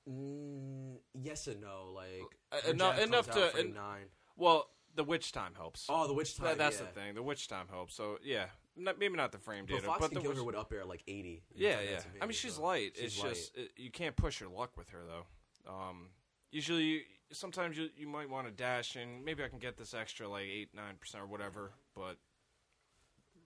Mm, 0.09 0.99
yes 1.21 1.49
and 1.49 1.61
no. 1.61 1.91
Like 1.95 2.25
Uh, 2.53 2.71
enough- 2.71 2.99
enough 3.01 3.27
to- 3.31 3.49
frame 3.51 3.69
en- 3.69 3.75
nine. 3.75 4.07
Well, 4.37 4.71
the 4.99 5.05
witch 5.05 5.31
time 5.33 5.53
helps. 5.57 5.87
Oh, 5.89 6.07
the 6.09 6.13
witch 6.13 6.37
time. 6.37 6.47
That- 6.49 6.59
that's 6.59 6.81
yeah. 6.81 6.87
the 6.87 7.01
thing. 7.01 7.15
The 7.15 7.23
witch 7.23 7.47
time 7.49 7.67
helps. 7.71 7.95
So 7.95 8.19
yeah, 8.23 8.47
not, 8.77 8.99
maybe 8.99 9.17
not 9.17 9.31
the 9.33 9.39
frame 9.39 9.65
But 9.65 9.75
data, 9.77 9.87
Fox 9.87 10.01
but 10.01 10.13
the 10.13 10.21
kill 10.21 10.33
witch, 10.35 10.43
with 10.43 10.57
up 10.57 10.73
air 10.73 10.85
like 10.85 11.03
eighty. 11.07 11.45
yeah, 11.55 11.79
yeah. 11.81 12.01
I 12.21 12.27
mean, 12.27 12.33
she's 12.33 12.55
so 12.55 12.63
light. 12.63 12.93
she's 12.97 13.05
it's 13.05 13.23
light. 13.23 13.29
just 13.31 13.57
it, 13.57 13.71
you 13.77 13.91
can't 13.91 14.17
push 14.17 14.41
your 14.41 14.51
luck 14.51 14.77
with 14.77 14.91
her 14.91 15.03
though. 15.07 15.73
Um, 15.73 16.09
usually, 16.51 16.83
you, 16.83 17.01
sometimes 17.31 17.79
you 17.79 17.89
you 17.97 18.09
might 18.09 18.29
want 18.29 18.47
to 18.49 18.53
dash 18.53 18.97
in. 18.97 19.25
Maybe 19.25 19.45
I 19.45 19.49
can 19.49 19.61
get 19.61 19.77
this 19.79 19.95
extra 19.95 20.29
like 20.29 20.45
eight 20.45 20.75
nine 20.75 20.97
percent 21.01 21.23
or 21.23 21.27
whatever. 21.29 21.71
But 21.95 22.17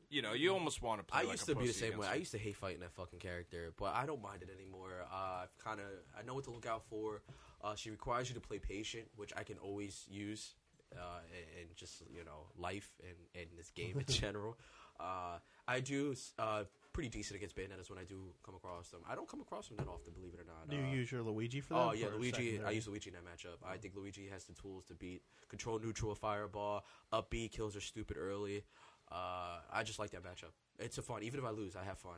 you 0.09 0.23
know, 0.23 0.33
you 0.33 0.53
almost 0.55 0.81
want 0.83 1.01
to 1.01 1.05
play. 1.05 1.21
I 1.21 1.23
like 1.25 1.33
used 1.33 1.49
a 1.51 1.55
to 1.55 1.59
be 1.61 1.67
the 1.67 1.73
pussy 1.73 1.81
same 1.81 1.91
way. 1.91 2.07
against 2.07 2.09
I 2.09 2.13
her. 2.13 2.19
used 2.19 2.33
to 2.33 2.39
hate 2.39 2.57
fighting 2.57 2.81
that 2.81 2.93
fucking 2.93 3.19
character, 3.19 3.73
but 3.79 3.95
I 3.95 4.07
don't 4.07 4.23
mind 4.23 4.43
it 4.43 4.49
anymore. 4.59 4.91
Uh, 5.13 5.43
I've 5.45 5.59
kind 5.63 5.81
of 5.81 5.87
I 6.19 6.23
know 6.23 6.35
what 6.35 6.45
to 6.45 6.51
look 6.51 6.67
out 6.67 6.85
for. 6.89 7.23
Uh, 7.63 7.75
she 7.77 7.91
requires 7.91 8.29
you 8.29 8.35
to 8.35 8.41
play 8.41 8.59
patient, 8.59 9.05
which 9.17 9.33
I 9.37 9.45
can 9.45 9.57
always 9.59 10.05
use 10.11 10.55
uh, 10.99 11.21
in 11.61 11.69
just 11.77 12.03
you 12.11 12.25
know 12.25 12.47
life 12.59 12.91
and, 13.03 13.17
and 13.41 13.47
this 13.59 13.71
game 13.71 13.99
in 13.99 14.05
general. 14.13 14.57
Uh, 15.01 15.39
I 15.67 15.81
do 15.81 16.15
uh, 16.39 16.65
pretty 16.93 17.09
decent 17.09 17.37
against 17.37 17.57
Bayonetta's 17.57 17.89
when 17.91 17.99
I 17.99 18.05
do 18.05 18.21
come 18.45 18.55
across 18.55 18.91
them. 18.91 19.01
I 19.11 19.15
don't 19.17 19.27
come 19.29 19.41
across 19.41 19.67
them 19.69 19.77
that 19.79 19.89
often, 19.89 20.13
believe 20.13 20.35
it 20.35 20.41
or 20.41 20.45
not. 20.45 20.69
Do 20.69 20.77
you 20.77 20.83
Uh, 20.85 20.95
use 20.95 21.11
your 21.11 21.23
Luigi 21.23 21.61
for 21.61 21.75
that? 21.75 21.81
Oh 21.81 21.93
yeah, 21.93 22.07
Luigi. 22.17 22.61
I 22.65 22.71
use 22.71 22.87
Luigi 22.87 23.11
in 23.11 23.15
that 23.17 23.25
matchup. 23.25 23.57
I 23.67 23.79
think 23.79 23.97
Luigi 23.97 24.29
has 24.31 24.45
the 24.45 24.53
tools 24.53 24.85
to 24.87 24.95
beat 24.95 25.23
control 25.49 25.79
neutral 25.81 26.15
fireball. 26.15 26.85
Up 27.13 27.31
B 27.31 27.49
kills 27.49 27.75
are 27.75 27.81
stupid 27.81 28.17
early. 28.19 28.63
Uh, 29.11 29.59
I 29.73 29.83
just 29.83 29.99
like 29.99 30.11
that 30.13 30.23
matchup. 30.23 30.53
It's 30.79 30.99
a 30.99 31.03
fun. 31.03 31.23
Even 31.23 31.41
if 31.41 31.47
I 31.47 31.51
lose, 31.51 31.75
I 31.77 31.85
have 31.85 31.99
fun. 31.99 32.17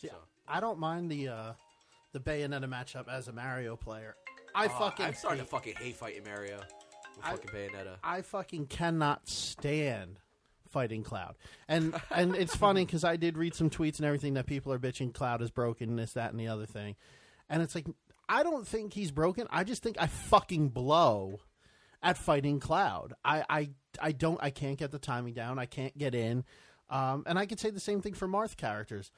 See, 0.00 0.08
so 0.08 0.14
I 0.46 0.60
don't 0.60 0.78
mind 0.78 1.10
the 1.10 1.28
uh, 1.28 1.52
the 2.12 2.20
Bayonetta 2.20 2.66
matchup 2.68 3.08
as 3.08 3.28
a 3.28 3.32
Mario 3.32 3.76
player. 3.76 4.14
I 4.54 4.68
fucking 4.68 5.06
I'm 5.06 5.14
starting 5.14 5.38
hate- 5.40 5.44
to 5.46 5.50
fucking 5.50 5.74
hate 5.76 5.96
fighting 5.96 6.24
Mario 6.24 6.60
I- 7.22 7.32
fucking 7.32 7.50
Bayonetta. 7.50 7.96
I 8.02 8.22
fucking 8.22 8.66
cannot 8.66 9.28
stand 9.28 10.20
fighting 10.70 11.02
Cloud. 11.02 11.36
And 11.68 11.94
and 12.10 12.34
it's 12.34 12.54
funny 12.54 12.84
because 12.84 13.04
I 13.04 13.16
did 13.16 13.38
read 13.38 13.54
some 13.54 13.70
tweets 13.70 13.96
and 13.96 14.04
everything 14.04 14.34
that 14.34 14.46
people 14.46 14.72
are 14.72 14.78
bitching 14.78 15.14
Cloud 15.14 15.40
is 15.42 15.50
broken, 15.50 15.96
this, 15.96 16.12
that, 16.12 16.30
and 16.30 16.40
the 16.40 16.48
other 16.48 16.66
thing. 16.66 16.96
And 17.48 17.62
it's 17.62 17.74
like 17.74 17.86
I 18.28 18.42
don't 18.42 18.66
think 18.66 18.92
he's 18.92 19.10
broken. 19.10 19.46
I 19.50 19.64
just 19.64 19.82
think 19.82 19.96
I 19.98 20.06
fucking 20.06 20.70
blow 20.70 21.40
at 22.02 22.18
fighting 22.18 22.60
Cloud. 22.60 23.14
I 23.24 23.44
I, 23.48 23.70
I 24.00 24.12
don't 24.12 24.38
I 24.42 24.50
can't 24.50 24.78
get 24.78 24.90
the 24.90 24.98
timing 24.98 25.34
down. 25.34 25.58
I 25.58 25.66
can't 25.66 25.96
get 25.96 26.14
in. 26.14 26.44
Um, 26.90 27.24
and 27.26 27.38
I 27.38 27.46
could 27.46 27.58
say 27.58 27.70
the 27.70 27.80
same 27.80 28.00
thing 28.00 28.14
for 28.14 28.28
Marth 28.28 28.56
characters. 28.56 29.10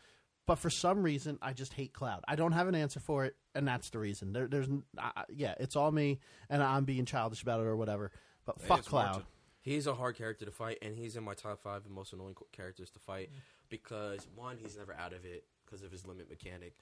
But 0.49 0.59
for 0.59 0.71
some 0.71 1.03
reason, 1.03 1.39
I 1.43 1.53
just 1.53 1.75
hate 1.75 1.93
Cloud. 1.93 2.25
I 2.27 2.35
don't 2.35 2.53
have 2.53 2.69
an 2.69 2.75
answer 2.75 3.01
for 3.01 3.27
it, 3.27 3.37
and 3.55 3.69
that's 3.69 3.91
the 3.91 3.99
reason. 3.99 4.33
There, 4.33 4.47
there's, 4.49 4.67
I- 4.99 5.25
yeah, 5.29 5.55
it's 5.61 5.77
all 5.77 5.93
me, 5.93 6.21
and 6.49 6.63
I'm 6.63 6.85
being 6.87 7.05
childish 7.05 7.43
about 7.43 7.61
it 7.61 7.67
or 7.67 7.77
whatever. 7.77 8.11
But 8.47 8.59
fuck 8.63 8.85
Cloud. 8.87 9.25
He's 9.61 9.87
a 9.87 9.95
hard 9.95 10.17
character 10.17 10.47
to 10.47 10.51
fight, 10.51 10.79
and 10.81 10.97
he's 10.97 11.17
in 11.17 11.23
my 11.23 11.35
top 11.35 11.61
five 11.63 11.85
of 11.85 11.91
most 11.91 12.15
annoying 12.15 12.35
characters 12.51 12.89
to 12.93 12.99
fight 12.99 13.29
because 13.69 14.27
one, 14.35 14.57
he's 14.57 14.79
never 14.79 14.95
out 14.95 15.13
of 15.13 15.27
it 15.27 15.45
because 15.67 15.83
of 15.83 15.93
his 15.93 16.07
limit 16.07 16.31
mechanic. 16.31 16.75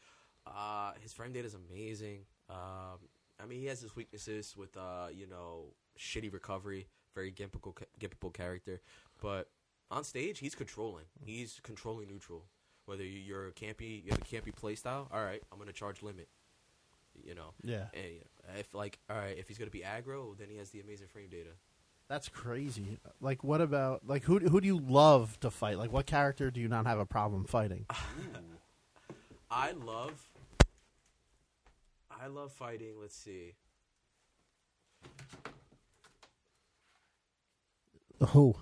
Uh, 0.47 0.93
his 1.03 1.13
frame 1.13 1.33
data 1.33 1.47
is 1.49 1.57
amazing. 1.57 2.21
Um, 2.49 3.01
I 3.43 3.47
mean, 3.49 3.59
he 3.59 3.67
has 3.67 3.81
his 3.81 3.97
weaknesses 3.97 4.55
with 4.57 4.77
uh, 4.77 5.09
you 5.13 5.27
know, 5.27 5.73
shitty 5.99 6.33
recovery, 6.33 6.87
very 7.17 7.33
gimpable, 7.33 7.75
ca- 7.75 7.87
gimpable 8.01 8.33
character, 8.33 8.81
but 9.21 9.51
on 9.91 10.05
stage, 10.05 10.39
he's 10.39 10.55
controlling. 10.55 11.05
He's 11.25 11.59
controlling 11.65 12.07
neutral. 12.07 12.45
Whether 12.87 13.05
you- 13.05 13.19
you're 13.21 13.49
a 13.49 13.53
campy, 13.53 14.03
you 14.05 14.11
have 14.11 14.21
a 14.21 14.25
campy 14.25 14.55
play 14.55 14.75
style. 14.77 15.09
All 15.13 15.23
right, 15.25 15.43
I'm 15.53 15.59
gonna 15.59 15.73
charge 15.73 16.03
limit. 16.03 16.29
You 17.25 17.35
know, 17.35 17.55
Yeah, 17.63 17.89
and, 17.95 18.05
you 18.13 18.21
know, 18.21 18.59
if 18.59 18.75
like 18.75 18.99
all 19.11 19.17
right, 19.17 19.37
if 19.39 19.49
he's 19.49 19.59
gonna 19.59 19.71
be 19.71 19.81
aggro, 19.81 20.37
then 20.37 20.49
he 20.51 20.57
has 20.57 20.71
the 20.71 20.81
amazing 20.81 21.09
frame 21.09 21.29
data. 21.29 21.51
that's 22.09 22.29
crazy. 22.29 22.99
Like, 23.21 23.43
what 23.43 23.61
about 23.61 24.07
like 24.07 24.23
who 24.25 24.39
who 24.39 24.61
do 24.61 24.67
you 24.67 24.79
love 24.79 25.41
to 25.41 25.51
fight? 25.51 25.77
Like, 25.79 25.91
what 25.91 26.07
character 26.07 26.51
do 26.51 26.61
you 26.61 26.69
not 26.69 26.87
have 26.87 26.99
a 27.01 27.07
problem 27.07 27.45
fighting? 27.45 27.87
I 29.51 29.73
love, 29.73 30.29
I 32.11 32.27
love 32.29 32.53
fighting. 32.53 33.01
Let's 33.01 33.17
see. 33.17 33.55
Who? 38.29 38.57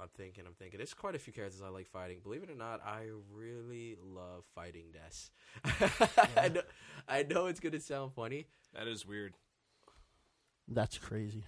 I'm 0.00 0.08
thinking, 0.16 0.44
I'm 0.46 0.54
thinking. 0.54 0.78
There's 0.78 0.94
quite 0.94 1.14
a 1.14 1.18
few 1.18 1.32
characters 1.32 1.60
I 1.64 1.68
like 1.68 1.86
fighting. 1.88 2.18
Believe 2.22 2.42
it 2.42 2.50
or 2.50 2.54
not, 2.54 2.80
I 2.84 3.06
really 3.34 3.96
love 4.02 4.44
fighting 4.54 4.86
Ness. 4.94 5.30
I, 6.36 6.48
know, 6.48 6.62
I 7.08 7.22
know 7.24 7.46
it's 7.46 7.60
gonna 7.60 7.80
sound 7.80 8.12
funny. 8.14 8.46
That 8.74 8.86
is 8.88 9.06
weird. 9.06 9.34
That's 10.68 10.98
crazy. 10.98 11.44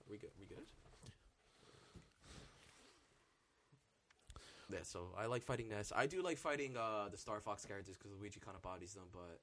Are 0.00 0.10
we 0.10 0.18
good? 0.18 0.30
We 0.40 0.46
good? 0.46 0.64
Yeah, 4.70 4.80
so 4.82 5.08
I 5.16 5.26
like 5.26 5.42
fighting 5.42 5.68
Ness. 5.70 5.92
I 5.96 6.06
do 6.06 6.20
like 6.22 6.36
fighting 6.36 6.76
uh, 6.76 7.08
the 7.10 7.16
Star 7.16 7.40
Fox 7.40 7.64
characters 7.64 7.96
because 7.96 8.12
Luigi 8.18 8.38
kind 8.40 8.54
of 8.54 8.62
bodies 8.62 8.92
them, 8.94 9.04
but 9.12 9.40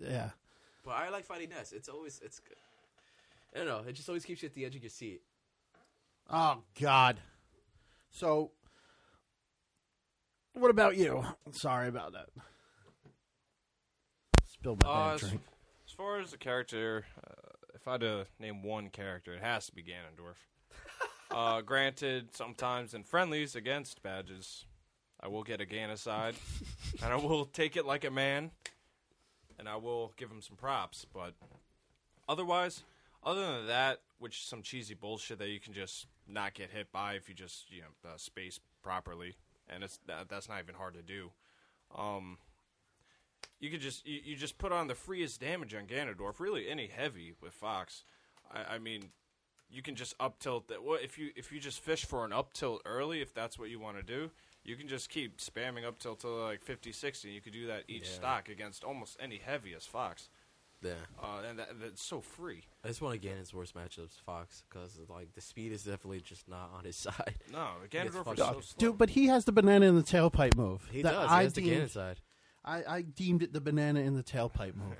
Yeah. 0.00 0.30
but 0.84 0.92
I 0.92 1.10
like 1.10 1.24
fighting 1.26 1.50
Ness. 1.50 1.72
It's 1.72 1.88
always 1.88 2.20
it's 2.24 2.38
good. 2.40 2.56
I 3.54 3.58
don't 3.58 3.66
know. 3.66 3.82
It 3.88 3.92
just 3.92 4.08
always 4.08 4.24
keeps 4.24 4.42
you 4.42 4.46
at 4.48 4.54
the 4.54 4.64
edge 4.64 4.74
of 4.76 4.82
your 4.82 4.90
seat. 4.90 5.20
Oh 6.30 6.62
God. 6.80 7.18
So, 8.10 8.50
what 10.52 10.70
about 10.70 10.96
you? 10.96 11.24
Sorry 11.52 11.88
about 11.88 12.12
that. 12.12 12.26
Spilled 14.44 14.82
my 14.82 14.88
Uh, 14.88 15.14
as, 15.14 15.20
drink. 15.20 15.40
as 15.86 15.92
far 15.92 16.18
as 16.18 16.30
the 16.32 16.36
character, 16.38 17.06
uh, 17.26 17.66
if 17.74 17.86
I 17.86 17.92
had 17.92 18.00
to 18.00 18.26
name 18.38 18.62
one 18.62 18.90
character, 18.90 19.32
it 19.34 19.40
has 19.42 19.66
to 19.66 19.72
be 19.72 19.82
Ganondorf. 19.82 20.36
uh, 21.30 21.60
granted, 21.62 22.34
sometimes 22.34 22.92
in 22.92 23.04
friendlies 23.04 23.54
against 23.54 24.02
badges, 24.02 24.66
I 25.20 25.28
will 25.28 25.44
get 25.44 25.60
a 25.60 25.66
Ganaside, 25.66 26.34
and 27.02 27.12
I 27.12 27.16
will 27.16 27.44
take 27.44 27.76
it 27.76 27.86
like 27.86 28.04
a 28.04 28.10
man, 28.10 28.50
and 29.58 29.68
I 29.68 29.76
will 29.76 30.12
give 30.16 30.30
him 30.30 30.42
some 30.42 30.56
props. 30.56 31.06
But 31.12 31.34
otherwise, 32.28 32.82
other 33.22 33.58
than 33.58 33.66
that, 33.68 34.00
which 34.18 34.38
is 34.38 34.42
some 34.44 34.62
cheesy 34.62 34.94
bullshit 34.94 35.38
that 35.38 35.48
you 35.48 35.60
can 35.60 35.72
just 35.72 36.06
not 36.28 36.54
get 36.54 36.70
hit 36.70 36.92
by 36.92 37.14
if 37.14 37.28
you 37.28 37.34
just 37.34 37.70
you 37.70 37.82
know 37.82 38.10
uh, 38.10 38.16
space 38.16 38.60
properly, 38.82 39.36
and 39.68 39.82
it's 39.82 39.98
that, 40.06 40.28
that's 40.28 40.48
not 40.48 40.60
even 40.60 40.74
hard 40.74 40.94
to 40.94 41.02
do. 41.02 41.30
Um, 41.96 42.38
you 43.60 43.70
could 43.70 43.80
just 43.80 44.06
you, 44.06 44.20
you 44.24 44.36
just 44.36 44.58
put 44.58 44.72
on 44.72 44.86
the 44.86 44.94
freest 44.94 45.40
damage 45.40 45.74
on 45.74 45.86
Ganondorf. 45.86 46.38
Really, 46.40 46.68
any 46.68 46.86
heavy 46.86 47.32
with 47.40 47.52
Fox. 47.54 48.04
I, 48.52 48.74
I 48.74 48.78
mean, 48.78 49.10
you 49.70 49.82
can 49.82 49.94
just 49.94 50.14
up 50.20 50.38
tilt 50.38 50.68
that. 50.68 50.82
Well, 50.84 50.98
if 51.02 51.18
you 51.18 51.30
if 51.36 51.50
you 51.52 51.60
just 51.60 51.80
fish 51.80 52.04
for 52.04 52.24
an 52.24 52.32
up 52.32 52.52
tilt 52.52 52.82
early, 52.84 53.20
if 53.20 53.34
that's 53.34 53.58
what 53.58 53.70
you 53.70 53.80
want 53.80 53.96
to 53.96 54.02
do, 54.02 54.30
you 54.64 54.76
can 54.76 54.86
just 54.88 55.08
keep 55.08 55.38
spamming 55.38 55.84
up 55.86 55.98
tilt 55.98 56.20
to 56.20 56.28
like 56.28 56.62
50, 56.62 56.92
60. 56.92 57.28
You 57.30 57.40
could 57.40 57.52
do 57.52 57.66
that 57.66 57.84
each 57.88 58.04
Yeah. 58.08 58.14
stock 58.14 58.48
against 58.48 58.84
almost 58.84 59.16
any 59.20 59.38
heavy 59.38 59.74
as 59.74 59.86
Fox, 59.86 60.28
Yeah, 60.82 60.92
uh, 61.20 61.40
and 61.48 61.58
that, 61.58 61.68
that's 61.80 62.02
so 62.02 62.20
free. 62.20 62.62
I 62.84 62.88
just 62.88 63.02
want 63.02 63.20
to 63.20 63.28
Ganon's 63.28 63.52
worst 63.52 63.74
matchups, 63.74 64.20
Fox, 64.24 64.62
because 64.68 64.98
like 65.08 65.34
the 65.34 65.40
speed 65.40 65.72
is 65.72 65.82
definitely 65.82 66.20
just 66.20 66.48
not 66.48 66.70
on 66.76 66.84
his 66.84 66.96
side. 67.08 67.34
No, 67.52 67.68
gets 67.90 68.14
Ganondorf 68.14 68.32
is 68.32 68.38
so 68.38 68.60
slow. 68.60 68.62
Dude, 68.78 68.98
but 68.98 69.10
he 69.10 69.26
has 69.26 69.44
the 69.44 69.52
banana 69.52 69.86
in 69.86 69.96
the 69.96 70.02
tailpipe 70.02 70.56
move. 70.56 70.88
He 70.92 71.02
that 71.02 71.12
does. 71.12 71.28
I 71.30 71.38
he 71.38 71.44
has 71.44 71.52
the 71.54 71.60
deemed, 71.62 71.76
Ganon 71.82 71.90
side. 71.90 72.20
I, 72.64 72.82
I 72.86 73.02
deemed 73.02 73.42
it 73.42 73.52
the 73.52 73.60
banana 73.60 74.00
in 74.00 74.14
the 74.14 74.22
tailpipe 74.22 74.76
move. 74.76 74.96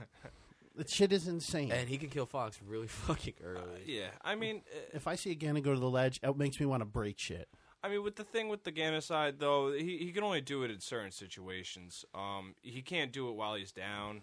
that 0.76 0.90
shit 0.90 1.12
is 1.12 1.28
insane. 1.28 1.72
And 1.72 1.88
he 1.88 1.98
can 1.98 2.10
kill 2.10 2.26
Fox 2.26 2.60
really 2.66 2.86
fucking 2.88 3.34
early. 3.42 3.60
Uh, 3.60 3.84
yeah, 3.86 4.08
I 4.22 4.34
mean, 4.34 4.62
uh, 4.74 4.78
if 4.92 5.06
I 5.06 5.14
see 5.14 5.30
a 5.30 5.36
Ganon 5.36 5.62
go 5.62 5.72
to 5.72 5.80
the 5.80 5.90
ledge, 5.90 6.20
it 6.22 6.36
makes 6.36 6.60
me 6.60 6.66
want 6.66 6.80
to 6.82 6.86
break 6.86 7.18
shit. 7.18 7.48
I 7.82 7.88
mean, 7.88 8.02
with 8.02 8.16
the 8.16 8.24
thing 8.24 8.48
with 8.48 8.64
the 8.64 8.72
Ganon 8.72 9.02
side 9.02 9.38
though, 9.38 9.72
he 9.72 9.98
he 9.98 10.10
can 10.10 10.24
only 10.24 10.40
do 10.40 10.64
it 10.64 10.70
in 10.70 10.80
certain 10.80 11.12
situations. 11.12 12.04
Um, 12.14 12.54
he 12.62 12.82
can't 12.82 13.12
do 13.12 13.28
it 13.28 13.36
while 13.36 13.54
he's 13.54 13.70
down, 13.70 14.22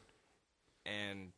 and 0.85 1.31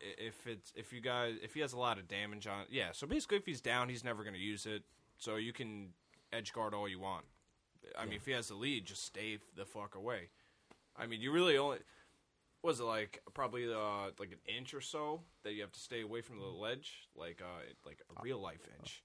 if 0.00 0.46
it's 0.46 0.72
if 0.76 0.92
you 0.92 1.00
guys 1.00 1.36
if 1.42 1.54
he 1.54 1.60
has 1.60 1.72
a 1.72 1.78
lot 1.78 1.98
of 1.98 2.08
damage 2.08 2.46
on, 2.46 2.64
yeah. 2.70 2.88
So 2.92 3.06
basically, 3.06 3.38
if 3.38 3.46
he's 3.46 3.60
down, 3.60 3.88
he's 3.88 4.04
never 4.04 4.22
going 4.22 4.34
to 4.34 4.40
use 4.40 4.66
it. 4.66 4.82
So 5.18 5.36
you 5.36 5.52
can 5.52 5.90
edge 6.32 6.52
guard 6.52 6.74
all 6.74 6.88
you 6.88 6.98
want. 6.98 7.24
I 7.98 8.04
mean, 8.04 8.14
if 8.14 8.26
he 8.26 8.32
has 8.32 8.48
the 8.48 8.54
lead, 8.54 8.84
just 8.84 9.04
stay 9.04 9.38
the 9.56 9.64
fuck 9.64 9.94
away. 9.94 10.28
I 10.96 11.06
mean, 11.06 11.20
you 11.20 11.32
really 11.32 11.58
only 11.58 11.78
was 12.62 12.78
it 12.80 12.84
like 12.84 13.20
probably 13.34 13.66
uh, 13.72 14.10
like 14.18 14.32
an 14.32 14.56
inch 14.56 14.72
or 14.72 14.80
so 14.80 15.20
that 15.42 15.54
you 15.54 15.62
have 15.62 15.72
to 15.72 15.80
stay 15.80 16.02
away 16.02 16.20
from 16.20 16.38
the 16.38 16.46
ledge, 16.46 17.08
like 17.16 17.42
uh, 17.42 17.62
like 17.84 18.02
a 18.16 18.22
real 18.22 18.40
life 18.40 18.68
inch. 18.78 19.02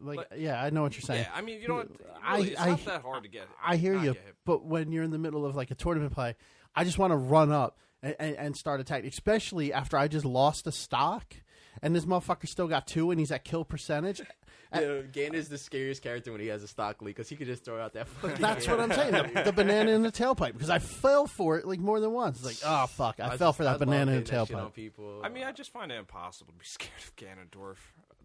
Like, 0.00 0.28
But- 0.28 0.38
yeah, 0.40 0.62
I 0.62 0.70
know 0.70 0.82
what 0.82 0.94
you're 0.94 1.02
saying. 1.02 1.22
Yeah, 1.28 1.32
I 1.34 1.40
mean, 1.42 1.60
you 1.60 1.66
don't. 1.68 2.00
I- 2.22 2.36
Really, 2.36 2.50
it's 2.52 2.60
I- 2.60 2.70
not 2.70 2.84
that 2.86 3.02
hard 3.02 3.22
to 3.24 3.28
get. 3.28 3.48
I 3.64 3.76
hear 3.76 3.94
not 3.94 4.04
you, 4.04 4.12
get 4.14 4.22
hit. 4.24 4.34
but 4.44 4.64
when 4.64 4.92
you're 4.92 5.04
in 5.04 5.10
the 5.10 5.18
middle 5.18 5.44
of 5.46 5.56
like 5.56 5.70
a 5.70 5.74
tournament 5.74 6.12
play, 6.12 6.36
I 6.74 6.84
just 6.84 6.98
want 6.98 7.12
to 7.12 7.16
run 7.16 7.50
up 7.52 7.78
and, 8.02 8.14
and, 8.18 8.36
and 8.36 8.56
start 8.56 8.80
attacking, 8.80 9.08
especially 9.08 9.72
after 9.72 9.96
I 9.96 10.08
just 10.08 10.24
lost 10.24 10.66
a 10.66 10.72
stock 10.72 11.34
and 11.82 11.94
this 11.94 12.04
motherfucker 12.04 12.48
still 12.48 12.66
got 12.68 12.86
two 12.86 13.10
and 13.10 13.18
he's 13.20 13.30
at 13.32 13.44
kill 13.44 13.64
percentage. 13.64 14.20
Yeah, 14.70 14.80
Ganon 15.10 15.32
is 15.32 15.48
the 15.48 15.56
scariest 15.56 16.02
character 16.02 16.30
when 16.30 16.42
he 16.42 16.48
has 16.48 16.62
a 16.62 16.68
stock 16.68 17.00
lead 17.00 17.12
because 17.12 17.26
he 17.26 17.36
could 17.36 17.46
just 17.46 17.64
throw 17.64 17.80
out 17.82 17.94
that 17.94 18.06
fucking. 18.06 18.36
That's 18.38 18.68
what 18.68 18.78
I'm 18.80 18.92
saying. 18.92 19.12
The, 19.12 19.44
the 19.44 19.52
banana 19.54 19.92
in 19.92 20.02
the 20.02 20.12
tailpipe 20.12 20.52
because 20.52 20.68
I 20.68 20.78
fell 20.78 21.26
for 21.26 21.56
it 21.56 21.66
like 21.66 21.80
more 21.80 22.00
than 22.00 22.12
once. 22.12 22.36
It's 22.44 22.62
like, 22.62 22.70
oh 22.70 22.86
fuck, 22.86 23.18
I, 23.18 23.38
fell 23.38 23.48
just- 23.48 23.56
for 23.56 23.64
that 23.64 23.70
love 23.70 23.78
banana 23.80 24.12
in 24.12 24.18
the 24.18 24.24
getting 24.24 24.38
that 24.40 24.48
shit 24.48 24.56
on 24.58 24.66
tailpipe. 24.68 24.74
people. 24.74 25.20
I 25.24 25.30
mean, 25.30 25.44
I 25.44 25.52
just 25.52 25.72
find 25.72 25.90
it 25.90 25.94
impossible 25.98 26.52
to 26.52 26.58
be 26.58 26.64
scared 26.66 26.92
of 26.98 27.16
Ganondorf. 27.16 27.76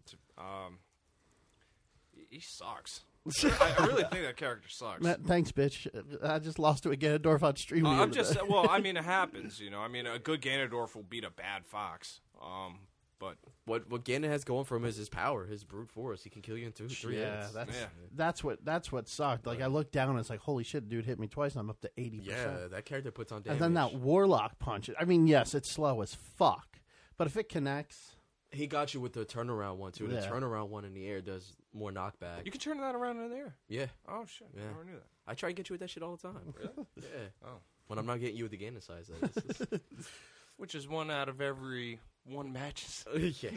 To- 0.07 0.43
Um, 0.43 0.79
he- 2.33 2.37
he 2.37 2.41
sucks. 2.41 3.01
I, 3.43 3.75
I 3.79 3.85
really 3.85 4.03
think 4.03 4.25
that 4.25 4.35
character 4.35 4.67
sucks. 4.69 5.01
Matt, 5.03 5.23
thanks, 5.23 5.51
bitch. 5.51 5.87
I 6.21 6.39
just 6.39 6.59
lost 6.59 6.83
to 6.83 6.91
a 6.91 6.97
Ganondorf 6.97 7.41
on 7.41 7.55
stream. 7.55 7.85
Uh, 7.85 8.01
I'm 8.01 8.11
just 8.11 8.33
day. 8.33 8.39
well. 8.47 8.67
I 8.69 8.79
mean, 8.81 8.97
it 8.97 9.05
happens. 9.05 9.59
You 9.61 9.69
know. 9.69 9.79
I 9.79 9.87
mean, 9.87 10.05
a 10.05 10.19
good 10.19 10.41
Ganondorf 10.41 10.93
will 10.95 11.03
beat 11.03 11.23
a 11.23 11.29
bad 11.29 11.65
fox. 11.65 12.19
Um, 12.41 12.79
but 13.19 13.37
what 13.63 13.89
what 13.89 14.03
Ganon 14.03 14.27
has 14.27 14.43
going 14.43 14.65
for 14.65 14.75
him 14.75 14.83
is 14.83 14.97
his 14.97 15.07
power, 15.07 15.45
his 15.45 15.63
brute 15.63 15.89
force. 15.89 16.23
He 16.25 16.29
can 16.29 16.41
kill 16.41 16.57
you 16.57 16.65
in 16.65 16.73
two, 16.73 16.89
three 16.89 17.17
yeah, 17.21 17.43
hits. 17.43 17.53
that's 17.53 17.73
Yeah. 17.73 17.85
that's 18.13 18.43
what 18.43 18.65
that's 18.65 18.91
what 18.91 19.07
sucked. 19.07 19.47
Like 19.47 19.61
I 19.61 19.67
looked 19.67 19.93
down 19.93 20.09
and 20.09 20.19
it's 20.19 20.29
like, 20.29 20.41
holy 20.41 20.65
shit, 20.65 20.89
dude 20.89 21.05
hit 21.05 21.17
me 21.17 21.27
twice 21.27 21.53
and 21.53 21.61
I'm 21.61 21.69
up 21.69 21.79
to 21.81 21.91
eighty 21.95 22.17
yeah, 22.21 22.67
that 22.71 22.83
character 22.83 23.11
puts 23.11 23.31
on 23.31 23.41
damage. 23.43 23.61
And 23.61 23.63
then 23.63 23.73
that 23.75 23.93
warlock 23.97 24.59
punch. 24.59 24.89
I 24.99 25.05
mean, 25.05 25.27
yes, 25.27 25.53
it's 25.55 25.71
slow 25.71 26.01
as 26.01 26.13
fuck, 26.13 26.81
but 27.17 27.27
if 27.27 27.37
it 27.37 27.47
connects, 27.47 28.12
he 28.53 28.67
got 28.67 28.93
you 28.93 29.01
with 29.01 29.13
the 29.13 29.25
turnaround 29.25 29.77
one 29.77 29.91
too. 29.91 30.07
The 30.07 30.15
Yeah. 30.15 30.29
turnaround 30.29 30.69
one 30.69 30.85
in 30.85 30.93
the 30.93 31.05
air 31.07 31.21
does 31.21 31.55
more 31.73 31.91
knockback. 31.91 32.45
you 32.45 32.51
can 32.51 32.59
turn 32.61 32.79
that 32.81 32.95
around 32.95 33.17
in 33.19 33.29
the 33.29 33.35
air. 33.35 33.55
yeah, 33.67 33.87
Oh 34.07 34.25
shit! 34.25 34.47
Yeah. 34.55 34.63
I 34.63 34.67
never 34.67 34.83
knew 34.85 34.93
that. 34.93 35.07
I 35.27 35.33
try 35.33 35.49
and 35.49 35.55
get 35.55 35.69
you 35.69 35.73
with 35.73 35.81
that 35.81 35.89
shit 35.89 36.03
all 36.03 36.15
the 36.15 36.21
time. 36.27 36.53
Really? 36.57 36.87
yeah. 36.97 37.27
Oh. 37.45 37.59
When 37.87 37.99
I'm 37.99 38.05
not 38.05 38.19
getting 38.19 38.37
you 38.37 38.43
with 38.43 38.51
the 38.51 38.57
Ganon 38.57 38.81
side, 38.81 39.03
that 39.21 39.71
is. 39.71 39.79
Which 40.57 40.75
is 40.75 40.87
one 40.87 41.09
out 41.11 41.27
of 41.29 41.41
every 41.41 41.99
one 42.25 42.53
matches. 42.53 43.03
yeah. 43.41 43.49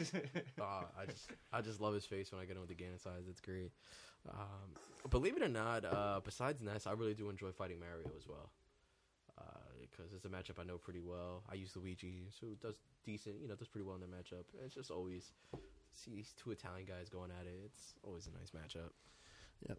Uh, 0.59 0.83
I 0.99 1.05
just 1.05 1.29
I 1.53 1.61
just 1.61 1.79
love 1.79 1.93
his 1.93 2.05
face 2.05 2.31
when 2.31 2.41
I 2.41 2.45
get 2.45 2.55
him 2.57 2.61
with 2.61 2.69
the 2.69 2.75
Ganon 2.83 2.99
side. 3.01 3.23
It's 3.29 3.39
great. 3.39 3.71
Um, 4.29 4.73
believe 5.09 5.37
it 5.37 5.43
or 5.43 5.47
not, 5.47 5.85
uh, 5.85 6.19
besides 6.23 6.61
Ness, 6.61 6.85
I 6.87 6.91
really 6.93 7.13
do 7.13 7.29
enjoy 7.29 7.51
fighting 7.51 7.79
Mario 7.79 8.11
as 8.17 8.27
well. 8.27 8.51
Because 9.91 10.13
it's 10.13 10.25
a 10.25 10.29
matchup 10.29 10.59
I 10.59 10.63
know 10.63 10.77
pretty 10.77 10.99
well. 10.99 11.43
I 11.51 11.55
use 11.55 11.75
Luigi, 11.75 12.27
so 12.39 12.47
it 12.47 12.61
does 12.61 12.75
decent, 13.05 13.35
you 13.41 13.47
know, 13.47 13.55
does 13.55 13.67
pretty 13.67 13.85
well 13.85 13.95
in 13.95 14.01
the 14.01 14.07
matchup. 14.07 14.43
It's 14.63 14.75
just 14.75 14.91
always 14.91 15.31
see 15.93 16.11
these 16.11 16.33
two 16.41 16.51
Italian 16.51 16.85
guys 16.85 17.09
going 17.09 17.31
at 17.31 17.45
it. 17.47 17.55
It's 17.65 17.93
always 18.03 18.27
a 18.27 18.31
nice 18.37 18.51
matchup. 18.51 18.91
Yeah. 19.67 19.75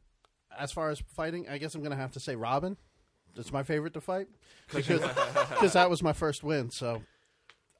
As 0.58 0.72
far 0.72 0.90
as 0.90 1.00
fighting, 1.00 1.48
I 1.48 1.58
guess 1.58 1.74
I'm 1.74 1.82
gonna 1.82 1.96
have 1.96 2.12
to 2.12 2.20
say 2.20 2.34
Robin. 2.34 2.76
That's 3.36 3.52
my 3.52 3.62
favorite 3.62 3.94
to 3.94 4.00
fight 4.00 4.28
because 4.74 5.00
because 5.50 5.74
that 5.74 5.90
was 5.90 6.02
my 6.02 6.12
first 6.12 6.42
win. 6.42 6.70
So 6.70 7.02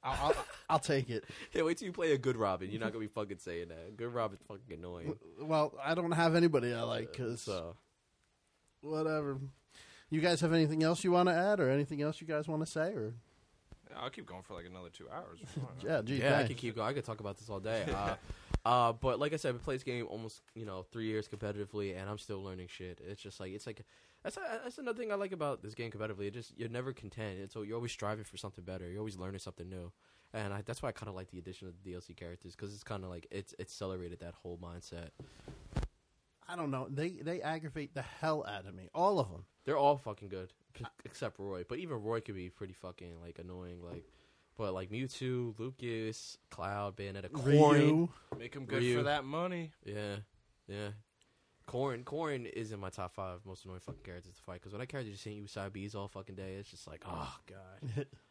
I'll, 0.03 0.27
I'll, 0.27 0.45
I'll 0.69 0.79
take 0.79 1.09
it. 1.09 1.25
Yeah, 1.51 1.63
wait 1.63 1.77
till 1.77 1.87
you 1.87 1.91
play 1.91 2.13
a 2.13 2.17
good 2.17 2.37
Robin. 2.37 2.69
You're 2.69 2.79
not 2.79 2.93
gonna 2.93 3.03
be 3.05 3.07
fucking 3.07 3.39
saying 3.39 3.69
that. 3.69 3.97
Good 3.97 4.13
Robin's 4.13 4.41
fucking 4.47 4.71
annoying. 4.71 5.15
Well, 5.41 5.73
I 5.83 5.95
don't 5.95 6.11
have 6.11 6.35
anybody 6.35 6.73
I 6.73 6.83
like 6.83 7.11
because 7.11 7.41
So 7.41 7.75
whatever. 8.81 9.39
You 10.09 10.21
guys 10.21 10.41
have 10.41 10.53
anything 10.53 10.83
else 10.83 11.03
you 11.03 11.11
want 11.11 11.29
to 11.29 11.35
add, 11.35 11.59
or 11.59 11.69
anything 11.69 12.01
else 12.01 12.19
you 12.19 12.27
guys 12.27 12.47
want 12.47 12.65
to 12.65 12.71
say, 12.71 12.93
or 12.93 13.13
I'll 13.97 14.09
keep 14.09 14.25
going 14.25 14.41
for 14.43 14.53
like 14.53 14.65
another 14.65 14.89
two 14.89 15.07
hours. 15.09 15.39
yeah, 15.85 16.01
gee, 16.03 16.17
yeah, 16.17 16.27
I 16.27 16.29
thanks. 16.37 16.47
could 16.49 16.57
keep 16.57 16.75
going. 16.75 16.87
I 16.87 16.93
could 16.93 17.05
talk 17.05 17.19
about 17.19 17.37
this 17.37 17.49
all 17.49 17.59
day. 17.59 17.85
Uh, 17.93 18.15
uh, 18.65 18.93
but 18.93 19.19
like 19.19 19.33
I 19.33 19.35
said, 19.37 19.55
I've 19.55 19.63
played 19.63 19.75
this 19.75 19.83
game 19.83 20.05
almost 20.09 20.41
you 20.55 20.65
know 20.65 20.83
three 20.91 21.05
years 21.05 21.27
competitively, 21.27 21.99
and 21.99 22.09
I'm 22.09 22.17
still 22.17 22.43
learning 22.43 22.67
shit. 22.67 22.99
It's 23.05 23.21
just 23.21 23.39
like 23.39 23.51
it's 23.53 23.67
like 23.67 23.83
that's 24.23 24.37
that's 24.63 24.77
another 24.77 24.97
thing 25.01 25.11
I 25.11 25.15
like 25.15 25.31
about 25.31 25.61
this 25.61 25.75
game 25.75 25.91
competitively. 25.91 26.27
It 26.27 26.33
just 26.33 26.57
you're 26.57 26.69
never 26.69 26.93
content. 26.93 27.39
It's 27.39 27.53
so 27.53 27.61
you're 27.61 27.75
always 27.75 27.91
striving 27.91 28.23
for 28.23 28.37
something 28.37 28.63
better. 28.63 28.89
You're 28.89 28.99
always 28.99 29.17
learning 29.17 29.39
something 29.39 29.69
new, 29.69 29.91
and 30.33 30.53
I, 30.53 30.61
that's 30.61 30.81
why 30.81 30.89
I 30.89 30.91
kind 30.91 31.09
of 31.09 31.15
like 31.15 31.31
the 31.31 31.39
addition 31.39 31.67
of 31.67 31.73
the 31.83 31.91
DLC 31.91 32.15
characters 32.15 32.55
because 32.55 32.73
it's 32.73 32.83
kind 32.83 33.03
of 33.03 33.09
like 33.09 33.27
it's 33.31 33.53
it's 33.59 33.73
accelerated 33.73 34.19
that 34.19 34.33
whole 34.35 34.57
mindset. 34.61 35.09
I 36.49 36.55
don't 36.55 36.71
know. 36.71 36.87
They 36.89 37.09
they 37.11 37.41
aggravate 37.41 37.93
the 37.93 38.01
hell 38.01 38.43
out 38.47 38.65
of 38.65 38.73
me. 38.73 38.89
All 38.93 39.19
of 39.19 39.29
them. 39.29 39.45
They're 39.65 39.77
all 39.77 39.97
fucking 39.97 40.29
good, 40.29 40.51
p- 40.73 40.85
except 41.05 41.37
Roy. 41.37 41.63
But 41.67 41.77
even 41.77 42.01
Roy 42.01 42.21
could 42.21 42.35
be 42.35 42.49
pretty 42.49 42.73
fucking 42.73 43.21
like 43.21 43.37
annoying. 43.37 43.83
Like, 43.83 44.03
but 44.57 44.73
like 44.73 44.89
Mewtwo, 44.89 45.57
Lucas, 45.59 46.37
Cloud, 46.49 46.95
Bayonetta, 46.95 47.29
Corrin. 47.29 48.09
Make 48.39 48.55
him 48.55 48.65
good 48.65 48.81
Ryu. 48.81 48.97
for 48.97 49.03
that 49.03 49.25
money. 49.25 49.71
Yeah, 49.85 50.17
yeah. 50.67 50.89
Corrin, 51.67 52.03
Corrin 52.03 52.51
is 52.51 52.71
in 52.71 52.79
my 52.79 52.89
top 52.89 53.13
five 53.13 53.41
most 53.45 53.65
annoying 53.65 53.81
fucking 53.81 54.01
characters 54.03 54.33
to 54.33 54.41
fight. 54.41 54.55
Because 54.55 54.71
when 54.73 54.81
I 54.81 54.85
character 54.85 55.11
just 55.11 55.23
seeing 55.23 55.37
you 55.37 55.45
side 55.47 55.71
B's 55.71 55.93
all 55.93 56.07
fucking 56.07 56.35
day, 56.35 56.55
it's 56.55 56.71
just 56.71 56.87
like, 56.87 57.03
oh 57.07 57.35
god. 57.45 58.07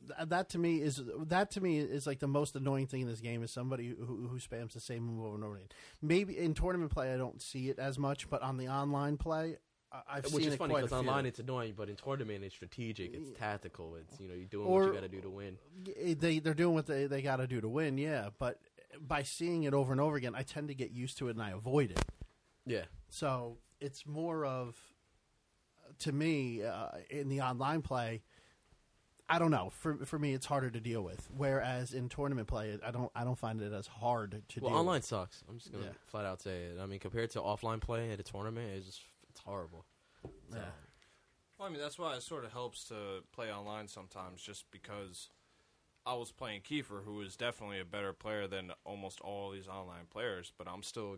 Th- 0.00 0.28
That 0.28 0.48
to 0.50 0.58
me 0.58 0.82
is 0.82 1.00
that 1.26 1.50
to 1.52 1.60
me 1.60 1.78
is 1.78 2.06
like 2.06 2.18
the 2.20 2.28
most 2.28 2.54
annoying 2.56 2.86
thing 2.86 3.02
in 3.02 3.08
this 3.08 3.20
game 3.20 3.42
is 3.42 3.50
somebody 3.50 3.88
who, 3.88 4.28
who 4.28 4.38
spams 4.38 4.72
the 4.72 4.80
same 4.80 5.02
move 5.04 5.24
over 5.24 5.34
and 5.34 5.44
over 5.44 5.56
again. 5.56 5.68
Maybe 6.02 6.36
in 6.38 6.54
tournament 6.54 6.92
play 6.92 7.12
I 7.12 7.16
don't 7.16 7.40
see 7.42 7.68
it 7.70 7.78
as 7.78 7.98
much, 7.98 8.28
but 8.30 8.42
on 8.42 8.56
the 8.56 8.68
online 8.68 9.16
play 9.16 9.56
I've 10.08 10.24
Which 10.24 10.42
seen 10.44 10.52
is 10.52 10.56
funny 10.58 10.74
because 10.74 10.92
online 10.92 11.24
it's 11.26 11.38
annoying, 11.38 11.72
but 11.76 11.88
in 11.88 11.96
tournament 11.96 12.44
it's 12.44 12.54
strategic, 12.54 13.14
it's 13.14 13.30
tactical. 13.38 13.94
It's 13.94 14.20
you 14.20 14.28
know 14.28 14.34
you're 14.34 14.44
doing 14.46 14.66
Or- 14.66 14.80
what 14.80 14.86
you 14.88 14.92
got 14.94 15.00
to 15.02 15.08
do 15.08 15.20
to 15.22 15.30
win. 15.30 15.56
They 16.18 16.38
they're 16.40 16.54
doing 16.54 16.74
what 16.74 16.86
they 16.86 17.06
they 17.06 17.22
got 17.22 17.36
to 17.36 17.46
do 17.46 17.60
to 17.60 17.68
win, 17.68 17.96
yeah. 17.96 18.28
But 18.38 18.60
by 19.00 19.22
seeing 19.22 19.62
it 19.62 19.72
over 19.74 19.92
and 19.92 20.00
over 20.00 20.16
again, 20.16 20.34
I 20.34 20.42
tend 20.42 20.68
to 20.68 20.74
get 20.74 20.90
used 20.90 21.16
to 21.18 21.28
it 21.28 21.32
and 21.32 21.42
I 21.42 21.50
avoid 21.52 21.90
it. 21.92 22.00
Yeah, 22.66 22.84
So 23.08 23.58
it's 23.80 24.06
more 24.06 24.44
of, 24.44 24.74
to 26.00 26.12
me, 26.12 26.62
uh, 26.64 26.88
in 27.10 27.28
the 27.28 27.42
online 27.42 27.82
play, 27.82 28.22
I 29.28 29.38
don't 29.40 29.50
know. 29.50 29.70
For 29.70 29.96
for 30.04 30.18
me, 30.18 30.34
it's 30.34 30.46
harder 30.46 30.70
to 30.70 30.80
deal 30.80 31.02
with. 31.02 31.28
Whereas 31.36 31.92
in 31.92 32.08
tournament 32.08 32.46
play, 32.48 32.78
I 32.84 32.90
don't 32.92 33.10
I 33.14 33.24
don't 33.24 33.38
find 33.38 33.60
it 33.60 33.72
as 33.72 33.86
hard 33.88 34.42
to 34.50 34.60
well, 34.60 34.70
deal. 34.70 34.78
online 34.78 34.94
with. 34.98 35.04
sucks. 35.04 35.42
I'm 35.48 35.58
just 35.58 35.72
gonna 35.72 35.86
Yeah. 35.86 35.90
flat 36.06 36.24
out 36.24 36.40
say 36.40 36.64
it. 36.64 36.78
I 36.80 36.86
mean, 36.86 37.00
compared 37.00 37.30
to 37.30 37.40
offline 37.40 37.80
play 37.80 38.12
at 38.12 38.20
a 38.20 38.22
tournament, 38.22 38.70
it's 38.72 38.86
just 38.86 39.02
it's 39.30 39.40
horrible. 39.40 39.84
Yeah. 40.52 40.60
Well, 41.58 41.68
I 41.68 41.70
mean, 41.72 41.80
that's 41.80 41.98
why 41.98 42.14
it 42.14 42.22
sort 42.22 42.44
of 42.44 42.52
helps 42.52 42.84
to 42.88 43.22
play 43.32 43.50
online 43.52 43.88
sometimes, 43.88 44.42
just 44.42 44.70
because 44.70 45.30
I 46.04 46.14
was 46.14 46.30
playing 46.30 46.60
Kiefer, 46.60 47.02
who 47.04 47.20
is 47.22 47.34
definitely 47.36 47.80
a 47.80 47.84
better 47.84 48.12
player 48.12 48.46
than 48.46 48.72
almost 48.84 49.20
all 49.22 49.50
these 49.50 49.66
online 49.66 50.06
players, 50.08 50.52
but 50.56 50.68
I'm 50.68 50.82
still. 50.82 51.16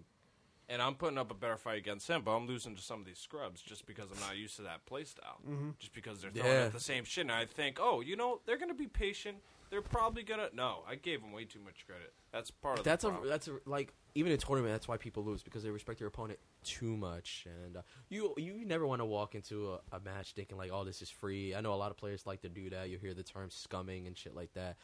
And 0.71 0.83
I'm 0.83 0.95
putting 0.97 1.17
up 1.17 1.31
a 1.31 1.35
better 1.35 1.57
fight 1.57 1.79
against 1.79 2.09
him, 2.09 2.21
but 2.23 2.33
I'm 2.33 2.47
losing 2.47 2.77
to 2.77 2.83
some 2.83 3.01
of 3.01 3.07
these 3.07 3.19
scrubs 3.19 3.63
just 3.63 3.87
because 3.87 4.11
I'm 4.13 4.21
not 4.21 4.37
used 4.37 4.57
to 4.57 4.63
that 4.63 4.85
play 4.85 5.05
style. 5.05 5.41
Just 5.79 5.95
because 5.95 6.21
they're 6.21 6.31
throwing 6.31 6.51
Yeah. 6.53 6.65
out 6.67 6.73
the 6.73 6.81
same 6.81 7.05
shit. 7.05 7.23
And 7.23 7.33
I 7.33 7.47
think, 7.47 7.79
oh, 7.81 8.01
you 8.01 8.17
know, 8.17 8.41
they're 8.45 8.59
going 8.59 8.69
to 8.69 8.75
be 8.75 8.87
patient. 8.87 9.39
They're 9.71 9.81
probably 9.81 10.23
going 10.23 10.41
to. 10.41 10.55
No, 10.55 10.83
I 10.87 10.95
gave 10.97 11.21
them 11.23 11.33
way 11.33 11.45
too 11.47 11.61
much 11.61 11.87
credit. 11.87 12.13
That's 12.33 12.51
part 12.51 12.79
of 12.79 12.85
That's 12.85 13.05
a 13.05 13.09
problem. 13.11 13.29
that's 13.29 13.49
a, 13.49 13.59
like 13.67 13.93
even 14.15 14.33
in 14.33 14.39
tournament. 14.39 14.73
That's 14.75 14.89
why 14.89 14.97
people 14.99 15.25
lose 15.25 15.43
because 15.43 15.63
they 15.63 15.71
respect 15.71 15.99
their 15.99 16.09
opponent 16.09 16.39
too 16.65 16.97
much, 16.97 17.47
and 17.65 17.77
uh, 17.77 17.83
you 18.09 18.33
you 18.39 18.65
never 18.65 18.87
want 18.87 19.01
to 19.01 19.05
walk 19.05 19.35
into 19.35 19.73
a, 19.75 19.81
a 19.97 20.01
match 20.01 20.33
thinking 20.33 20.57
like, 20.57 20.71
"Oh, 20.73 20.85
this 20.85 21.03
is 21.03 21.11
free." 21.11 21.55
I 21.55 21.61
know 21.61 21.75
a 21.75 21.77
lot 21.77 21.91
of 21.91 21.99
players 21.99 22.27
like 22.27 22.41
to 22.43 22.49
do 22.49 22.71
that. 22.71 22.89
You 22.89 22.97
hear 22.99 23.13
the 23.13 23.23
term 23.23 23.51
"scumming" 23.51 24.07
and 24.07 24.17
shit 24.17 24.35
like 24.35 24.55
that, 24.55 24.79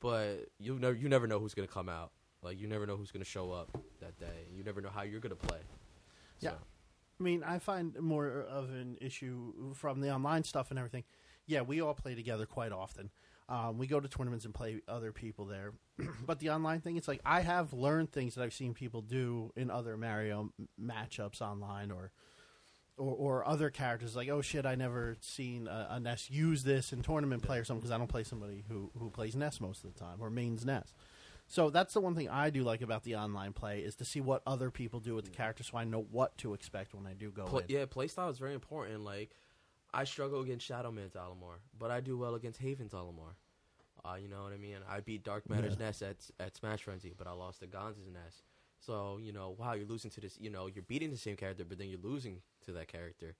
but 0.00 0.46
you 0.58 0.78
never 0.78 0.94
you 0.94 1.08
never 1.10 1.26
know 1.26 1.38
who's 1.38 1.52
gonna 1.54 1.68
come 1.68 1.90
out. 1.90 2.10
Like 2.42 2.58
you 2.58 2.66
never 2.66 2.86
know 2.86 2.96
who's 2.96 3.10
gonna 3.10 3.24
show 3.24 3.52
up 3.52 3.76
that 4.00 4.18
day. 4.18 4.46
You 4.54 4.64
never 4.64 4.80
know 4.80 4.90
how 4.90 5.02
you're 5.02 5.20
gonna 5.20 5.34
play. 5.34 5.58
Yeah. 6.40 6.52
I 7.18 7.22
mean, 7.22 7.44
I 7.44 7.58
find 7.58 7.98
more 8.00 8.28
of 8.28 8.70
an 8.70 8.96
issue 9.00 9.74
from 9.74 10.00
the 10.00 10.10
online 10.10 10.42
stuff 10.44 10.70
and 10.70 10.78
everything. 10.78 11.04
Yeah, 11.46 11.60
we 11.62 11.82
all 11.82 11.94
play 11.94 12.14
together 12.14 12.46
quite 12.46 12.72
often. 12.72 13.10
Um, 13.48 13.78
we 13.78 13.86
go 13.88 13.98
to 14.00 14.08
tournaments 14.08 14.44
and 14.44 14.54
play 14.54 14.80
other 14.88 15.12
people 15.12 15.44
there. 15.44 15.72
but 16.26 16.38
the 16.38 16.50
online 16.50 16.80
thing, 16.80 16.96
it's 16.96 17.08
like 17.08 17.20
I 17.26 17.40
have 17.40 17.72
learned 17.72 18.12
things 18.12 18.36
that 18.36 18.42
I've 18.42 18.54
seen 18.54 18.74
people 18.74 19.02
do 19.02 19.52
in 19.56 19.70
other 19.70 19.96
Mario 19.96 20.50
m- 20.58 20.68
matchups 20.80 21.40
online 21.42 21.90
or. 21.90 22.12
Or, 22.96 23.14
or 23.14 23.48
other 23.48 23.70
characters 23.70 24.14
like 24.14 24.28
oh 24.28 24.42
shit 24.42 24.66
I 24.66 24.74
never 24.74 25.16
seen 25.22 25.68
a, 25.68 25.86
a 25.92 26.00
Ness 26.00 26.28
use 26.28 26.64
this 26.64 26.92
in 26.92 27.00
tournament 27.00 27.42
play 27.42 27.56
or 27.56 27.64
something 27.64 27.80
because 27.80 27.92
I 27.92 27.96
don't 27.96 28.08
play 28.08 28.24
somebody 28.24 28.62
who 28.68 28.90
who 28.98 29.08
plays 29.08 29.34
Ness 29.34 29.58
most 29.58 29.84
of 29.84 29.94
the 29.94 29.98
time 29.98 30.16
or 30.20 30.28
mains 30.28 30.66
Ness. 30.66 30.92
So 31.52 31.68
that's 31.68 31.94
the 31.94 32.00
one 32.00 32.14
thing 32.14 32.28
I 32.28 32.48
do 32.50 32.62
like 32.62 32.80
about 32.80 33.02
the 33.02 33.16
online 33.16 33.52
play 33.52 33.80
is 33.80 33.96
to 33.96 34.04
see 34.04 34.20
what 34.20 34.40
other 34.46 34.70
people 34.70 35.00
do 35.00 35.16
with 35.16 35.24
the 35.24 35.32
character, 35.32 35.64
so 35.64 35.76
I 35.76 35.82
know 35.82 36.06
what 36.12 36.38
to 36.38 36.54
expect 36.54 36.94
when 36.94 37.08
I 37.08 37.12
do 37.12 37.32
go 37.32 37.44
in. 37.58 37.64
yeah, 37.68 37.86
playstyle 37.86 38.30
is 38.30 38.38
very 38.38 38.54
important. 38.54 39.00
Like, 39.00 39.32
I 39.92 40.04
struggle 40.04 40.42
against 40.42 40.68
Shadowman's 40.70 41.14
Olimar, 41.14 41.56
but 41.76 41.90
I 41.90 41.98
do 42.00 42.16
well 42.16 42.36
against 42.36 42.60
Haven's 42.60 42.92
Olimar. 42.92 43.34
Uh, 44.04 44.14
you 44.14 44.28
know 44.28 44.44
what 44.44 44.52
I 44.52 44.58
mean? 44.58 44.76
I 44.88 45.00
beat 45.00 45.24
Dark 45.24 45.50
Matter's 45.50 45.74
Yeah. 45.78 45.86
Ness 45.86 46.02
at 46.02 46.18
at 46.38 46.56
Smash 46.56 46.84
Frenzy, 46.84 47.12
but 47.18 47.26
I 47.26 47.32
lost 47.32 47.58
to 47.60 47.66
Gonz's 47.66 48.06
Ness. 48.06 48.44
So 48.78 49.18
you 49.20 49.32
know, 49.32 49.56
wow, 49.58 49.74
you're 49.74 49.88
losing 49.88 50.12
to 50.12 50.20
this. 50.20 50.38
You 50.40 50.50
know, 50.50 50.68
you're 50.68 50.84
beating 50.84 51.10
the 51.10 51.18
same 51.18 51.34
character, 51.36 51.64
but 51.68 51.78
then 51.78 51.88
you're 51.88 51.98
losing 52.00 52.42
to 52.64 52.72
that 52.72 52.86
character. 52.86 53.34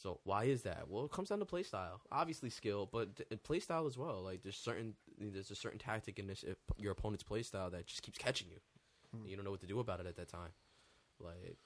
So 0.00 0.20
why 0.24 0.44
is 0.44 0.62
that? 0.62 0.84
Well, 0.88 1.04
it 1.04 1.10
comes 1.10 1.28
down 1.28 1.40
to 1.40 1.44
playstyle. 1.44 1.98
Obviously, 2.10 2.48
skill, 2.48 2.88
but 2.90 3.16
d- 3.16 3.24
uh, 3.30 3.36
playstyle 3.36 3.86
as 3.86 3.98
well. 3.98 4.22
Like 4.22 4.42
there's 4.42 4.56
certain 4.56 4.94
there's 5.18 5.50
a 5.50 5.54
certain 5.54 5.78
tactic 5.78 6.18
in 6.18 6.26
this 6.26 6.42
uh, 6.46 6.52
if 6.52 6.56
your 6.78 6.92
opponent's 6.92 7.22
playstyle 7.22 7.70
that 7.72 7.86
just 7.86 8.02
keeps 8.02 8.16
catching 8.18 8.48
you. 8.50 8.56
Hmm. 9.14 9.26
You 9.28 9.36
don't 9.36 9.44
know 9.44 9.50
what 9.50 9.60
to 9.60 9.66
do 9.66 9.78
about 9.80 10.00
it 10.00 10.06
at 10.06 10.16
that 10.16 10.28
time. 10.28 10.50
Like 11.20 11.58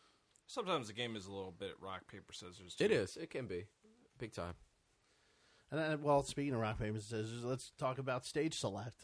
Sometimes 0.46 0.88
the 0.88 0.92
game 0.94 1.14
is 1.16 1.26
a 1.26 1.32
little 1.32 1.54
bit 1.56 1.74
rock, 1.80 2.06
paper, 2.10 2.32
scissors. 2.32 2.74
Too. 2.74 2.84
it 2.84 2.90
is. 2.90 3.16
It 3.16 3.30
can 3.30 3.46
be 3.46 3.64
big 4.18 4.32
time. 4.32 4.54
And 5.70 5.80
then, 5.80 6.02
well, 6.02 6.22
speaking 6.22 6.54
of 6.54 6.60
rock 6.60 6.78
paper 6.78 7.00
scissors, 7.00 7.42
let's 7.44 7.72
talk 7.78 7.98
about 7.98 8.26
stage 8.26 8.58
select. 8.58 9.00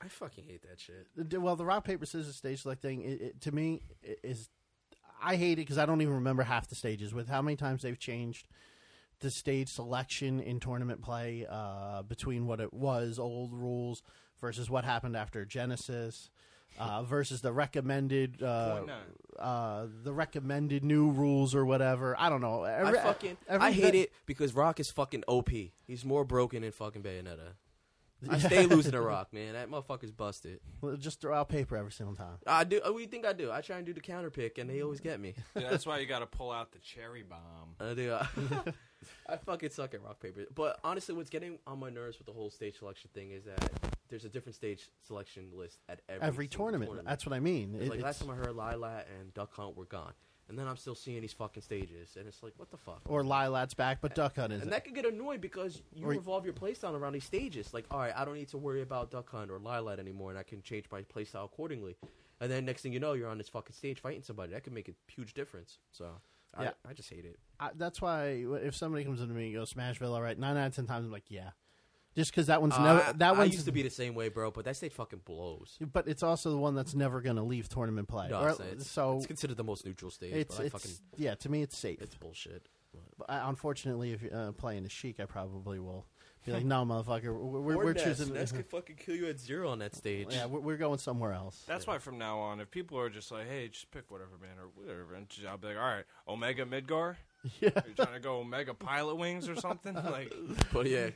I 0.00 0.08
fucking 0.08 0.44
hate 0.44 0.62
that 0.68 0.80
shit. 0.80 1.06
Well, 1.40 1.56
the 1.56 1.64
rock 1.64 1.84
paper 1.84 2.04
scissors 2.04 2.36
stage 2.36 2.62
select 2.62 2.82
thing, 2.82 3.02
it, 3.02 3.20
it, 3.22 3.40
to 3.42 3.52
me, 3.52 3.82
i- 4.06 4.16
is 4.24 4.50
I 5.24 5.36
hate 5.36 5.52
it 5.52 5.56
because 5.56 5.78
I 5.78 5.86
don't 5.86 6.02
even 6.02 6.14
remember 6.14 6.42
half 6.42 6.68
the 6.68 6.74
stages. 6.74 7.14
With 7.14 7.28
how 7.28 7.40
many 7.42 7.56
times 7.56 7.82
they've 7.82 7.98
changed 7.98 8.48
the 9.22 9.30
stage 9.30 9.68
selection 9.70 10.38
in 10.40 10.60
tournament 10.60 11.00
play 11.00 11.46
uh, 11.48 12.02
between 12.02 12.46
what 12.46 12.60
it 12.60 12.72
was 12.74 13.18
old 13.18 13.54
rules 13.54 14.02
versus 14.40 14.68
what 14.68 14.84
happened 14.84 15.16
after 15.16 15.44
Genesis. 15.46 16.30
Uh, 16.78 17.02
versus 17.04 17.42
the 17.42 17.52
recommended, 17.52 18.42
uh, 18.42 18.76
Point 18.78 18.90
uh, 19.38 19.86
the 20.04 20.12
recommended 20.12 20.82
new 20.84 21.10
rules 21.10 21.54
or 21.54 21.66
whatever. 21.66 22.16
I 22.18 22.28
don't 22.30 22.40
know. 22.40 22.64
Every- 22.64 22.98
I 22.98 23.02
fucking 23.02 23.36
every 23.46 23.66
I 23.68 23.72
hate 23.72 23.92
ve- 23.92 24.00
it 24.02 24.12
because 24.26 24.54
Rock 24.54 24.80
is 24.80 24.90
fucking 24.90 25.24
OP. 25.28 25.50
He's 25.86 26.04
more 26.04 26.24
broken 26.24 26.62
than 26.62 26.72
fucking 26.72 27.02
Bayonetta. 27.02 27.56
I 28.30 28.38
stay 28.38 28.66
losing 28.66 28.92
to 28.92 29.00
Rock, 29.02 29.32
man. 29.34 29.52
That 29.52 29.68
motherfucker's 29.70 30.12
busted. 30.12 30.60
Well, 30.80 30.96
Just 30.96 31.20
throw 31.20 31.34
out 31.34 31.48
paper 31.48 31.76
every 31.76 31.92
single 31.92 32.14
time. 32.14 32.38
I 32.46 32.64
do. 32.64 32.80
What 32.82 32.94
do 32.96 33.00
you 33.00 33.06
think 33.08 33.26
I 33.26 33.32
do? 33.32 33.50
I 33.52 33.60
try 33.60 33.76
and 33.76 33.84
do 33.84 33.92
the 33.92 34.00
counter 34.00 34.30
pick, 34.30 34.58
and 34.58 34.70
they 34.70 34.80
always 34.82 35.00
get 35.00 35.20
me. 35.20 35.34
Yeah, 35.54 35.70
that's 35.70 35.84
why 35.84 35.98
you 35.98 36.06
got 36.06 36.20
to 36.20 36.26
pull 36.26 36.50
out 36.50 36.72
the 36.72 36.78
cherry 36.78 37.22
bomb. 37.22 37.74
I 37.80 37.94
do. 37.94 38.16
I 39.28 39.36
fucking 39.36 39.70
suck 39.70 39.94
at 39.94 40.02
rock 40.02 40.20
paper. 40.20 40.44
But 40.54 40.78
honestly, 40.84 41.14
what's 41.14 41.30
getting 41.30 41.58
on 41.66 41.78
my 41.80 41.90
nerves 41.90 42.18
with 42.18 42.26
the 42.26 42.32
whole 42.32 42.50
stage 42.50 42.78
selection 42.78 43.10
thing 43.14 43.30
is 43.32 43.44
that 43.44 43.70
there's 44.08 44.24
a 44.24 44.28
different 44.28 44.54
stage 44.56 44.90
selection 45.06 45.48
list 45.54 45.78
at 45.88 46.00
every, 46.08 46.26
Every 46.26 46.44
single 46.46 46.66
tournament. 46.70 47.04
That's 47.04 47.24
what 47.26 47.32
I 47.34 47.40
mean. 47.40 47.74
It- 47.80 47.88
like 47.88 48.00
last 48.02 48.20
time 48.20 48.30
I 48.30 48.34
heard 48.34 48.48
Lylat 48.54 49.04
and 49.20 49.32
Duck 49.34 49.54
Hunt 49.54 49.76
were 49.76 49.86
gone, 49.86 50.12
and 50.48 50.58
then 50.58 50.68
I'm 50.68 50.76
still 50.76 50.94
seeing 50.94 51.20
these 51.22 51.32
fucking 51.32 51.62
stages, 51.62 52.16
and 52.18 52.26
it's 52.28 52.42
like, 52.42 52.52
what 52.58 52.70
the 52.70 52.76
fuck? 52.76 53.00
or 53.06 53.22
Lylat's 53.22 53.74
back, 53.74 54.00
but 54.02 54.14
Duck 54.14 54.36
Hunt 54.36 54.52
isn't. 54.52 54.64
And 54.64 54.72
that 54.72 54.84
could 54.84 54.94
get 54.94 55.06
annoying 55.06 55.40
because 55.40 55.80
you 55.94 56.06
Or- 56.06 56.10
revolve 56.10 56.44
your 56.44 56.54
playstyle 56.54 56.92
around 56.94 57.14
these 57.14 57.24
stages. 57.24 57.72
Like, 57.72 57.86
all 57.90 57.98
right, 58.00 58.12
I 58.14 58.24
don't 58.24 58.34
need 58.34 58.48
to 58.48 58.58
worry 58.58 58.82
about 58.82 59.10
Duck 59.10 59.30
Hunt 59.30 59.50
or 59.50 59.58
Lylat 59.58 59.98
anymore, 59.98 60.30
and 60.30 60.38
I 60.38 60.42
can 60.42 60.60
change 60.62 60.86
my 60.92 61.02
playstyle 61.02 61.44
accordingly. 61.46 61.96
And 62.40 62.50
then 62.50 62.64
next 62.64 62.82
thing 62.82 62.92
you 62.92 62.98
know, 62.98 63.12
you're 63.12 63.28
on 63.28 63.38
this 63.38 63.48
fucking 63.48 63.72
stage 63.74 64.00
fighting 64.00 64.22
somebody. 64.22 64.52
That 64.52 64.64
could 64.64 64.72
make 64.72 64.88
a 64.88 64.94
huge 65.06 65.32
difference. 65.32 65.78
So, 65.92 66.20
Yeah. 66.60 66.70
I, 66.86 66.90
I 66.90 66.92
just 66.92 67.08
hate 67.10 67.24
it. 67.24 67.38
I, 67.60 67.70
that's 67.76 68.00
why 68.00 68.44
if 68.62 68.74
somebody 68.74 69.04
comes 69.04 69.20
into 69.20 69.34
me 69.34 69.46
and 69.46 69.54
goes 69.54 69.72
Smashville, 69.72 70.12
all 70.12 70.22
right, 70.22 70.38
nine 70.38 70.56
out 70.56 70.66
of 70.68 70.74
ten 70.76 70.86
times 70.86 71.06
I'm 71.06 71.12
like, 71.12 71.24
yeah, 71.30 71.50
just 72.14 72.30
because 72.30 72.48
that 72.48 72.60
one's 72.60 72.74
Uh, 72.74 72.82
never 72.82 73.12
that 73.18 73.36
one 73.36 73.50
used 73.50 73.64
to 73.66 73.72
be 73.72 73.82
the 73.82 73.90
same 73.90 74.14
way, 74.14 74.28
bro, 74.28 74.50
but 74.50 74.64
that 74.66 74.76
state 74.76 74.92
fucking 74.92 75.20
blows. 75.24 75.78
but 75.92 76.08
it's 76.08 76.22
also 76.22 76.50
the 76.50 76.58
one 76.58 76.74
that's 76.74 76.94
never 76.94 77.20
going 77.20 77.36
to 77.36 77.42
leave 77.42 77.68
tournament 77.68 78.08
play. 78.08 78.28
No, 78.28 78.40
Or- 78.40 78.56
it's, 78.72 78.90
so 78.90 79.16
it's 79.18 79.26
considered 79.26 79.56
the 79.56 79.64
most 79.64 79.86
neutral 79.86 80.10
stage. 80.10 80.32
it's 80.34 80.56
but 80.56 80.62
I 80.62 80.66
it's 80.66 80.72
fucking 80.72 80.90
yeah, 81.16 81.34
to 81.36 81.48
me 81.48 81.62
it's 81.62 81.78
safe. 81.78 82.00
it's 82.02 82.14
bullshit. 82.16 82.68
But 83.16 83.30
I, 83.30 83.48
unfortunately, 83.48 84.12
if 84.12 84.20
you're 84.22 84.34
uh, 84.36 84.52
playing 84.52 84.82
the 84.82 84.90
Sheik, 84.90 85.18
I 85.20 85.24
probably 85.24 85.78
will 85.78 86.06
be 86.44 86.52
like, 86.52 86.64
no, 86.64 86.84
motherfucker, 86.84 87.24
we're, 87.26 87.60
we're, 87.60 87.76
we're 87.76 87.94
choosing. 87.94 88.32
Ness 88.34 88.52
could 88.52 88.66
fucking 88.70 88.96
kill 88.96 89.14
you 89.16 89.28
at 89.28 89.38
zero 89.38 89.70
on 89.70 89.78
that 89.80 89.94
stage. 89.94 90.28
yeah, 90.30 90.46
we're, 90.46 90.60
we're 90.60 90.76
going 90.76 90.98
somewhere 90.98 91.32
else. 91.32 91.62
That's 91.66 91.86
why 91.86 91.98
from 91.98 92.18
now 92.18 92.38
on, 92.38 92.60
if 92.60 92.70
people 92.70 92.98
are 92.98 93.10
just 93.10 93.30
like, 93.30 93.48
"Hey, 93.48 93.68
just 93.68 93.90
pick 93.90 94.10
whatever, 94.10 94.32
man," 94.40 94.58
or 94.58 94.68
whatever, 94.74 95.14
and 95.14 95.26
I'll 95.48 95.58
be 95.58 95.68
like, 95.68 95.76
"All 95.76 95.82
right, 95.82 96.04
Omega 96.28 96.64
Midgar, 96.64 97.16
Yeah. 97.60 97.70
you're 97.86 97.94
trying 97.94 98.14
to 98.14 98.20
go 98.20 98.38
Omega 98.40 98.74
Pilot 98.74 99.16
Wings 99.16 99.48
or 99.48 99.56
something." 99.56 99.94
like, 100.10 100.32
But 100.72 100.88
yeah, 100.88 101.10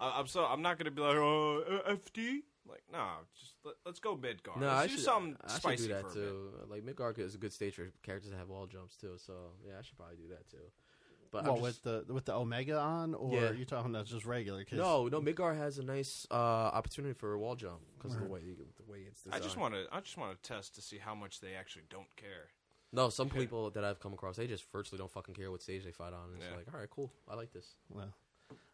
I, 0.00 0.18
I'm 0.20 0.26
so 0.26 0.44
I'm 0.44 0.62
not 0.62 0.78
gonna 0.78 0.90
be 0.90 1.02
like, 1.02 1.16
"Oh, 1.16 1.82
uh, 1.86 1.92
FD." 1.94 2.40
Like, 2.68 2.82
no, 2.92 3.06
just 3.38 3.54
let, 3.64 3.74
let's 3.84 4.00
go 4.00 4.16
Midgar. 4.16 4.58
no, 4.58 4.66
let's 4.66 4.80
I 4.80 4.86
do 4.88 4.92
should, 4.94 5.04
something 5.04 5.36
I 5.44 5.76
should 5.76 5.86
do 5.86 5.88
that 5.94 6.08
for 6.08 6.14
too. 6.14 6.50
Like 6.68 6.82
Midgar 6.84 7.16
is 7.18 7.34
a 7.36 7.38
good 7.38 7.52
stage 7.52 7.74
for 7.76 7.86
characters 8.02 8.32
that 8.32 8.38
have 8.38 8.48
wall 8.48 8.66
jumps 8.66 8.96
too. 8.96 9.12
So 9.18 9.34
yeah, 9.64 9.74
I 9.78 9.82
should 9.82 9.96
probably 9.96 10.16
do 10.16 10.28
that 10.30 10.50
too. 10.50 10.64
But 11.30 11.40
I'm 11.46 11.54
Well, 11.54 11.56
just- 11.70 11.84
with 11.84 12.06
the 12.06 12.12
with 12.14 12.24
the 12.26 12.34
Omega 12.34 12.78
on, 12.78 13.14
or 13.14 13.34
Yeah. 13.34 13.50
you 13.52 13.64
talking 13.64 13.90
about 13.90 14.06
just 14.06 14.24
regular? 14.24 14.64
'Cause- 14.64 14.78
no, 14.78 15.08
no, 15.08 15.20
Midgar 15.20 15.56
has 15.56 15.78
a 15.78 15.82
nice 15.82 16.26
uh, 16.30 16.34
opportunity 16.34 17.14
for 17.14 17.32
a 17.34 17.38
wall 17.38 17.56
jump 17.56 17.80
because 17.96 18.14
of 18.14 18.22
the 18.22 18.28
way 18.28 18.40
the 18.54 18.90
way 18.90 19.00
it's 19.02 19.22
bit. 19.22 19.34
I 19.34 19.38
just 19.40 19.56
want 19.56 19.74
to 19.74 19.86
I 19.92 20.00
just 20.00 20.16
want 20.16 20.40
to 20.40 20.48
test 20.48 20.74
to 20.76 20.82
see 20.82 20.98
how 20.98 21.14
much 21.14 21.40
they 21.40 21.54
actually 21.54 21.84
don't 21.90 22.14
care. 22.16 22.48
No, 22.92 23.10
some 23.10 23.28
people 23.28 23.70
that 23.70 23.84
I've 23.84 24.00
come 24.00 24.12
across, 24.14 24.36
they 24.36 24.46
just 24.46 24.64
virtually 24.72 24.98
don't 24.98 25.10
fucking 25.10 25.34
care 25.34 25.50
what 25.50 25.60
stage 25.62 25.84
they 25.84 25.92
fight 25.92 26.12
on. 26.12 26.34
It's 26.36 26.44
Yeah. 26.46 26.56
like, 26.56 26.72
all 26.72 26.78
right, 26.78 26.88
cool, 26.88 27.12
I 27.28 27.34
like 27.34 27.52
this. 27.52 27.74
Well, 27.90 28.14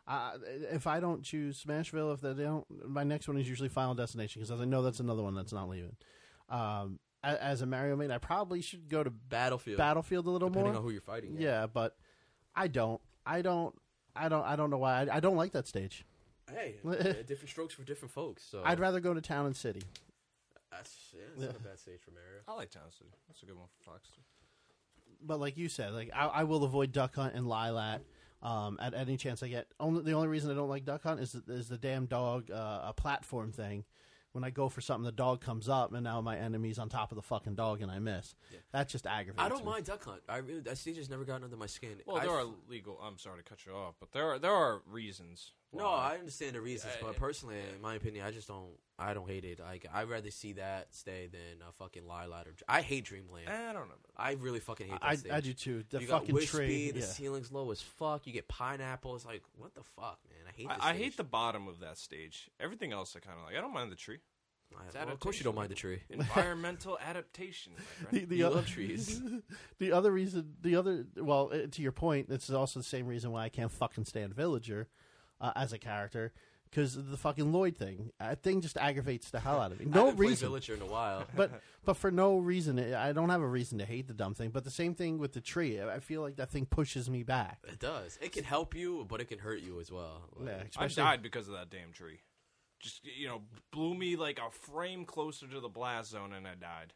uh, 0.07 0.39
if 0.71 0.87
I 0.87 1.01
don't 1.01 1.23
choose 1.23 1.63
Smashville, 1.65 2.13
if 2.13 2.21
they 2.21 2.35
don't, 2.35 2.67
my 2.89 3.05
next 3.05 3.27
one 3.27 3.39
is 3.39 3.49
usually 3.49 3.69
Final 3.71 3.95
Destination 3.95 4.43
because 4.43 4.61
I 4.61 4.65
know 4.67 4.83
that's 4.83 5.01
another 5.01 5.23
one 5.23 5.35
that's 5.35 5.53
not 5.53 5.69
leaving. 5.69 5.97
Um, 6.49 7.01
as 7.25 7.63
a 7.63 7.67
Mario 7.67 7.95
main, 7.97 8.11
I 8.11 8.19
probably 8.19 8.61
should 8.61 8.89
go 8.89 9.03
to 9.05 9.11
Battlefield, 9.11 9.79
Battlefield 9.79 10.27
a 10.27 10.31
little 10.31 10.49
more 10.51 10.65
depending 10.65 10.77
on 10.77 10.83
who 10.83 10.91
you're 10.91 11.01
fighting. 11.01 11.41
yeah, 11.41 11.67
but 11.67 11.97
I 12.55 12.69
don't. 12.69 13.01
I 13.25 13.43
don't. 13.43 13.75
I 14.15 14.29
don't. 14.29 14.45
I 14.45 14.57
don't 14.57 14.71
know 14.71 14.79
why. 14.79 15.03
I, 15.03 15.17
I 15.17 15.21
don't 15.21 15.37
like 15.37 15.53
that 15.53 15.67
stage. 15.67 16.05
Hey, 16.51 16.77
different 17.27 17.49
strokes 17.49 17.75
for 17.75 17.83
different 17.83 18.13
folks. 18.13 18.45
So 18.45 18.63
I'd 18.65 18.81
rather 18.81 19.01
go 19.01 19.15
to 19.15 19.21
Town 19.21 19.47
and 19.47 19.57
City. 19.57 19.83
That's 20.71 20.95
yeah, 21.15 21.23
it's 21.33 21.41
not 21.41 21.57
a 21.57 21.61
bad 21.61 21.79
stage 21.79 22.01
for 22.05 22.11
Mario. 22.11 22.41
I 22.49 22.55
like 22.55 22.71
Town 22.71 22.85
and 22.85 22.93
City. 22.93 23.11
That's 23.29 23.43
a 23.43 23.47
good 23.47 23.57
one 23.57 23.67
for 23.79 23.91
Fox. 23.93 24.09
But 25.25 25.39
like 25.39 25.57
you 25.57 25.69
said, 25.69 25.93
like 25.93 26.11
I, 26.15 26.27
I 26.27 26.45
will 26.45 26.65
avoid 26.65 26.93
Duck 26.93 27.15
Hunt 27.15 27.35
and 27.35 27.47
Lylat 27.47 28.01
um, 28.43 28.79
at 28.81 28.95
any 28.95 29.17
chance 29.17 29.43
I 29.43 29.49
get. 29.49 29.69
Only 29.79 30.03
the 30.03 30.13
only 30.13 30.29
reason 30.29 30.51
I 30.51 30.55
don't 30.55 30.69
like 30.69 30.85
Duck 30.85 31.03
Hunt 31.05 31.21
is 31.21 31.35
is 31.49 31.69
the 31.69 31.79
damn 31.79 32.07
dog 32.07 32.51
uh, 32.51 32.81
a 32.85 32.93
platform 32.93 33.53
thing. 33.53 33.85
When 34.33 34.45
I 34.45 34.51
go 34.51 34.71
for 34.71 34.81
something, 34.81 35.05
the 35.05 35.13
dog 35.13 35.43
comes 35.43 35.69
up, 35.69 35.93
and 35.93 36.05
now 36.05 36.21
my 36.23 36.39
enemy's 36.39 36.79
on 36.79 36.89
top 36.89 37.13
of 37.13 37.17
the 37.17 37.23
fucking 37.23 37.55
dog, 37.55 37.83
and 37.83 37.91
I 37.91 37.99
miss. 37.99 38.35
Yeah. 38.51 38.59
That 38.73 38.89
just 38.89 39.07
aggravates. 39.07 39.45
I 39.45 39.49
don't 39.51 39.65
me. 39.65 39.73
mind 39.73 39.85
Duck 39.85 40.05
Hunt. 40.05 40.23
I 40.27 40.39
really 40.39 40.61
that 40.61 40.79
stage 40.79 40.97
has 40.97 41.11
never 41.11 41.25
gotten 41.25 41.45
under 41.45 41.57
my 41.57 41.67
skin. 41.67 41.97
Well, 42.07 42.17
I 42.17 42.21
there 42.21 42.35
are 42.35 42.47
legal. 42.69 42.99
I'm 43.03 43.19
sorry 43.19 43.43
to 43.43 43.49
cut 43.49 43.67
you 43.67 43.73
off, 43.73 43.95
but 44.01 44.13
there 44.13 44.31
are 44.31 44.39
there 44.39 44.53
are 44.53 44.81
reasons. 44.91 45.53
No. 45.75 45.89
I 45.89 46.17
understand 46.19 46.55
the 46.55 46.61
reasons, 46.61 46.93
Yeah, 46.97 47.07
but 47.07 47.13
yeah. 47.15 47.19
personally, 47.19 47.57
in 47.75 47.81
my 47.81 47.95
opinion, 47.95 48.25
I 48.27 48.31
just 48.31 48.49
don't. 48.49 48.71
I 48.99 49.15
don't 49.15 49.29
hate 49.29 49.45
it. 49.45 49.59
Like 49.59 49.87
I'd 49.93 50.09
rather 50.09 50.31
see 50.31 50.53
that 50.55 50.95
stay 50.95 51.29
than 51.33 51.67
a 51.67 51.73
fucking 51.73 52.03
Lylat 52.03 52.47
or. 52.47 52.55
I 52.69 52.83
hate 52.83 53.05
Dreamland. 53.07 53.49
Eh, 53.49 53.71
I 53.71 53.73
don't 53.73 53.89
know. 53.89 53.95
I 54.17 54.33
really 54.33 54.61
fucking 54.61 54.87
hate 54.87 55.01
that 55.01 55.09
I, 55.09 55.15
stage. 55.17 55.33
I 55.33 55.41
do 55.41 55.53
too. 55.55 55.83
The 55.91 56.01
you 56.01 56.07
got 56.07 56.21
fucking 56.21 56.35
Whispy. 56.35 56.57
tree. 56.57 56.91
The 56.93 57.01
yeah. 57.01 57.07
ceiling's 57.07 57.51
low 57.51 57.71
as 57.73 57.81
fuck. 57.81 58.27
You 58.27 58.33
get 58.33 58.47
pineapple. 58.49 59.17
It's 59.17 59.25
like 59.27 59.43
what 59.57 59.75
the 59.75 59.83
fuck, 59.97 60.19
man. 60.29 60.47
I 60.47 60.53
hate. 60.57 60.69
This 60.69 60.79
I, 60.81 60.91
I 60.91 60.95
hate 60.95 61.17
the 61.17 61.25
bottom 61.25 61.67
of 61.69 61.81
that 61.81 61.99
stage. 61.99 62.51
Everything 62.61 62.93
else 62.93 63.17
I 63.17 63.21
kind 63.21 63.39
of 63.39 63.47
like. 63.47 63.57
I 63.57 63.61
don't 63.61 63.73
mind 63.75 63.91
the 63.91 63.97
tree. 63.97 64.19
It's 64.87 64.95
well, 64.95 65.09
of 65.09 65.21
course, 65.21 65.37
you 65.39 65.45
don't 65.45 65.55
mind 65.55 65.71
the 65.71 65.75
tree. 65.75 66.01
Environmental 66.09 66.99
adaptation. 67.05 67.73
my 67.77 67.83
The, 67.83 68.07
friend. 68.19 68.29
the 68.31 68.37
You 68.37 68.47
o- 68.47 68.51
love 68.51 68.67
trees. 68.67 69.21
the 69.79 69.93
other 69.93 70.11
reason, 70.11 70.55
the 70.63 70.77
other, 70.77 71.05
well, 71.17 71.51
uh, 71.53 71.67
to 71.71 71.83
your 71.83 71.93
point, 71.93 72.29
this 72.31 72.49
is 72.49 72.55
also 72.55 72.81
the 72.81 72.85
same 72.85 73.07
reason 73.07 73.33
why 73.33 73.45
I 73.45 73.49
can't 73.51 73.71
fucking 73.71 74.07
stand 74.07 74.35
Villager 74.35 74.89
uh, 75.43 75.53
as 75.55 75.73
a 75.75 75.79
character 75.79 76.33
because 76.71 76.95
the 76.95 77.19
fucking 77.19 77.53
Lloid 77.53 77.77
thing. 77.77 78.13
That 78.19 78.43
thing 78.43 78.63
just 78.63 78.79
aggravates 78.79 79.29
the 79.29 79.41
hell 79.41 79.61
out 79.61 79.73
of 79.73 79.79
me. 79.79 79.85
No 79.89 80.07
haven't 80.07 80.17
played 80.17 80.29
reason. 80.31 80.49
Villager 80.49 80.75
in 80.75 80.81
a 80.81 80.87
while. 80.87 81.25
but 81.37 81.51
but 81.85 81.99
for 81.99 82.11
no 82.11 82.39
reason, 82.39 82.79
I 82.95 83.13
don't 83.13 83.29
have 83.29 83.43
a 83.43 83.47
reason 83.47 83.79
to 83.81 83.85
hate 83.85 84.09
the 84.09 84.15
dumb 84.15 84.33
thing. 84.35 84.49
But 84.51 84.65
the 84.65 84.71
same 84.71 84.95
thing 84.95 85.19
with 85.19 85.35
the 85.35 85.43
tree. 85.43 85.83
I 85.83 86.01
feel 86.01 86.23
like 86.23 86.37
that 86.37 86.51
thing 86.51 86.65
pushes 86.65 87.11
me 87.11 87.25
back. 87.25 87.59
It 87.69 87.79
does. 87.79 88.19
It 88.23 88.33
can 88.33 88.45
help 88.45 88.75
you, 88.75 89.05
but 89.07 89.21
it 89.21 89.27
can 89.29 89.39
hurt 89.39 89.61
you 89.61 89.81
as 89.81 89.93
well. 89.93 90.23
Like, 90.39 90.49
Yeah, 90.49 90.55
I 90.63 90.87
especially 90.87 91.03
died 91.03 91.23
because 91.23 91.47
of 91.49 91.55
that 91.55 91.69
damn 91.69 91.93
tree. 91.93 92.21
Just 92.81 93.03
you 93.05 93.29
know, 93.29 93.43
blew 93.71 93.95
me 93.95 94.17
like 94.17 94.39
a 94.39 94.51
frame 94.51 95.05
closer 95.05 95.47
to 95.47 95.61
the 95.61 95.69
blast 95.69 96.11
zone, 96.11 96.33
and 96.33 96.47
I 96.49 96.55
died. 96.55 96.95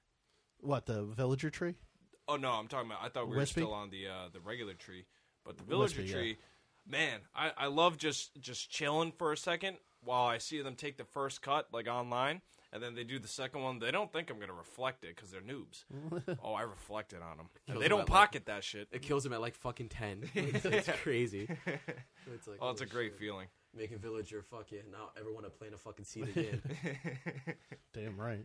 what 0.61 0.87
the 0.87 1.05
villager 1.05 1.51
tree. 1.51 1.75
Oh 2.29 2.37
no, 2.37 2.51
I'm 2.51 2.67
talking 2.67 2.91
about. 2.91 3.05
I 3.05 3.09
thought 3.09 3.29
we 3.29 3.37
Whispy? 3.37 3.61
were 3.61 3.67
still 3.67 3.75
on 3.75 3.91
the 3.91 4.07
uh, 4.09 4.29
the 4.33 4.41
regular 4.41 4.75
tree, 4.75 5.05
but 5.45 5.59
the 5.59 5.65
villager 5.65 6.01
Whispy, 6.03 6.29
yeah. 6.29 6.35
Tree, 6.91 6.99
man, 6.99 7.21
I, 7.35 7.53
I 7.57 7.67
love 7.67 7.97
just 7.99 8.41
just 8.41 8.71
chilling 8.71 9.13
for 9.13 9.33
a 9.33 9.37
second 9.37 9.77
while 10.05 10.27
I 10.27 10.39
see 10.39 10.63
them 10.63 10.75
take 10.77 10.97
the 10.97 11.05
first 11.05 11.43
cut 11.43 11.69
like 11.73 11.89
online, 11.89 12.41
and 12.73 12.83
then 12.83 12.95
they 12.95 13.05
do 13.05 13.19
the 13.19 13.29
second 13.29 13.63
one. 13.63 13.79
They 13.79 13.91
don't 13.91 14.13
think 14.13 14.31
I'm 14.31 14.39
gonna 14.39 14.53
reflect 14.53 15.05
it 15.05 15.15
because 15.17 15.31
they're 15.31 15.41
noobs. 15.41 15.85
oh, 16.45 16.53
I 16.55 16.63
reflected 16.63 17.21
on 17.23 17.37
them. 17.39 17.49
Kills 17.67 17.81
they 17.81 17.89
don't 17.89 18.01
at, 18.01 18.09
like- 18.09 18.19
pocket 18.19 18.47
that 18.47 18.63
shit. 18.65 18.89
It 18.93 19.03
kills 19.03 19.25
him 19.27 19.33
at 19.33 19.41
like 19.41 19.55
fucking 19.55 19.89
ten. 19.89 20.29
it's, 20.35 20.65
it's 20.65 20.89
crazy. 21.03 21.49
It's 22.35 22.49
like, 22.49 22.59
Oh, 22.61 22.71
it's 22.71 22.81
a 22.81 22.85
holy 22.85 22.93
great 22.93 23.13
shit. 23.13 23.21
feeling. 23.21 23.47
Making 23.73 23.99
Villager 23.99 24.43
fucking 24.43 24.81
now 24.91 25.11
want 25.33 25.45
to 25.47 25.51
play 25.51 25.69
in 25.69 25.75
a 25.75 25.79
fucking 25.79 26.05
seat 26.05 26.27
again. 26.37 26.61
Damn 27.95 28.17
right. 28.19 28.45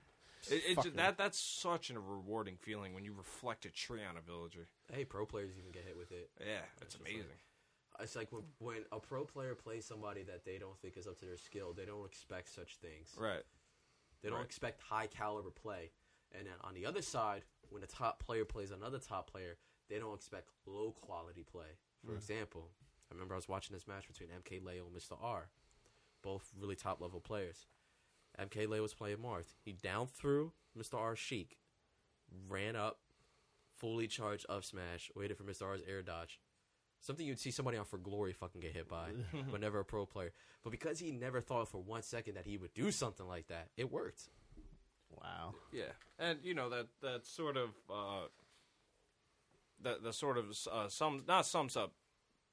It, 0.49 0.61
it, 0.69 0.75
Fuck 0.75 0.83
ju- 0.85 0.89
me. 0.91 0.97
that 0.97 1.17
that's 1.17 1.39
such 1.39 1.89
a 1.89 1.99
rewarding 1.99 2.57
feeling 2.61 2.93
when 2.93 3.03
you 3.05 3.13
reflect 3.13 3.65
a 3.65 3.69
tree 3.71 4.01
on 4.07 4.17
a 4.17 4.21
villager. 4.21 4.67
hey, 4.93 5.03
pro 5.03 5.25
players 5.25 5.51
even 5.57 5.71
get 5.71 5.83
hit 5.83 5.97
with 5.97 6.11
it. 6.11 6.29
Yeah, 6.39 6.61
it's 6.81 6.93
just 6.93 7.03
like- 7.03 7.11
amazing. 7.11 7.37
It's 8.01 8.15
like 8.15 8.31
when 8.31 8.43
when 8.59 8.83
a 8.91 8.99
pro 8.99 9.25
player 9.25 9.55
plays 9.55 9.85
somebody 9.85 10.23
that 10.23 10.45
they 10.45 10.57
don't 10.57 10.77
think 10.81 10.97
is 10.97 11.07
up 11.07 11.17
to 11.19 11.25
their 11.25 11.37
skill, 11.37 11.73
they 11.73 11.85
don't 11.85 12.05
expect 12.05 12.49
such 12.53 12.77
things. 12.77 13.13
right. 13.17 13.43
They 14.21 14.29
don't 14.29 14.37
Right. 14.37 14.45
expect 14.45 14.81
high 14.81 15.07
caliber 15.07 15.49
play. 15.49 15.91
And 16.31 16.45
then 16.45 16.53
on 16.61 16.75
the 16.75 16.85
other 16.85 17.01
side, 17.01 17.43
when 17.69 17.81
a 17.81 17.87
top 17.87 18.23
player 18.23 18.45
plays 18.45 18.69
another 18.71 18.99
top 18.99 19.29
player, 19.31 19.57
they 19.89 19.97
don't 19.97 20.13
expect 20.13 20.51
low 20.65 20.91
quality 20.91 21.43
play. 21.43 21.77
For 22.01 22.07
mm-hmm. 22.09 22.17
example, 22.17 22.71
I 23.09 23.13
remember 23.13 23.33
I 23.33 23.37
was 23.37 23.49
watching 23.49 23.73
this 23.73 23.87
match 23.87 24.07
between 24.07 24.29
MK 24.29 24.63
Leo 24.63 24.85
and 24.85 24.95
Mr. 24.95 25.17
R, 25.21 25.49
both 26.21 26.51
really 26.55 26.75
top 26.75 27.01
level 27.01 27.19
players. 27.19 27.65
MK 28.39 28.67
Leo 28.69 28.83
was 28.83 28.93
playing 28.93 29.17
Marth. 29.17 29.55
He 29.65 29.73
down 29.73 30.07
threw 30.07 30.53
Mr. 30.77 30.93
R's 30.99 31.19
Sheik, 31.19 31.57
ran 32.47 32.75
up, 32.75 32.99
fully 33.75 34.07
charged 34.07 34.45
up 34.47 34.63
smash, 34.63 35.11
waited 35.15 35.35
for 35.37 35.43
Mr. 35.43 35.63
R's 35.63 35.81
air 35.87 36.01
dodge. 36.01 36.39
Something 37.01 37.25
you'd 37.25 37.39
see 37.39 37.51
somebody 37.51 37.77
on 37.77 37.85
for 37.85 37.97
glory 37.97 38.31
fucking 38.31 38.61
get 38.61 38.73
hit 38.73 38.87
by, 38.87 39.09
but 39.51 39.59
never 39.59 39.79
a 39.79 39.85
pro 39.85 40.05
player. 40.05 40.31
But 40.63 40.69
because 40.69 40.99
he 40.99 41.11
never 41.11 41.41
thought 41.41 41.67
for 41.67 41.81
one 41.81 42.03
second 42.03 42.35
that 42.35 42.45
he 42.45 42.57
would 42.57 42.73
do 42.73 42.91
something 42.91 43.27
like 43.27 43.47
that, 43.47 43.69
it 43.75 43.91
worked. 43.91 44.29
Wow. 45.09 45.55
Yeah, 45.73 45.91
and 46.19 46.39
you 46.43 46.53
know 46.53 46.69
that 46.69 46.87
that 47.01 47.25
sort 47.25 47.57
of 47.57 47.69
uh, 47.89 48.27
that 49.81 50.03
that 50.03 50.13
sort 50.13 50.37
of 50.37 50.55
uh, 50.71 50.87
sums 50.89 51.23
not 51.27 51.45
sums 51.45 51.75
up 51.75 51.93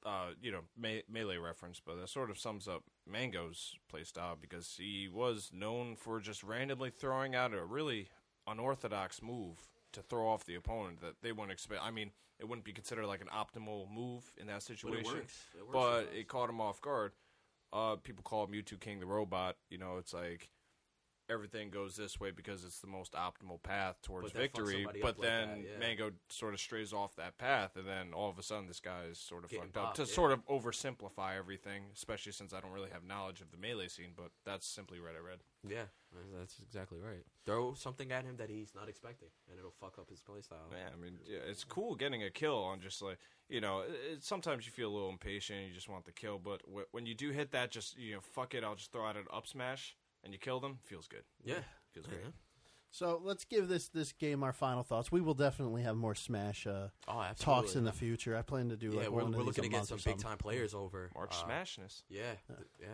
uh, 0.04 0.28
you 0.40 0.50
know 0.50 0.62
me- 0.76 1.02
melee 1.10 1.36
reference, 1.36 1.80
but 1.84 1.96
that 2.00 2.08
sort 2.08 2.30
of 2.30 2.38
sums 2.38 2.66
up 2.68 2.84
Mang0's 3.10 3.76
playstyle 3.92 4.36
because 4.40 4.76
he 4.78 5.08
was 5.12 5.50
known 5.52 5.96
for 5.96 6.20
just 6.20 6.42
randomly 6.42 6.90
throwing 6.90 7.34
out 7.34 7.52
a 7.52 7.64
really 7.64 8.08
unorthodox 8.46 9.22
move 9.22 9.58
to 9.92 10.02
throw 10.02 10.28
off 10.28 10.44
the 10.44 10.54
opponent 10.54 11.00
that 11.00 11.16
they 11.22 11.32
wouldn't 11.32 11.52
expect. 11.52 11.82
I 11.82 11.90
mean, 11.90 12.10
it 12.40 12.48
wouldn't 12.48 12.64
be 12.64 12.72
considered 12.72 13.06
like 13.06 13.20
an 13.20 13.28
optimal 13.28 13.90
move 13.90 14.30
in 14.36 14.46
that 14.46 14.54
But 14.54 14.62
situation, 14.62 15.10
it 15.10 15.14
works. 15.14 15.46
It 15.56 15.66
works 15.66 15.72
but 15.72 16.16
it 16.16 16.28
caught 16.28 16.48
him 16.48 16.60
off 16.60 16.80
guard. 16.80 17.12
Uh, 17.72 17.96
people 17.96 18.22
call 18.22 18.44
him 18.44 18.52
Mew2King 18.52 19.00
the 19.00 19.06
robot. 19.06 19.56
You 19.70 19.78
know, 19.78 19.98
it's 19.98 20.14
like 20.14 20.48
everything 21.30 21.70
goes 21.70 21.96
this 21.96 22.18
way 22.18 22.30
because 22.30 22.64
it's 22.64 22.80
the 22.80 22.86
most 22.86 23.12
optimal 23.12 23.62
path 23.62 23.96
towards 24.02 24.32
But 24.32 24.40
victory. 24.40 24.86
But 25.00 25.10
up 25.10 25.18
like 25.18 25.28
then 25.28 25.48
that, 25.48 25.86
yeah. 25.86 25.94
Mang0 25.94 26.12
sort 26.28 26.54
of 26.54 26.60
strays 26.60 26.92
off 26.92 27.16
that 27.16 27.38
path, 27.38 27.76
and 27.76 27.86
then 27.86 28.12
all 28.12 28.28
of 28.28 28.38
a 28.38 28.42
sudden 28.42 28.66
this 28.66 28.80
guy 28.80 29.04
is 29.10 29.18
sort 29.18 29.44
of 29.44 29.50
Getting 29.50 29.68
fucked 29.68 29.76
up. 29.76 29.94
To 29.94 30.02
yeah. 30.02 30.14
sort 30.14 30.32
of 30.32 30.46
oversimplify 30.46 31.36
everything, 31.36 31.84
especially 31.94 32.32
since 32.32 32.52
I 32.52 32.60
don't 32.60 32.72
really 32.72 32.90
have 32.90 33.04
knowledge 33.04 33.40
of 33.40 33.50
the 33.50 33.56
melee 33.56 33.88
scene, 33.88 34.12
but 34.16 34.30
that's 34.44 34.66
simply 34.66 35.00
what 35.00 35.10
I 35.10 35.26
read. 35.26 35.38
Yeah, 35.68 35.84
that's 36.38 36.58
exactly 36.60 36.98
right. 36.98 37.24
Throw 37.44 37.74
something 37.74 38.12
at 38.12 38.24
him 38.24 38.36
that 38.36 38.48
he's 38.48 38.72
not 38.74 38.88
expecting, 38.88 39.28
and 39.50 39.58
it'll 39.58 39.74
fuck 39.80 39.98
up 39.98 40.08
his 40.08 40.20
playstyle. 40.20 40.70
Yeah, 40.70 40.88
I 40.92 41.02
mean, 41.02 41.18
yeah, 41.26 41.38
it's 41.48 41.64
cool 41.64 41.94
getting 41.94 42.22
a 42.22 42.30
kill 42.30 42.58
on 42.58 42.80
just 42.80 43.02
like 43.02 43.18
you 43.48 43.60
know. 43.60 43.80
It, 43.80 44.22
sometimes 44.22 44.66
you 44.66 44.72
feel 44.72 44.90
a 44.90 44.94
little 44.94 45.10
impatient, 45.10 45.66
you 45.66 45.74
just 45.74 45.88
want 45.88 46.04
the 46.04 46.12
kill, 46.12 46.38
but 46.38 46.62
wh- 46.62 46.92
when 46.94 47.06
you 47.06 47.14
do 47.14 47.30
hit 47.30 47.52
that, 47.52 47.70
just 47.70 47.98
you 47.98 48.14
know, 48.14 48.20
fuck 48.20 48.54
it, 48.54 48.64
I'll 48.64 48.76
just 48.76 48.92
throw 48.92 49.04
out 49.04 49.16
an 49.16 49.24
up 49.32 49.46
smash 49.46 49.96
and 50.24 50.32
you 50.32 50.38
kill 50.38 50.60
them. 50.60 50.78
Feels 50.84 51.06
good. 51.08 51.24
Yeah, 51.44 51.60
Feels 51.92 52.06
yeah. 52.08 52.14
great. 52.22 52.32
So 52.90 53.20
let's 53.22 53.44
give 53.44 53.68
this 53.68 53.88
this 53.88 54.12
game 54.12 54.42
our 54.42 54.52
final 54.54 54.82
thoughts. 54.82 55.12
We 55.12 55.20
will 55.20 55.34
definitely 55.34 55.82
have 55.82 55.96
more 55.96 56.14
Smash 56.14 56.66
uh, 56.66 56.88
Oh, 57.06 57.20
absolutely. 57.20 57.44
talks 57.62 57.76
in 57.76 57.84
the 57.84 57.92
future. 57.92 58.34
I 58.36 58.42
plan 58.42 58.70
to 58.70 58.76
do 58.76 58.90
Yeah, 58.92 59.00
like 59.00 59.10
we're, 59.10 59.22
one 59.24 59.32
we're 59.32 59.40
of 59.40 59.46
these 59.46 59.58
looking 59.58 59.64
a 59.64 59.66
to 59.66 59.68
get 59.70 59.76
month 59.76 59.88
some 59.88 59.94
or 59.96 59.98
big 59.98 60.04
something. 60.04 60.26
time 60.26 60.38
players 60.38 60.74
over. 60.74 61.10
March 61.14 61.34
Uh, 61.38 61.46
smashness. 61.46 62.02
Yeah, 62.08 62.32
th- 62.46 62.58
yeah. 62.80 62.86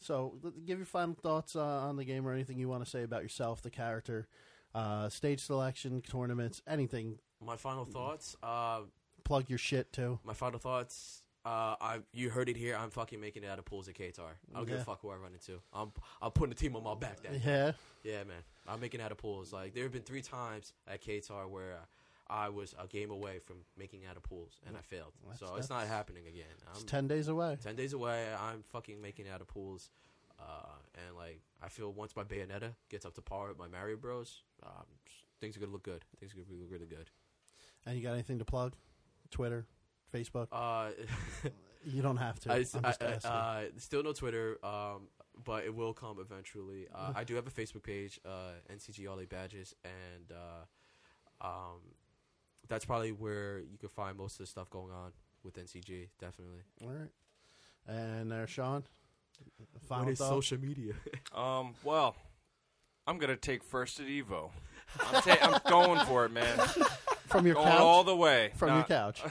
So 0.00 0.38
l- 0.44 0.52
give 0.64 0.78
your 0.78 0.86
final 0.86 1.14
thoughts 1.14 1.54
uh, 1.54 1.60
on 1.64 1.96
the 1.96 2.04
game 2.04 2.26
or 2.26 2.32
anything 2.32 2.58
you 2.58 2.68
want 2.68 2.82
to 2.84 2.90
say 2.90 3.02
about 3.04 3.22
yourself, 3.22 3.62
the 3.62 3.70
character, 3.70 4.26
uh, 4.74 5.08
stage 5.10 5.40
selection, 5.44 6.00
tournaments, 6.02 6.60
anything. 6.66 7.18
My 7.40 7.56
final 7.56 7.84
thoughts. 7.84 8.34
Uh, 8.42 8.80
Plug 9.22 9.48
your 9.48 9.58
shit 9.58 9.92
too. 9.92 10.18
my 10.24 10.32
final 10.34 10.58
thoughts. 10.58 11.22
Uh, 11.44 11.74
I 11.80 11.98
you 12.12 12.28
heard 12.28 12.48
it 12.50 12.56
here. 12.56 12.76
I'm 12.78 12.90
fucking 12.90 13.18
making 13.20 13.44
it 13.44 13.46
out 13.48 13.58
of 13.58 13.64
pools 13.64 13.88
at 13.88 13.94
Qatar. 13.94 14.32
I 14.54 14.56
don't 14.58 14.66
give 14.66 14.76
Yeah. 14.76 14.82
a 14.82 14.84
fuck 14.84 15.00
who 15.00 15.08
I 15.10 15.16
run 15.16 15.32
into. 15.32 15.60
I'm 15.72 15.90
I'm 16.20 16.30
putting 16.32 16.50
the 16.50 16.54
team 16.56 16.76
on 16.76 16.84
my 16.84 16.94
back. 16.94 17.22
That 17.22 17.42
Yeah. 17.44 17.72
Yeah, 18.02 18.24
man. 18.24 18.42
I'm 18.68 18.78
making 18.80 19.00
out 19.00 19.10
of 19.10 19.18
pools. 19.18 19.52
Like 19.52 19.72
there 19.74 19.82
have 19.84 19.92
been 19.92 20.02
three 20.02 20.20
times 20.22 20.74
at 20.86 21.02
Qatar 21.02 21.48
where 21.48 21.78
I 22.28 22.50
was 22.50 22.74
a 22.78 22.86
game 22.86 23.10
away 23.10 23.38
from 23.38 23.56
making 23.78 24.04
out 24.04 24.16
of 24.18 24.22
pools 24.22 24.60
and 24.66 24.76
I 24.76 24.80
failed. 24.82 25.12
So 25.38 25.56
it's 25.56 25.70
not 25.70 25.76
that's- 25.80 25.88
happening 25.88 26.26
again. 26.26 26.44
I'm 26.74 26.84
ten 26.84 27.08
days 27.08 27.28
away. 27.28 27.56
ten 27.62 27.74
days 27.74 27.94
away. 27.94 28.28
I'm 28.38 28.62
fucking 28.64 29.00
making 29.00 29.26
out 29.28 29.40
of 29.40 29.48
pools. 29.48 29.90
Uh, 30.38 30.74
and 31.06 31.16
like 31.16 31.40
I 31.62 31.68
feel 31.68 31.90
once 31.92 32.14
my 32.16 32.24
Bayonetta 32.24 32.74
gets 32.90 33.06
up 33.06 33.14
to 33.14 33.22
par 33.22 33.48
with 33.48 33.58
my 33.58 33.66
Mario 33.68 33.96
Bros, 33.96 34.42
um, 34.62 34.84
things 35.40 35.56
are 35.56 35.60
gonna 35.60 35.72
look 35.72 35.82
good. 35.84 36.04
Things 36.18 36.32
are 36.32 36.36
gonna 36.36 36.46
be 36.48 36.64
really 36.66 36.86
good. 36.86 37.08
And 37.86 37.96
you 37.96 38.02
got 38.02 38.12
anything 38.12 38.38
to 38.38 38.44
plug? 38.44 38.74
Twitter, 39.30 39.66
Facebook. 40.12 40.48
Uh, 40.52 40.90
You 41.82 42.02
don't 42.02 42.18
have 42.18 42.38
to. 42.40 42.50
I, 42.52 42.56
I, 42.56 42.58
am 42.58 42.64
just 42.64 42.84
I- 42.84 43.06
I- 43.24 43.28
uh, 43.28 43.62
still 43.78 44.02
no 44.02 44.12
Twitter, 44.12 44.58
um, 44.62 45.08
but 45.46 45.64
it 45.64 45.74
will 45.74 45.94
come 45.94 46.18
eventually. 46.20 46.86
Uh, 46.94 47.12
I 47.16 47.24
do 47.24 47.36
have 47.36 47.46
a 47.46 47.50
Facebook 47.50 47.82
page, 47.84 48.20
uh, 48.26 48.52
NCG 48.70 49.08
All 49.10 49.18
Eight 49.18 49.30
Badges, 49.30 49.74
and 49.82 50.30
uh, 50.30 51.46
um, 51.46 51.80
that's 52.68 52.84
probably 52.84 53.12
where 53.12 53.60
you 53.60 53.78
could 53.78 53.90
find 53.90 54.18
most 54.18 54.34
of 54.34 54.38
the 54.40 54.46
stuff 54.46 54.68
going 54.68 54.92
on 54.92 55.12
with 55.42 55.56
NCG. 55.56 56.08
Definitely. 56.20 56.60
All 56.82 56.90
right. 56.90 57.08
And 57.88 58.30
uh, 58.30 58.44
Sean, 58.44 58.84
What 59.56 59.82
final 59.88 60.10
is 60.10 60.18
thoughts? 60.18 60.30
social 60.48 60.58
media? 60.60 60.92
Um, 61.34 61.72
well, 61.82 62.14
I'm 63.06 63.16
gonna 63.16 63.36
take 63.36 63.62
first 63.64 64.00
at 64.00 64.06
Evo. 64.06 64.50
I'm, 65.14 65.22
ta- 65.22 65.38
I'm 65.64 65.70
going 65.70 66.04
for 66.04 66.26
it, 66.26 66.32
man. 66.32 66.58
from 67.30 67.46
your 67.46 67.54
Going 67.54 67.68
couch. 67.68 67.80
all 67.80 68.04
the 68.04 68.14
way. 68.16 68.50
from 68.56 68.68
Nah, 68.68 68.76
your 68.76 68.84
couch. 68.84 69.22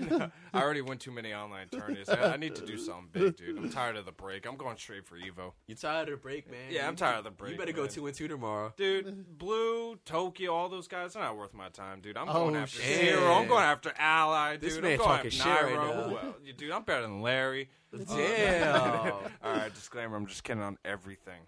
I 0.52 0.60
already 0.62 0.80
went 0.82 1.00
too 1.00 1.10
many 1.10 1.32
online 1.32 1.68
tourneys. 1.70 2.08
I, 2.08 2.34
I 2.34 2.36
need 2.36 2.54
to 2.56 2.66
do 2.66 2.76
something 2.78 3.08
big, 3.12 3.36
dude. 3.36 3.56
I'm 3.56 3.70
tired 3.70 3.96
of 3.96 4.04
the 4.06 4.12
break. 4.12 4.46
I'm 4.46 4.56
going 4.56 4.76
straight 4.76 5.06
for 5.06 5.16
Evo. 5.16 5.52
You 5.66 5.74
tired 5.74 6.08
of 6.08 6.14
the 6.14 6.16
break, 6.22 6.50
man? 6.50 6.58
Yeah, 6.70 6.86
I'm 6.88 6.96
tired 6.96 7.18
of 7.18 7.24
the 7.24 7.30
break, 7.30 7.52
You 7.52 7.58
better 7.58 7.72
go 7.72 7.82
man. 7.82 7.90
two 7.90 8.06
and 8.06 8.14
two 8.14 8.28
tomorrow. 8.28 8.72
Dude, 8.76 9.38
Blue, 9.38 9.96
Tokyo, 10.04 10.52
all 10.54 10.68
those 10.68 10.88
guys, 10.88 11.14
they're 11.14 11.22
not 11.22 11.36
worth 11.36 11.54
my 11.54 11.68
time, 11.70 12.00
dude. 12.00 12.16
I'm 12.16 12.28
Oh, 12.28 12.32
going 12.44 12.56
after 12.56 12.80
shit. 12.82 13.00
Zero. 13.14 13.32
I'm 13.34 13.48
going 13.48 13.64
after 13.64 13.92
Ally, 13.98 14.52
dude. 14.52 14.60
This 14.62 14.76
I'm 14.76 14.82
man 14.82 14.96
going 14.98 15.08
talking 15.08 15.26
after 15.26 15.30
shit 15.30 15.46
right 15.46 15.72
Nairo. 15.74 15.96
now. 15.96 16.02
Who 16.08 16.16
else? 16.18 16.36
Dude, 16.56 16.70
I'm 16.72 16.82
better 16.82 17.02
than 17.02 17.20
Larry. 17.22 17.70
Damn. 17.96 19.12
All 19.12 19.22
right, 19.44 19.72
disclaimer. 19.74 20.16
I'm 20.16 20.26
just 20.26 20.42
kidding 20.44 20.62
on 20.62 20.78
everything 20.84 21.40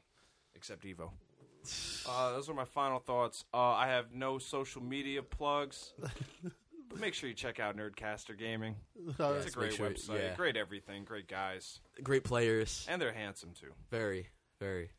except 0.55 0.85
Evo. 0.85 1.11
Uh, 2.09 2.33
those 2.33 2.49
are 2.49 2.55
my 2.55 2.65
final 2.65 2.99
thoughts. 2.99 3.45
Uh, 3.53 3.59
I 3.59 3.89
have 3.89 4.13
no 4.13 4.39
social 4.39 4.83
media 4.83 5.23
plugs, 5.23 5.93
but 6.89 7.01
make 7.01 7.15
sure 7.15 7.29
you 7.29 7.35
check 7.35 7.61
out 7.61 7.77
Nerdcaster 7.77 8.39
Gaming. 8.39 8.77
Uh, 9.19 9.35
It's 9.35 9.47
a 9.47 9.51
great 9.51 9.75
sure- 9.75 9.91
website, 9.91 10.19
yeah. 10.21 10.35
great 10.37 10.57
everything, 10.57 11.05
great 11.05 11.29
guys, 11.29 11.81
Great 12.03 12.25
players. 12.25 12.87
and 12.89 13.01
they're 13.01 13.13
handsome 13.13 13.53
too. 13.59 13.73
Very, 13.91 14.29
very. 14.61 14.91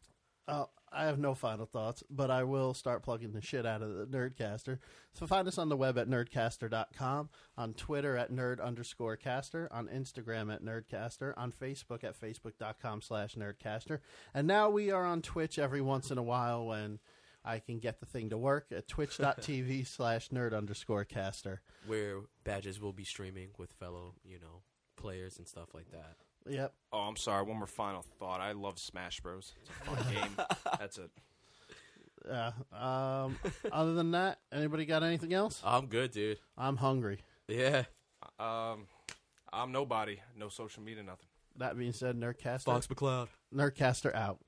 Uh, 0.48 0.66
I 0.92 1.06
have 1.06 1.20
no 1.20 1.36
final 1.36 1.66
thoughts, 1.66 2.04
but 2.10 2.32
I 2.32 2.44
will 2.44 2.74
start 2.74 3.04
plugging 3.04 3.34
the 3.34 3.42
shit 3.42 3.66
out 3.66 3.82
of 3.82 3.94
the 3.94 4.06
Nerdcaster. 4.06 4.80
So 5.14 5.28
find 5.28 5.48
us 5.48 5.58
on 5.58 5.70
the 5.70 5.76
web 5.76 5.98
at 5.98 6.08
nerdcaster.com, 6.08 7.30
on 7.58 7.74
Twitter 7.74 8.16
at 8.16 8.32
nerd 8.32 8.64
underscore 8.64 9.18
caster, 9.18 9.68
on 9.72 9.88
Instagram 9.88 10.54
at 10.54 10.64
nerdcaster, 10.64 11.34
on 11.36 11.52
Facebook 11.52 12.04
at 12.04 12.20
facebook.com 12.20 13.02
slash 13.02 13.36
nerdcaster. 13.36 14.00
And 14.34 14.48
now 14.48 14.70
we 14.70 14.92
are 14.92 15.06
on 15.06 15.22
Twitch 15.22 15.60
every 15.60 15.82
once 15.82 16.12
in 16.12 16.18
a 16.18 16.24
while 16.24 16.66
when 16.66 17.00
I 17.44 17.60
can 17.60 17.80
get 17.80 18.00
the 18.00 18.06
thing 18.06 18.30
to 18.30 18.38
work 18.38 18.68
at 18.72 18.88
twitch.tv 18.88 19.88
slash 19.96 20.30
nerd 20.30 20.56
underscore 20.56 21.06
caster. 21.06 21.62
Where 21.86 22.22
badges 22.44 22.80
will 22.80 22.94
be 22.94 23.06
streaming 23.06 23.50
with 23.58 23.72
fellow, 23.74 24.16
you 24.24 24.40
know, 24.40 24.62
players 24.98 25.38
and 25.38 25.48
stuff 25.48 25.74
like 25.74 25.92
that. 25.92 26.16
Yep. 26.50 26.74
Oh, 26.94 27.00
I'm 27.00 27.16
sorry. 27.16 27.44
One 27.44 27.58
more 27.58 27.68
final 27.68 28.04
thought. 28.20 28.40
I 28.42 28.54
love 28.54 28.80
Smash 28.80 29.20
Bros. 29.22 29.54
It's 29.62 29.70
a 29.70 29.96
fun 29.96 30.14
game. 30.14 30.46
That's 30.80 30.98
it. 30.98 31.10
Yeah. 32.28 32.52
Um, 32.74 33.38
other 33.72 33.94
than 33.94 34.12
that, 34.12 34.40
anybody 34.52 34.86
got 34.86 35.04
anything 35.04 35.34
else? 35.34 35.62
I'm 35.64 35.88
good, 35.88 36.12
dude. 36.12 36.40
I'm 36.58 36.78
hungry. 36.78 37.20
Yeah. 37.48 37.84
Um, 38.40 38.88
I'm 39.54 39.72
nobody. 39.72 40.20
No 40.38 40.50
social 40.50 40.84
media, 40.84 41.04
nothing. 41.04 41.28
That 41.58 41.78
being 41.78 41.94
said, 41.94 42.16
Nerdcaster, 42.20 42.64
Fox 42.66 42.88
McCloud. 42.88 43.30
Nerdcaster 43.54 44.14
out. 44.14 44.40